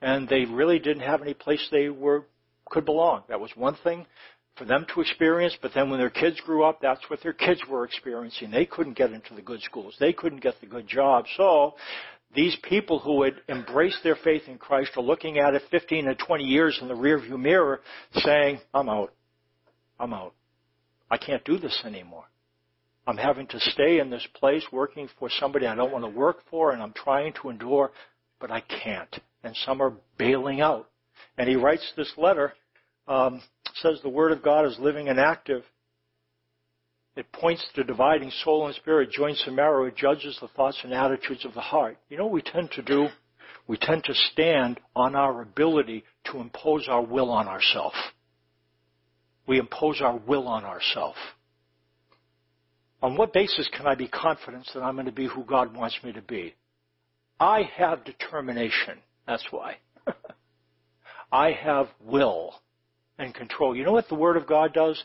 and 0.00 0.28
they 0.28 0.44
really 0.44 0.78
didn't 0.78 1.02
have 1.02 1.22
any 1.22 1.34
place 1.34 1.66
they 1.70 1.88
were 1.88 2.24
could 2.66 2.84
belong. 2.84 3.22
That 3.28 3.40
was 3.40 3.50
one 3.56 3.76
thing 3.82 4.06
for 4.56 4.64
them 4.64 4.86
to 4.94 5.00
experience, 5.00 5.56
but 5.60 5.72
then 5.74 5.90
when 5.90 5.98
their 5.98 6.10
kids 6.10 6.40
grew 6.44 6.64
up, 6.64 6.80
that's 6.80 7.00
what 7.08 7.20
their 7.22 7.32
kids 7.32 7.60
were 7.68 7.84
experiencing. 7.84 8.50
They 8.50 8.66
couldn't 8.66 8.96
get 8.96 9.12
into 9.12 9.34
the 9.34 9.42
good 9.42 9.62
schools. 9.62 9.96
They 9.98 10.12
couldn't 10.12 10.42
get 10.42 10.54
the 10.60 10.66
good 10.66 10.86
jobs. 10.86 11.28
So 11.36 11.74
these 12.34 12.56
people 12.62 12.98
who 12.98 13.22
had 13.22 13.34
embraced 13.48 13.98
their 14.04 14.16
faith 14.16 14.42
in 14.46 14.58
Christ 14.58 14.92
are 14.96 15.02
looking 15.02 15.38
at 15.38 15.54
it 15.54 15.62
15 15.70 16.06
and 16.06 16.18
20 16.18 16.44
years 16.44 16.78
in 16.80 16.88
the 16.88 16.94
rearview 16.94 17.38
mirror 17.40 17.80
saying, 18.12 18.60
I'm 18.72 18.88
out. 18.88 19.12
I'm 19.98 20.14
out. 20.14 20.34
I 21.10 21.16
can't 21.16 21.44
do 21.44 21.58
this 21.58 21.82
anymore. 21.84 22.24
I'm 23.06 23.16
having 23.16 23.46
to 23.48 23.58
stay 23.58 23.98
in 23.98 24.10
this 24.10 24.26
place 24.34 24.64
working 24.70 25.08
for 25.18 25.28
somebody 25.40 25.66
I 25.66 25.74
don't 25.74 25.90
want 25.90 26.04
to 26.04 26.10
work 26.10 26.44
for 26.50 26.72
and 26.72 26.82
I'm 26.82 26.92
trying 26.92 27.32
to 27.42 27.48
endure, 27.48 27.90
but 28.40 28.50
I 28.50 28.60
can't 28.60 29.20
and 29.42 29.56
some 29.64 29.80
are 29.80 29.94
bailing 30.18 30.60
out. 30.60 30.88
And 31.38 31.48
he 31.48 31.56
writes 31.56 31.92
this 31.96 32.12
letter, 32.16 32.52
um, 33.08 33.42
says 33.76 34.00
the 34.02 34.08
Word 34.08 34.32
of 34.32 34.42
God 34.42 34.66
is 34.66 34.76
living 34.78 35.08
and 35.08 35.18
active. 35.18 35.62
It 37.16 37.30
points 37.32 37.66
to 37.74 37.84
dividing 37.84 38.30
soul 38.44 38.66
and 38.66 38.74
spirit, 38.74 39.10
joints 39.10 39.42
and 39.46 39.56
marrow. 39.56 39.86
It 39.86 39.96
judges 39.96 40.38
the 40.40 40.48
thoughts 40.48 40.78
and 40.84 40.92
attitudes 40.92 41.44
of 41.44 41.54
the 41.54 41.60
heart. 41.60 41.98
You 42.08 42.18
know 42.18 42.24
what 42.24 42.32
we 42.32 42.42
tend 42.42 42.70
to 42.72 42.82
do? 42.82 43.08
We 43.66 43.76
tend 43.76 44.04
to 44.04 44.14
stand 44.32 44.80
on 44.94 45.14
our 45.14 45.42
ability 45.42 46.04
to 46.26 46.38
impose 46.38 46.86
our 46.88 47.02
will 47.02 47.30
on 47.30 47.48
ourselves. 47.48 47.96
We 49.46 49.58
impose 49.58 50.00
our 50.00 50.16
will 50.16 50.46
on 50.48 50.64
ourselves. 50.64 51.18
On 53.02 53.16
what 53.16 53.32
basis 53.32 53.68
can 53.74 53.86
I 53.86 53.94
be 53.94 54.08
confident 54.08 54.68
that 54.74 54.82
I'm 54.82 54.94
going 54.94 55.06
to 55.06 55.12
be 55.12 55.26
who 55.26 55.44
God 55.44 55.74
wants 55.74 55.98
me 56.04 56.12
to 56.12 56.22
be? 56.22 56.54
I 57.40 57.62
have 57.76 58.04
determination. 58.04 58.98
That's 59.26 59.46
why. 59.50 59.78
I 61.32 61.52
have 61.52 61.88
will 62.04 62.54
and 63.18 63.34
control. 63.34 63.74
You 63.74 63.84
know 63.84 63.92
what 63.92 64.08
the 64.08 64.14
Word 64.14 64.36
of 64.36 64.46
God 64.46 64.74
does? 64.74 65.02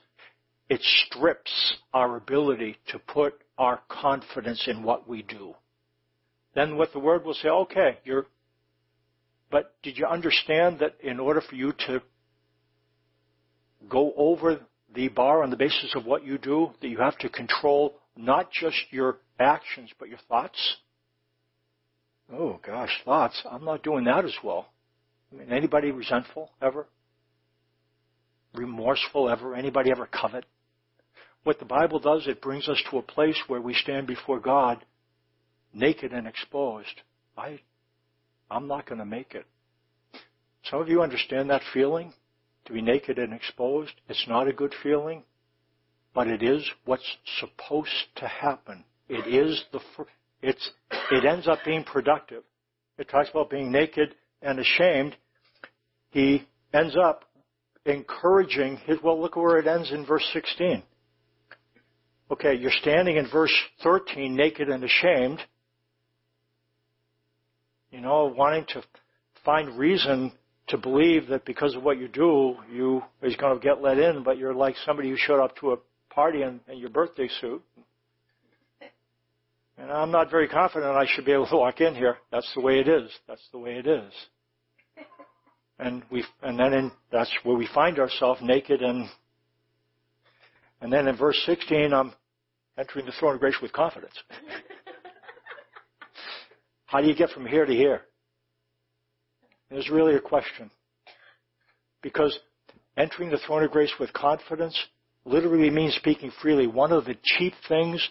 It 0.69 0.81
strips 0.81 1.77
our 1.93 2.17
ability 2.17 2.77
to 2.89 2.99
put 2.99 3.35
our 3.57 3.79
confidence 3.87 4.67
in 4.67 4.83
what 4.83 5.07
we 5.07 5.21
do. 5.21 5.55
Then 6.55 6.75
what 6.75 6.91
the 6.91 6.99
Word 6.99 7.23
will 7.23 7.35
say, 7.35 7.47
okay, 7.47 7.99
you're, 8.03 8.25
but 9.49 9.75
did 9.81 9.97
you 9.97 10.05
understand 10.05 10.79
that 10.79 10.95
in 11.01 11.19
order 11.19 11.41
for 11.41 11.55
you 11.55 11.71
to 11.87 12.01
go 13.87 14.13
over 14.17 14.59
the 14.93 15.07
bar 15.09 15.43
on 15.43 15.51
the 15.51 15.57
basis 15.57 15.93
of 15.95 16.05
what 16.05 16.25
you 16.25 16.37
do, 16.37 16.71
that 16.81 16.87
you 16.89 16.97
have 16.97 17.17
to 17.19 17.29
control 17.29 17.99
not 18.17 18.51
just 18.51 18.77
your 18.89 19.19
actions, 19.39 19.91
but 19.99 20.09
your 20.09 20.19
thoughts? 20.27 20.77
Oh 22.31 22.59
gosh, 22.65 23.01
thoughts. 23.03 23.41
I'm 23.49 23.65
not 23.65 23.83
doing 23.83 24.05
that 24.05 24.25
as 24.25 24.35
well. 24.43 24.67
I 25.31 25.37
mean, 25.37 25.51
anybody 25.51 25.91
resentful 25.91 26.51
ever? 26.61 26.87
Remorseful 28.53 29.29
ever? 29.29 29.55
Anybody 29.55 29.91
ever 29.91 30.07
covet? 30.07 30.45
what 31.45 31.59
the 31.59 31.65
Bible 31.65 31.99
does, 31.99 32.27
it 32.27 32.41
brings 32.41 32.67
us 32.67 32.81
to 32.89 32.97
a 32.97 33.03
place 33.03 33.39
where 33.47 33.61
we 33.61 33.75
stand 33.75 34.07
before 34.07 34.39
God 34.39 34.83
naked 35.73 36.11
and 36.11 36.27
exposed. 36.27 37.01
I, 37.37 37.59
I'm 38.49 38.67
not 38.67 38.87
going 38.87 38.97
to 38.97 39.05
make 39.05 39.35
it. 39.35 39.45
Some 40.63 40.81
of 40.81 40.89
you 40.89 41.03
understand 41.03 41.51
that 41.51 41.61
feeling? 41.71 42.13
To 42.65 42.73
be 42.73 42.81
naked 42.81 43.19
and 43.19 43.31
exposed. 43.31 43.91
It's 44.09 44.25
not 44.27 44.47
a 44.47 44.53
good 44.53 44.73
feeling, 44.81 45.23
but 46.15 46.27
it 46.27 46.41
is 46.41 46.67
what's 46.83 47.15
supposed 47.39 47.91
to 48.15 48.27
happen. 48.27 48.83
It 49.07 49.27
is 49.27 49.63
the, 49.71 49.79
it's, 50.41 50.71
it 51.11 51.25
ends 51.25 51.47
up 51.47 51.59
being 51.65 51.83
productive. 51.83 52.43
It 52.97 53.09
talks 53.09 53.29
about 53.29 53.49
being 53.49 53.71
naked 53.71 54.15
and 54.41 54.59
ashamed. 54.59 55.15
He 56.09 56.47
ends 56.73 56.95
up 56.95 57.25
encouraging 57.85 58.77
his, 58.85 58.97
well, 59.03 59.19
look 59.21 59.35
where 59.35 59.57
it 59.57 59.67
ends 59.67 59.91
in 59.91 60.05
verse 60.05 60.27
16. 60.33 60.83
Okay, 62.31 62.55
you're 62.55 62.71
standing 62.71 63.17
in 63.17 63.27
verse 63.31 63.53
13 63.83 64.35
naked 64.35 64.69
and 64.69 64.83
ashamed. 64.83 65.39
You 67.91 68.01
know, 68.01 68.33
wanting 68.35 68.65
to 68.69 68.81
find 69.43 69.77
reason 69.77 70.31
to 70.69 70.77
believe 70.77 71.27
that 71.27 71.45
because 71.45 71.75
of 71.75 71.83
what 71.83 71.99
you 71.99 72.07
do, 72.07 72.55
you 72.71 73.03
is 73.21 73.35
going 73.35 73.59
to 73.59 73.63
get 73.63 73.81
let 73.81 73.99
in, 73.99 74.23
but 74.23 74.37
you're 74.37 74.55
like 74.55 74.75
somebody 74.85 75.09
who 75.09 75.17
showed 75.17 75.41
up 75.41 75.55
to 75.57 75.73
a 75.73 75.77
party 76.09 76.41
in, 76.41 76.59
in 76.67 76.79
your 76.79 76.89
birthday 76.89 77.29
suit. 77.39 77.61
And 79.85 79.93
I'm 79.93 80.09
not 80.09 80.31
very 80.31 80.47
confident 80.47 80.97
I 80.97 81.05
should 81.05 81.25
be 81.25 81.31
able 81.31 81.45
to 81.45 81.57
walk 81.57 81.79
in 81.79 81.93
here. 81.93 82.17
That's 82.31 82.51
the 82.55 82.61
way 82.61 82.79
it 82.79 82.87
is. 82.87 83.07
That's 83.27 83.47
the 83.51 83.59
way 83.59 83.75
it 83.75 83.85
is. 83.85 84.11
And 85.77 86.03
we, 86.09 86.23
and 86.41 86.57
then 86.57 86.73
in, 86.73 86.91
that's 87.11 87.29
where 87.43 87.57
we 87.57 87.67
find 87.75 87.99
ourselves 87.99 88.39
naked 88.41 88.81
and, 88.81 89.09
and 90.79 90.91
then 90.91 91.09
in 91.09 91.17
verse 91.17 91.37
16, 91.45 91.93
I'm 91.93 92.13
entering 92.79 93.05
the 93.05 93.11
throne 93.19 93.33
of 93.33 93.41
grace 93.41 93.57
with 93.61 93.73
confidence. 93.73 94.13
How 96.85 97.01
do 97.01 97.07
you 97.07 97.13
get 97.13 97.31
from 97.31 97.45
here 97.45 97.65
to 97.65 97.73
here? 97.73 98.03
It's 99.69 99.91
really 99.91 100.15
a 100.15 100.21
question. 100.21 100.71
Because 102.01 102.39
entering 102.95 103.29
the 103.29 103.39
throne 103.45 103.63
of 103.63 103.71
grace 103.71 103.91
with 103.99 104.13
confidence 104.13 104.79
literally 105.25 105.69
means 105.69 105.93
speaking 105.95 106.31
freely. 106.41 106.67
One 106.67 106.93
of 106.93 107.03
the 107.03 107.17
cheap 107.21 107.53
things 107.67 108.01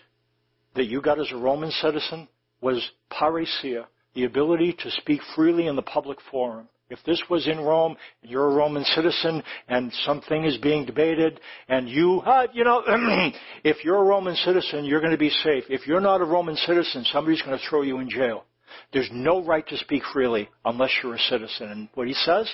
that 0.75 0.87
you 0.87 1.01
got 1.01 1.21
as 1.21 1.31
a 1.33 1.37
Roman 1.37 1.71
citizen 1.71 2.29
was 2.61 2.91
parrhesia, 3.11 3.87
the 4.15 4.25
ability 4.25 4.77
to 4.81 4.91
speak 4.91 5.21
freely 5.35 5.67
in 5.67 5.77
the 5.77 5.83
public 5.83 6.19
forum. 6.31 6.69
If 6.91 6.99
this 7.07 7.23
was 7.31 7.49
in 7.49 7.59
Rome, 7.61 7.97
and 8.23 8.31
you're 8.31 8.47
a 8.47 8.55
Roman 8.55 8.85
citizen, 8.85 9.43
and 9.69 9.93
something 10.05 10.45
is 10.45 10.59
being 10.59 10.85
debated, 10.85 11.41
and 11.69 11.89
you, 11.89 12.21
uh, 12.21 12.47
you 12.53 12.63
know, 12.63 12.83
if 13.65 13.85
you're 13.85 14.01
a 14.01 14.05
Roman 14.05 14.37
citizen, 14.37 14.85
you're 14.85 15.01
going 15.01 15.13
to 15.13 15.19
be 15.19 15.31
safe. 15.31 15.65
If 15.71 15.87
you're 15.87 16.01
not 16.01 16.21
a 16.21 16.25
Roman 16.25 16.57
citizen, 16.57 17.05
somebody's 17.11 17.43
going 17.43 17.59
to 17.59 17.65
throw 17.69 17.83
you 17.83 17.99
in 17.99 18.11
jail. 18.11 18.45
There's 18.93 19.09
no 19.13 19.43
right 19.45 19.67
to 19.69 19.79
speak 19.79 20.03
freely 20.13 20.49
unless 20.65 20.91
you're 21.03 21.15
a 21.15 21.19
citizen. 21.19 21.71
And 21.71 21.89
what 21.95 22.07
he 22.07 22.15
says, 22.15 22.53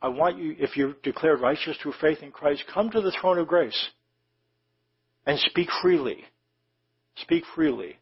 I 0.00 0.08
want 0.08 0.38
you, 0.38 0.54
if 0.58 0.76
you're 0.76 0.94
declared 1.02 1.40
righteous 1.40 1.76
through 1.82 1.94
faith 2.00 2.18
in 2.22 2.30
Christ, 2.30 2.64
come 2.72 2.90
to 2.90 3.00
the 3.00 3.12
throne 3.20 3.38
of 3.38 3.48
grace 3.48 3.88
and 5.26 5.38
speak 5.40 5.68
freely. 5.82 6.24
Speak 7.16 7.44
freely. 7.54 7.98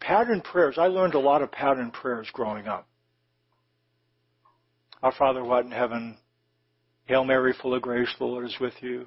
Pattern 0.00 0.42
prayers. 0.42 0.76
I 0.78 0.86
learned 0.86 1.14
a 1.14 1.18
lot 1.18 1.42
of 1.42 1.50
pattern 1.50 1.90
prayers 1.90 2.28
growing 2.32 2.66
up. 2.66 2.86
Our 5.02 5.12
Father 5.12 5.40
who 5.40 5.50
art 5.50 5.64
in 5.64 5.70
heaven, 5.70 6.16
Hail 7.06 7.24
Mary, 7.24 7.54
full 7.60 7.74
of 7.74 7.82
grace, 7.82 8.08
the 8.18 8.24
Lord 8.24 8.46
is 8.46 8.56
with 8.60 8.74
you. 8.80 9.06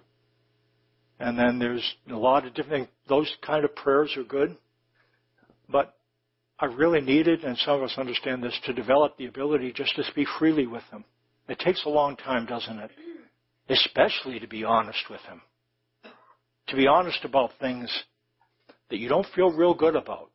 And 1.19 1.37
then 1.37 1.57
there's 1.57 1.95
a 2.09 2.15
lot 2.15 2.45
of 2.45 2.53
different, 2.53 2.89
those 3.09 3.31
kind 3.45 3.65
of 3.65 3.75
prayers 3.75 4.13
are 4.17 4.23
good. 4.23 4.55
But 5.67 5.95
I 6.59 6.65
really 6.65 7.01
needed, 7.01 7.43
and 7.43 7.57
some 7.57 7.75
of 7.75 7.83
us 7.83 7.95
understand 7.97 8.43
this, 8.43 8.57
to 8.65 8.73
develop 8.73 9.17
the 9.17 9.25
ability 9.25 9.73
just 9.73 9.95
to 9.95 10.03
speak 10.03 10.27
freely 10.39 10.67
with 10.67 10.83
Him. 10.91 11.03
It 11.47 11.59
takes 11.59 11.85
a 11.85 11.89
long 11.89 12.15
time, 12.15 12.45
doesn't 12.45 12.79
it? 12.79 12.91
Especially 13.69 14.39
to 14.39 14.47
be 14.47 14.63
honest 14.63 15.09
with 15.09 15.21
Him. 15.21 15.41
To 16.67 16.75
be 16.75 16.87
honest 16.87 17.23
about 17.23 17.51
things 17.59 17.89
that 18.89 18.97
you 18.97 19.09
don't 19.09 19.27
feel 19.35 19.51
real 19.51 19.73
good 19.73 19.95
about 19.95 20.29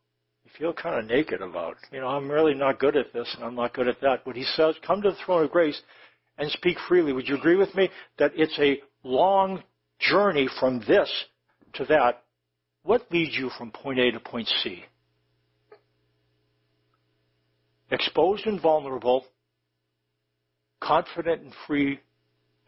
You 0.45 0.51
feel 0.59 0.73
kind 0.73 0.99
of 0.99 1.07
naked 1.07 1.41
about. 1.41 1.77
You 1.91 2.01
know, 2.01 2.09
I'm 2.09 2.31
really 2.31 2.55
not 2.55 2.79
good 2.79 2.97
at 2.97 3.13
this 3.13 3.33
and 3.35 3.45
I'm 3.45 3.55
not 3.55 3.75
good 3.75 3.89
at 3.89 4.01
that. 4.01 4.25
But 4.25 4.37
he 4.37 4.45
says, 4.45 4.75
come 4.87 5.03
to 5.03 5.11
the 5.11 5.17
throne 5.25 5.45
of 5.45 5.51
grace 5.51 5.81
and 6.39 6.51
speak 6.51 6.77
freely. 6.89 7.13
Would 7.13 7.29
you 7.29 7.37
agree 7.37 7.57
with 7.57 7.75
me 7.75 7.89
that 8.19 8.33
it's 8.35 8.59
a 8.59 8.81
long 9.03 9.63
journey 9.99 10.49
from 10.61 10.81
this 10.87 11.11
to 11.75 11.85
that? 11.87 12.25
What 12.83 13.11
leads 13.11 13.37
you 13.37 13.51
from 13.57 13.71
point 13.71 13.99
A 13.99 14.11
to 14.11 14.21
point 14.21 14.49
C? 14.63 14.85
Exposed 17.91 18.47
and 18.47 18.61
vulnerable, 18.61 19.27
confident 20.81 21.43
and 21.43 21.53
free 21.67 22.01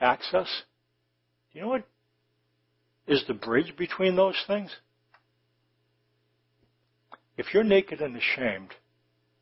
access. 0.00 0.46
Do 1.52 1.58
you 1.58 1.64
know 1.64 1.70
what 1.70 1.84
is 3.06 3.24
the 3.26 3.34
bridge 3.34 3.74
between 3.76 4.16
those 4.16 4.36
things? 4.46 4.70
If 7.36 7.52
you're 7.52 7.64
naked 7.64 8.00
and 8.00 8.16
ashamed, 8.16 8.70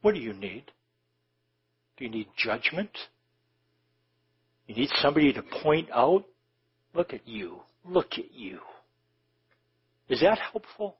what 0.00 0.14
do 0.14 0.20
you 0.20 0.32
need? 0.32 0.64
Do 1.96 2.04
you 2.04 2.10
need 2.10 2.28
judgment? 2.36 2.90
You 4.66 4.74
need 4.74 4.90
somebody 5.00 5.32
to 5.32 5.42
point 5.62 5.88
out, 5.92 6.24
look 6.94 7.12
at 7.12 7.26
you, 7.26 7.60
look 7.84 8.12
at 8.12 8.32
you. 8.32 8.58
Is 10.08 10.20
that 10.20 10.38
helpful? 10.38 10.96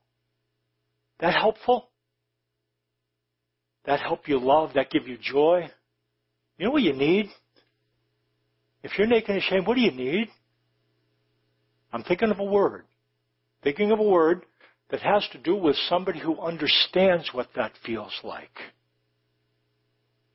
That 1.21 1.35
helpful? 1.35 1.89
That 3.85 4.01
help 4.01 4.29
you 4.29 4.39
love? 4.39 4.71
That 4.75 4.91
give 4.91 5.09
you 5.09 5.17
joy? 5.21 5.69
You 6.59 6.67
know 6.67 6.73
what 6.73 6.83
you 6.83 6.93
need? 6.93 7.27
If 8.83 8.93
you're 8.99 9.07
naked 9.07 9.31
and 9.31 9.39
ashamed, 9.39 9.67
what 9.67 9.75
do 9.75 9.81
you 9.81 9.93
need? 9.93 10.29
I'm 11.93 12.03
thinking 12.03 12.31
of 12.31 12.39
a 12.39 12.45
word. 12.45 12.85
Thinking 13.63 13.93
of 13.93 13.99
a 13.99 14.03
word 14.03 14.43
that 14.93 15.01
has 15.01 15.27
to 15.33 15.39
do 15.39 15.57
with 15.57 15.75
somebody 15.89 16.21
who 16.21 16.39
understands 16.39 17.31
what 17.33 17.49
that 17.57 17.73
feels 17.85 18.13
like. 18.23 18.51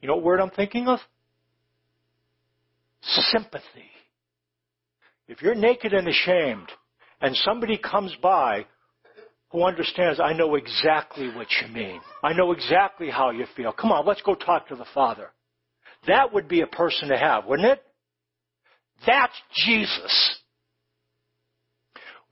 You 0.01 0.08
know 0.08 0.16
what 0.16 0.26
word 0.26 0.41
I'm 0.41 0.49
thinking 0.49 0.88
of? 0.88 0.99
Sympathy. 3.01 3.91
If 5.28 5.43
you're 5.43 5.55
naked 5.55 5.93
and 5.93 6.08
ashamed 6.08 6.70
and 7.22 7.36
somebody 7.36 7.78
comes 7.78 8.16
by 8.22 8.66
who 9.49 9.64
understands, 9.64 10.20
I 10.20 10.34
know 10.34 10.55
exactly 10.55 11.28
what 11.28 11.47
you 11.62 11.72
mean. 11.72 12.01
I 12.24 12.34
know 12.34 12.51
exactly 12.51 13.12
how 13.12 13.30
you 13.30 13.45
feel. 13.55 13.72
Come 13.72 13.91
on, 13.91 14.08
let's 14.08 14.24
go 14.24 14.34
talk 14.34 14.68
to 14.70 14.76
the 14.76 14.86
Father. 14.91 15.30
That 16.08 16.34
would 16.34 16.47
be 16.47 16.62
a 16.62 16.68
person 16.68 17.10
to 17.10 17.18
have, 17.18 17.45
wouldn't 17.45 17.68
it? 17.68 17.84
That's 19.05 19.34
Jesus. 19.53 20.39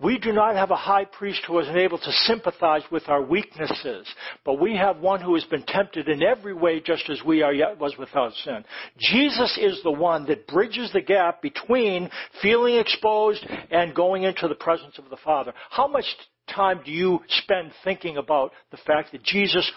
We 0.02 0.18
do 0.18 0.34
not 0.34 0.56
have 0.56 0.72
a 0.72 0.76
high 0.76 1.06
priest 1.06 1.44
who 1.48 1.58
is 1.60 1.70
able 1.70 1.98
to 1.98 2.12
sympathize 2.12 2.82
with 2.92 3.08
our 3.08 3.22
weaknesses, 3.22 4.06
but 4.44 4.60
we 4.60 4.76
have 4.76 4.98
one 4.98 5.22
who 5.22 5.34
has 5.36 5.46
been 5.46 5.64
tempted 5.64 6.10
in 6.10 6.22
every 6.22 6.54
way 6.54 6.82
just 6.82 7.10
as 7.10 7.24
we 7.26 7.42
are 7.42 7.54
yet 7.54 7.80
was 7.80 7.96
without 7.98 8.34
sin. 8.44 8.66
Jesus 9.00 9.58
is 9.58 9.82
the 9.84 9.92
one 9.92 10.26
that 10.26 10.48
bridges 10.48 10.92
the 10.92 11.00
gap 11.00 11.42
between 11.42 12.10
feeling 12.42 12.76
exposed 12.76 13.46
and 13.72 13.96
going 13.96 14.24
into 14.24 14.50
the 14.50 14.56
presence 14.56 14.98
of 14.98 15.10
the 15.10 15.18
Father. 15.24 15.54
How 15.70 15.88
much 15.88 16.06
time 16.54 16.82
do 16.84 16.92
you 16.92 17.22
spend 17.30 17.72
thinking 17.86 18.18
about 18.18 18.52
the 18.72 18.78
fact 18.86 19.14
that 19.14 19.24
Jesus 19.24 19.72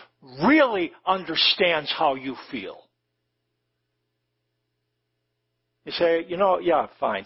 really 0.45 0.91
understands 1.07 1.95
how 1.97 2.17
you 2.17 2.35
feel? 2.51 2.83
You 5.85 5.93
say, 5.93 6.27
you 6.29 6.37
know, 6.37 6.59
yeah, 6.59 6.89
fine. 6.99 7.25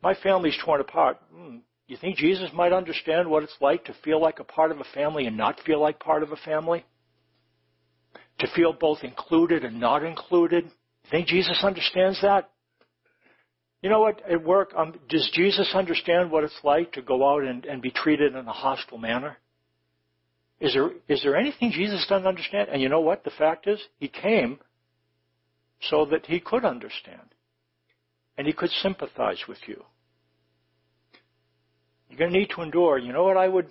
My 0.00 0.14
family's 0.14 0.56
torn 0.64 0.80
apart. 0.80 1.18
Mm, 1.34 1.60
you 1.92 1.98
think 1.98 2.16
Jesus 2.16 2.50
might 2.54 2.72
understand 2.72 3.28
what 3.28 3.42
it's 3.42 3.56
like 3.60 3.84
to 3.84 3.94
feel 4.02 4.20
like 4.20 4.40
a 4.40 4.44
part 4.44 4.70
of 4.70 4.80
a 4.80 4.84
family 4.94 5.26
and 5.26 5.36
not 5.36 5.60
feel 5.66 5.78
like 5.78 6.00
part 6.00 6.22
of 6.22 6.32
a 6.32 6.36
family? 6.36 6.86
To 8.38 8.46
feel 8.56 8.72
both 8.72 9.04
included 9.04 9.62
and 9.62 9.78
not 9.78 10.02
included? 10.02 10.64
You 10.64 11.10
think 11.10 11.28
Jesus 11.28 11.62
understands 11.62 12.18
that? 12.22 12.50
You 13.82 13.90
know 13.90 14.00
what? 14.00 14.22
At 14.26 14.42
work, 14.42 14.72
um, 14.74 14.94
does 15.10 15.30
Jesus 15.34 15.70
understand 15.74 16.30
what 16.30 16.44
it's 16.44 16.58
like 16.64 16.92
to 16.92 17.02
go 17.02 17.28
out 17.28 17.42
and, 17.42 17.66
and 17.66 17.82
be 17.82 17.90
treated 17.90 18.34
in 18.34 18.48
a 18.48 18.52
hostile 18.52 18.96
manner? 18.96 19.36
Is 20.58 20.72
there, 20.72 20.90
is 21.08 21.22
there 21.22 21.36
anything 21.36 21.72
Jesus 21.72 22.06
doesn't 22.08 22.26
understand? 22.26 22.70
And 22.72 22.80
you 22.80 22.88
know 22.88 23.00
what? 23.00 23.22
The 23.22 23.32
fact 23.32 23.66
is, 23.66 23.78
He 23.98 24.08
came 24.08 24.60
so 25.90 26.06
that 26.06 26.24
He 26.24 26.40
could 26.40 26.64
understand. 26.64 27.34
And 28.38 28.46
He 28.46 28.54
could 28.54 28.70
sympathize 28.70 29.42
with 29.46 29.58
you. 29.66 29.84
You're 32.12 32.18
going 32.18 32.32
to 32.34 32.38
need 32.40 32.50
to 32.56 32.60
endure. 32.60 32.98
You 32.98 33.14
know 33.14 33.24
what 33.24 33.38
I 33.38 33.48
would 33.48 33.68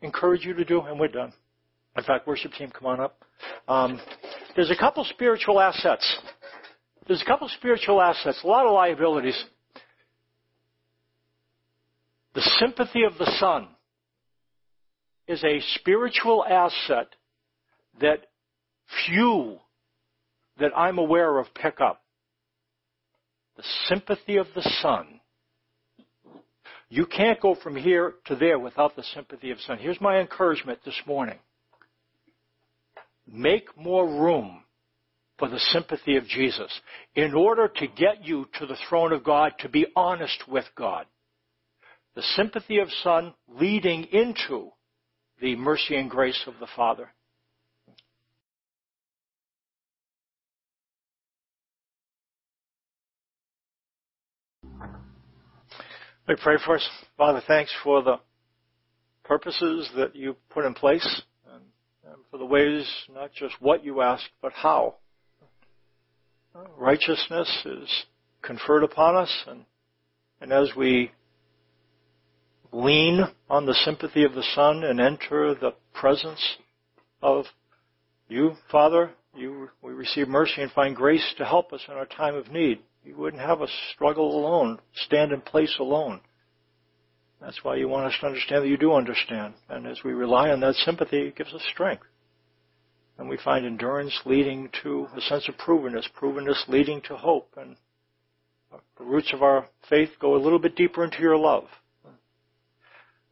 encourage 0.00 0.46
you 0.46 0.54
to 0.54 0.64
do? 0.64 0.80
And 0.80 0.98
we're 0.98 1.08
done. 1.08 1.34
In 1.94 2.02
fact, 2.02 2.26
worship 2.26 2.52
team, 2.52 2.70
come 2.70 2.86
on 2.86 2.98
up. 2.98 3.22
Um, 3.68 4.00
there's 4.56 4.70
a 4.70 4.76
couple 4.76 5.04
spiritual 5.04 5.60
assets. 5.60 6.18
There's 7.06 7.20
a 7.20 7.26
couple 7.26 7.46
spiritual 7.48 8.00
assets, 8.00 8.40
a 8.42 8.46
lot 8.46 8.64
of 8.64 8.72
liabilities. 8.72 9.38
The 12.34 12.40
sympathy 12.58 13.02
of 13.02 13.18
the 13.18 13.30
Son 13.38 13.68
is 15.28 15.44
a 15.44 15.60
spiritual 15.74 16.42
asset 16.42 17.08
that 18.00 18.28
few 19.06 19.58
that 20.58 20.70
I'm 20.74 20.96
aware 20.96 21.38
of 21.38 21.52
pick 21.52 21.82
up. 21.82 22.02
The 23.58 23.64
sympathy 23.88 24.38
of 24.38 24.46
the 24.54 24.62
Son. 24.80 25.19
You 26.90 27.06
can't 27.06 27.40
go 27.40 27.54
from 27.54 27.76
here 27.76 28.14
to 28.26 28.34
there 28.34 28.58
without 28.58 28.96
the 28.96 29.04
sympathy 29.14 29.52
of 29.52 29.60
Son. 29.60 29.78
Here's 29.78 30.00
my 30.00 30.18
encouragement 30.18 30.80
this 30.84 31.00
morning. 31.06 31.38
Make 33.28 33.76
more 33.76 34.06
room 34.06 34.64
for 35.38 35.48
the 35.48 35.60
sympathy 35.72 36.16
of 36.16 36.26
Jesus 36.26 36.80
in 37.14 37.32
order 37.32 37.68
to 37.68 37.86
get 37.86 38.24
you 38.24 38.46
to 38.58 38.66
the 38.66 38.76
throne 38.88 39.12
of 39.12 39.22
God 39.22 39.52
to 39.60 39.68
be 39.68 39.86
honest 39.94 40.48
with 40.48 40.64
God. 40.76 41.06
The 42.16 42.22
sympathy 42.34 42.78
of 42.78 42.88
Son 43.04 43.34
leading 43.48 44.04
into 44.12 44.70
the 45.40 45.54
mercy 45.54 45.94
and 45.94 46.10
grace 46.10 46.42
of 46.48 46.54
the 46.58 46.68
Father. 46.74 47.08
Me 56.30 56.36
pray 56.40 56.58
for 56.64 56.76
us. 56.76 56.88
Father, 57.16 57.42
thanks 57.48 57.74
for 57.82 58.04
the 58.04 58.20
purposes 59.24 59.90
that 59.96 60.14
you 60.14 60.36
put 60.50 60.64
in 60.64 60.74
place 60.74 61.22
and, 61.52 61.64
and 62.04 62.22
for 62.30 62.38
the 62.38 62.46
ways, 62.46 62.88
not 63.12 63.32
just 63.32 63.56
what 63.58 63.84
you 63.84 64.00
ask, 64.00 64.22
but 64.40 64.52
how. 64.52 64.94
Righteousness 66.78 67.50
is 67.64 68.04
conferred 68.42 68.84
upon 68.84 69.16
us 69.16 69.44
and, 69.48 69.64
and 70.40 70.52
as 70.52 70.70
we 70.76 71.10
lean 72.70 73.24
on 73.48 73.66
the 73.66 73.74
sympathy 73.84 74.22
of 74.22 74.34
the 74.34 74.46
Son 74.54 74.84
and 74.84 75.00
enter 75.00 75.56
the 75.56 75.74
presence 75.94 76.58
of 77.20 77.46
you, 78.28 78.52
Father, 78.70 79.10
you, 79.34 79.68
we 79.82 79.90
receive 79.90 80.28
mercy 80.28 80.62
and 80.62 80.70
find 80.70 80.94
grace 80.94 81.34
to 81.38 81.44
help 81.44 81.72
us 81.72 81.80
in 81.88 81.94
our 81.94 82.06
time 82.06 82.36
of 82.36 82.52
need. 82.52 82.78
You 83.04 83.16
wouldn't 83.16 83.42
have 83.42 83.62
us 83.62 83.70
struggle 83.94 84.38
alone, 84.38 84.78
stand 84.94 85.32
in 85.32 85.40
place 85.40 85.76
alone. 85.78 86.20
That's 87.40 87.64
why 87.64 87.76
you 87.76 87.88
want 87.88 88.06
us 88.06 88.18
to 88.20 88.26
understand 88.26 88.64
that 88.64 88.68
you 88.68 88.76
do 88.76 88.92
understand. 88.92 89.54
And 89.68 89.86
as 89.86 90.04
we 90.04 90.12
rely 90.12 90.50
on 90.50 90.60
that 90.60 90.74
sympathy, 90.74 91.28
it 91.28 91.36
gives 91.36 91.54
us 91.54 91.62
strength. 91.72 92.04
And 93.18 93.28
we 93.28 93.38
find 93.38 93.64
endurance 93.64 94.18
leading 94.24 94.70
to 94.82 95.06
a 95.16 95.20
sense 95.22 95.48
of 95.48 95.56
provenness, 95.56 96.04
provenness 96.20 96.68
leading 96.68 97.00
to 97.02 97.16
hope. 97.16 97.54
And 97.56 97.76
the 98.98 99.04
roots 99.04 99.32
of 99.32 99.42
our 99.42 99.66
faith 99.88 100.10
go 100.20 100.36
a 100.36 100.42
little 100.42 100.58
bit 100.58 100.76
deeper 100.76 101.04
into 101.04 101.20
your 101.20 101.36
love. 101.36 101.64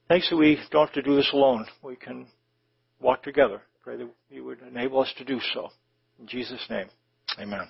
Thanks 0.08 0.30
that 0.30 0.36
we 0.36 0.58
don't 0.70 0.86
have 0.86 0.94
to 0.94 1.02
do 1.02 1.16
this 1.16 1.30
alone. 1.34 1.66
We 1.82 1.96
can 1.96 2.26
walk 3.00 3.22
together. 3.22 3.60
Pray 3.84 3.98
that 3.98 4.08
you 4.30 4.44
would 4.44 4.60
enable 4.62 5.00
us 5.00 5.12
to 5.18 5.24
do 5.24 5.38
so. 5.52 5.68
In 6.18 6.26
Jesus' 6.26 6.64
name, 6.70 6.88
amen. 7.38 7.68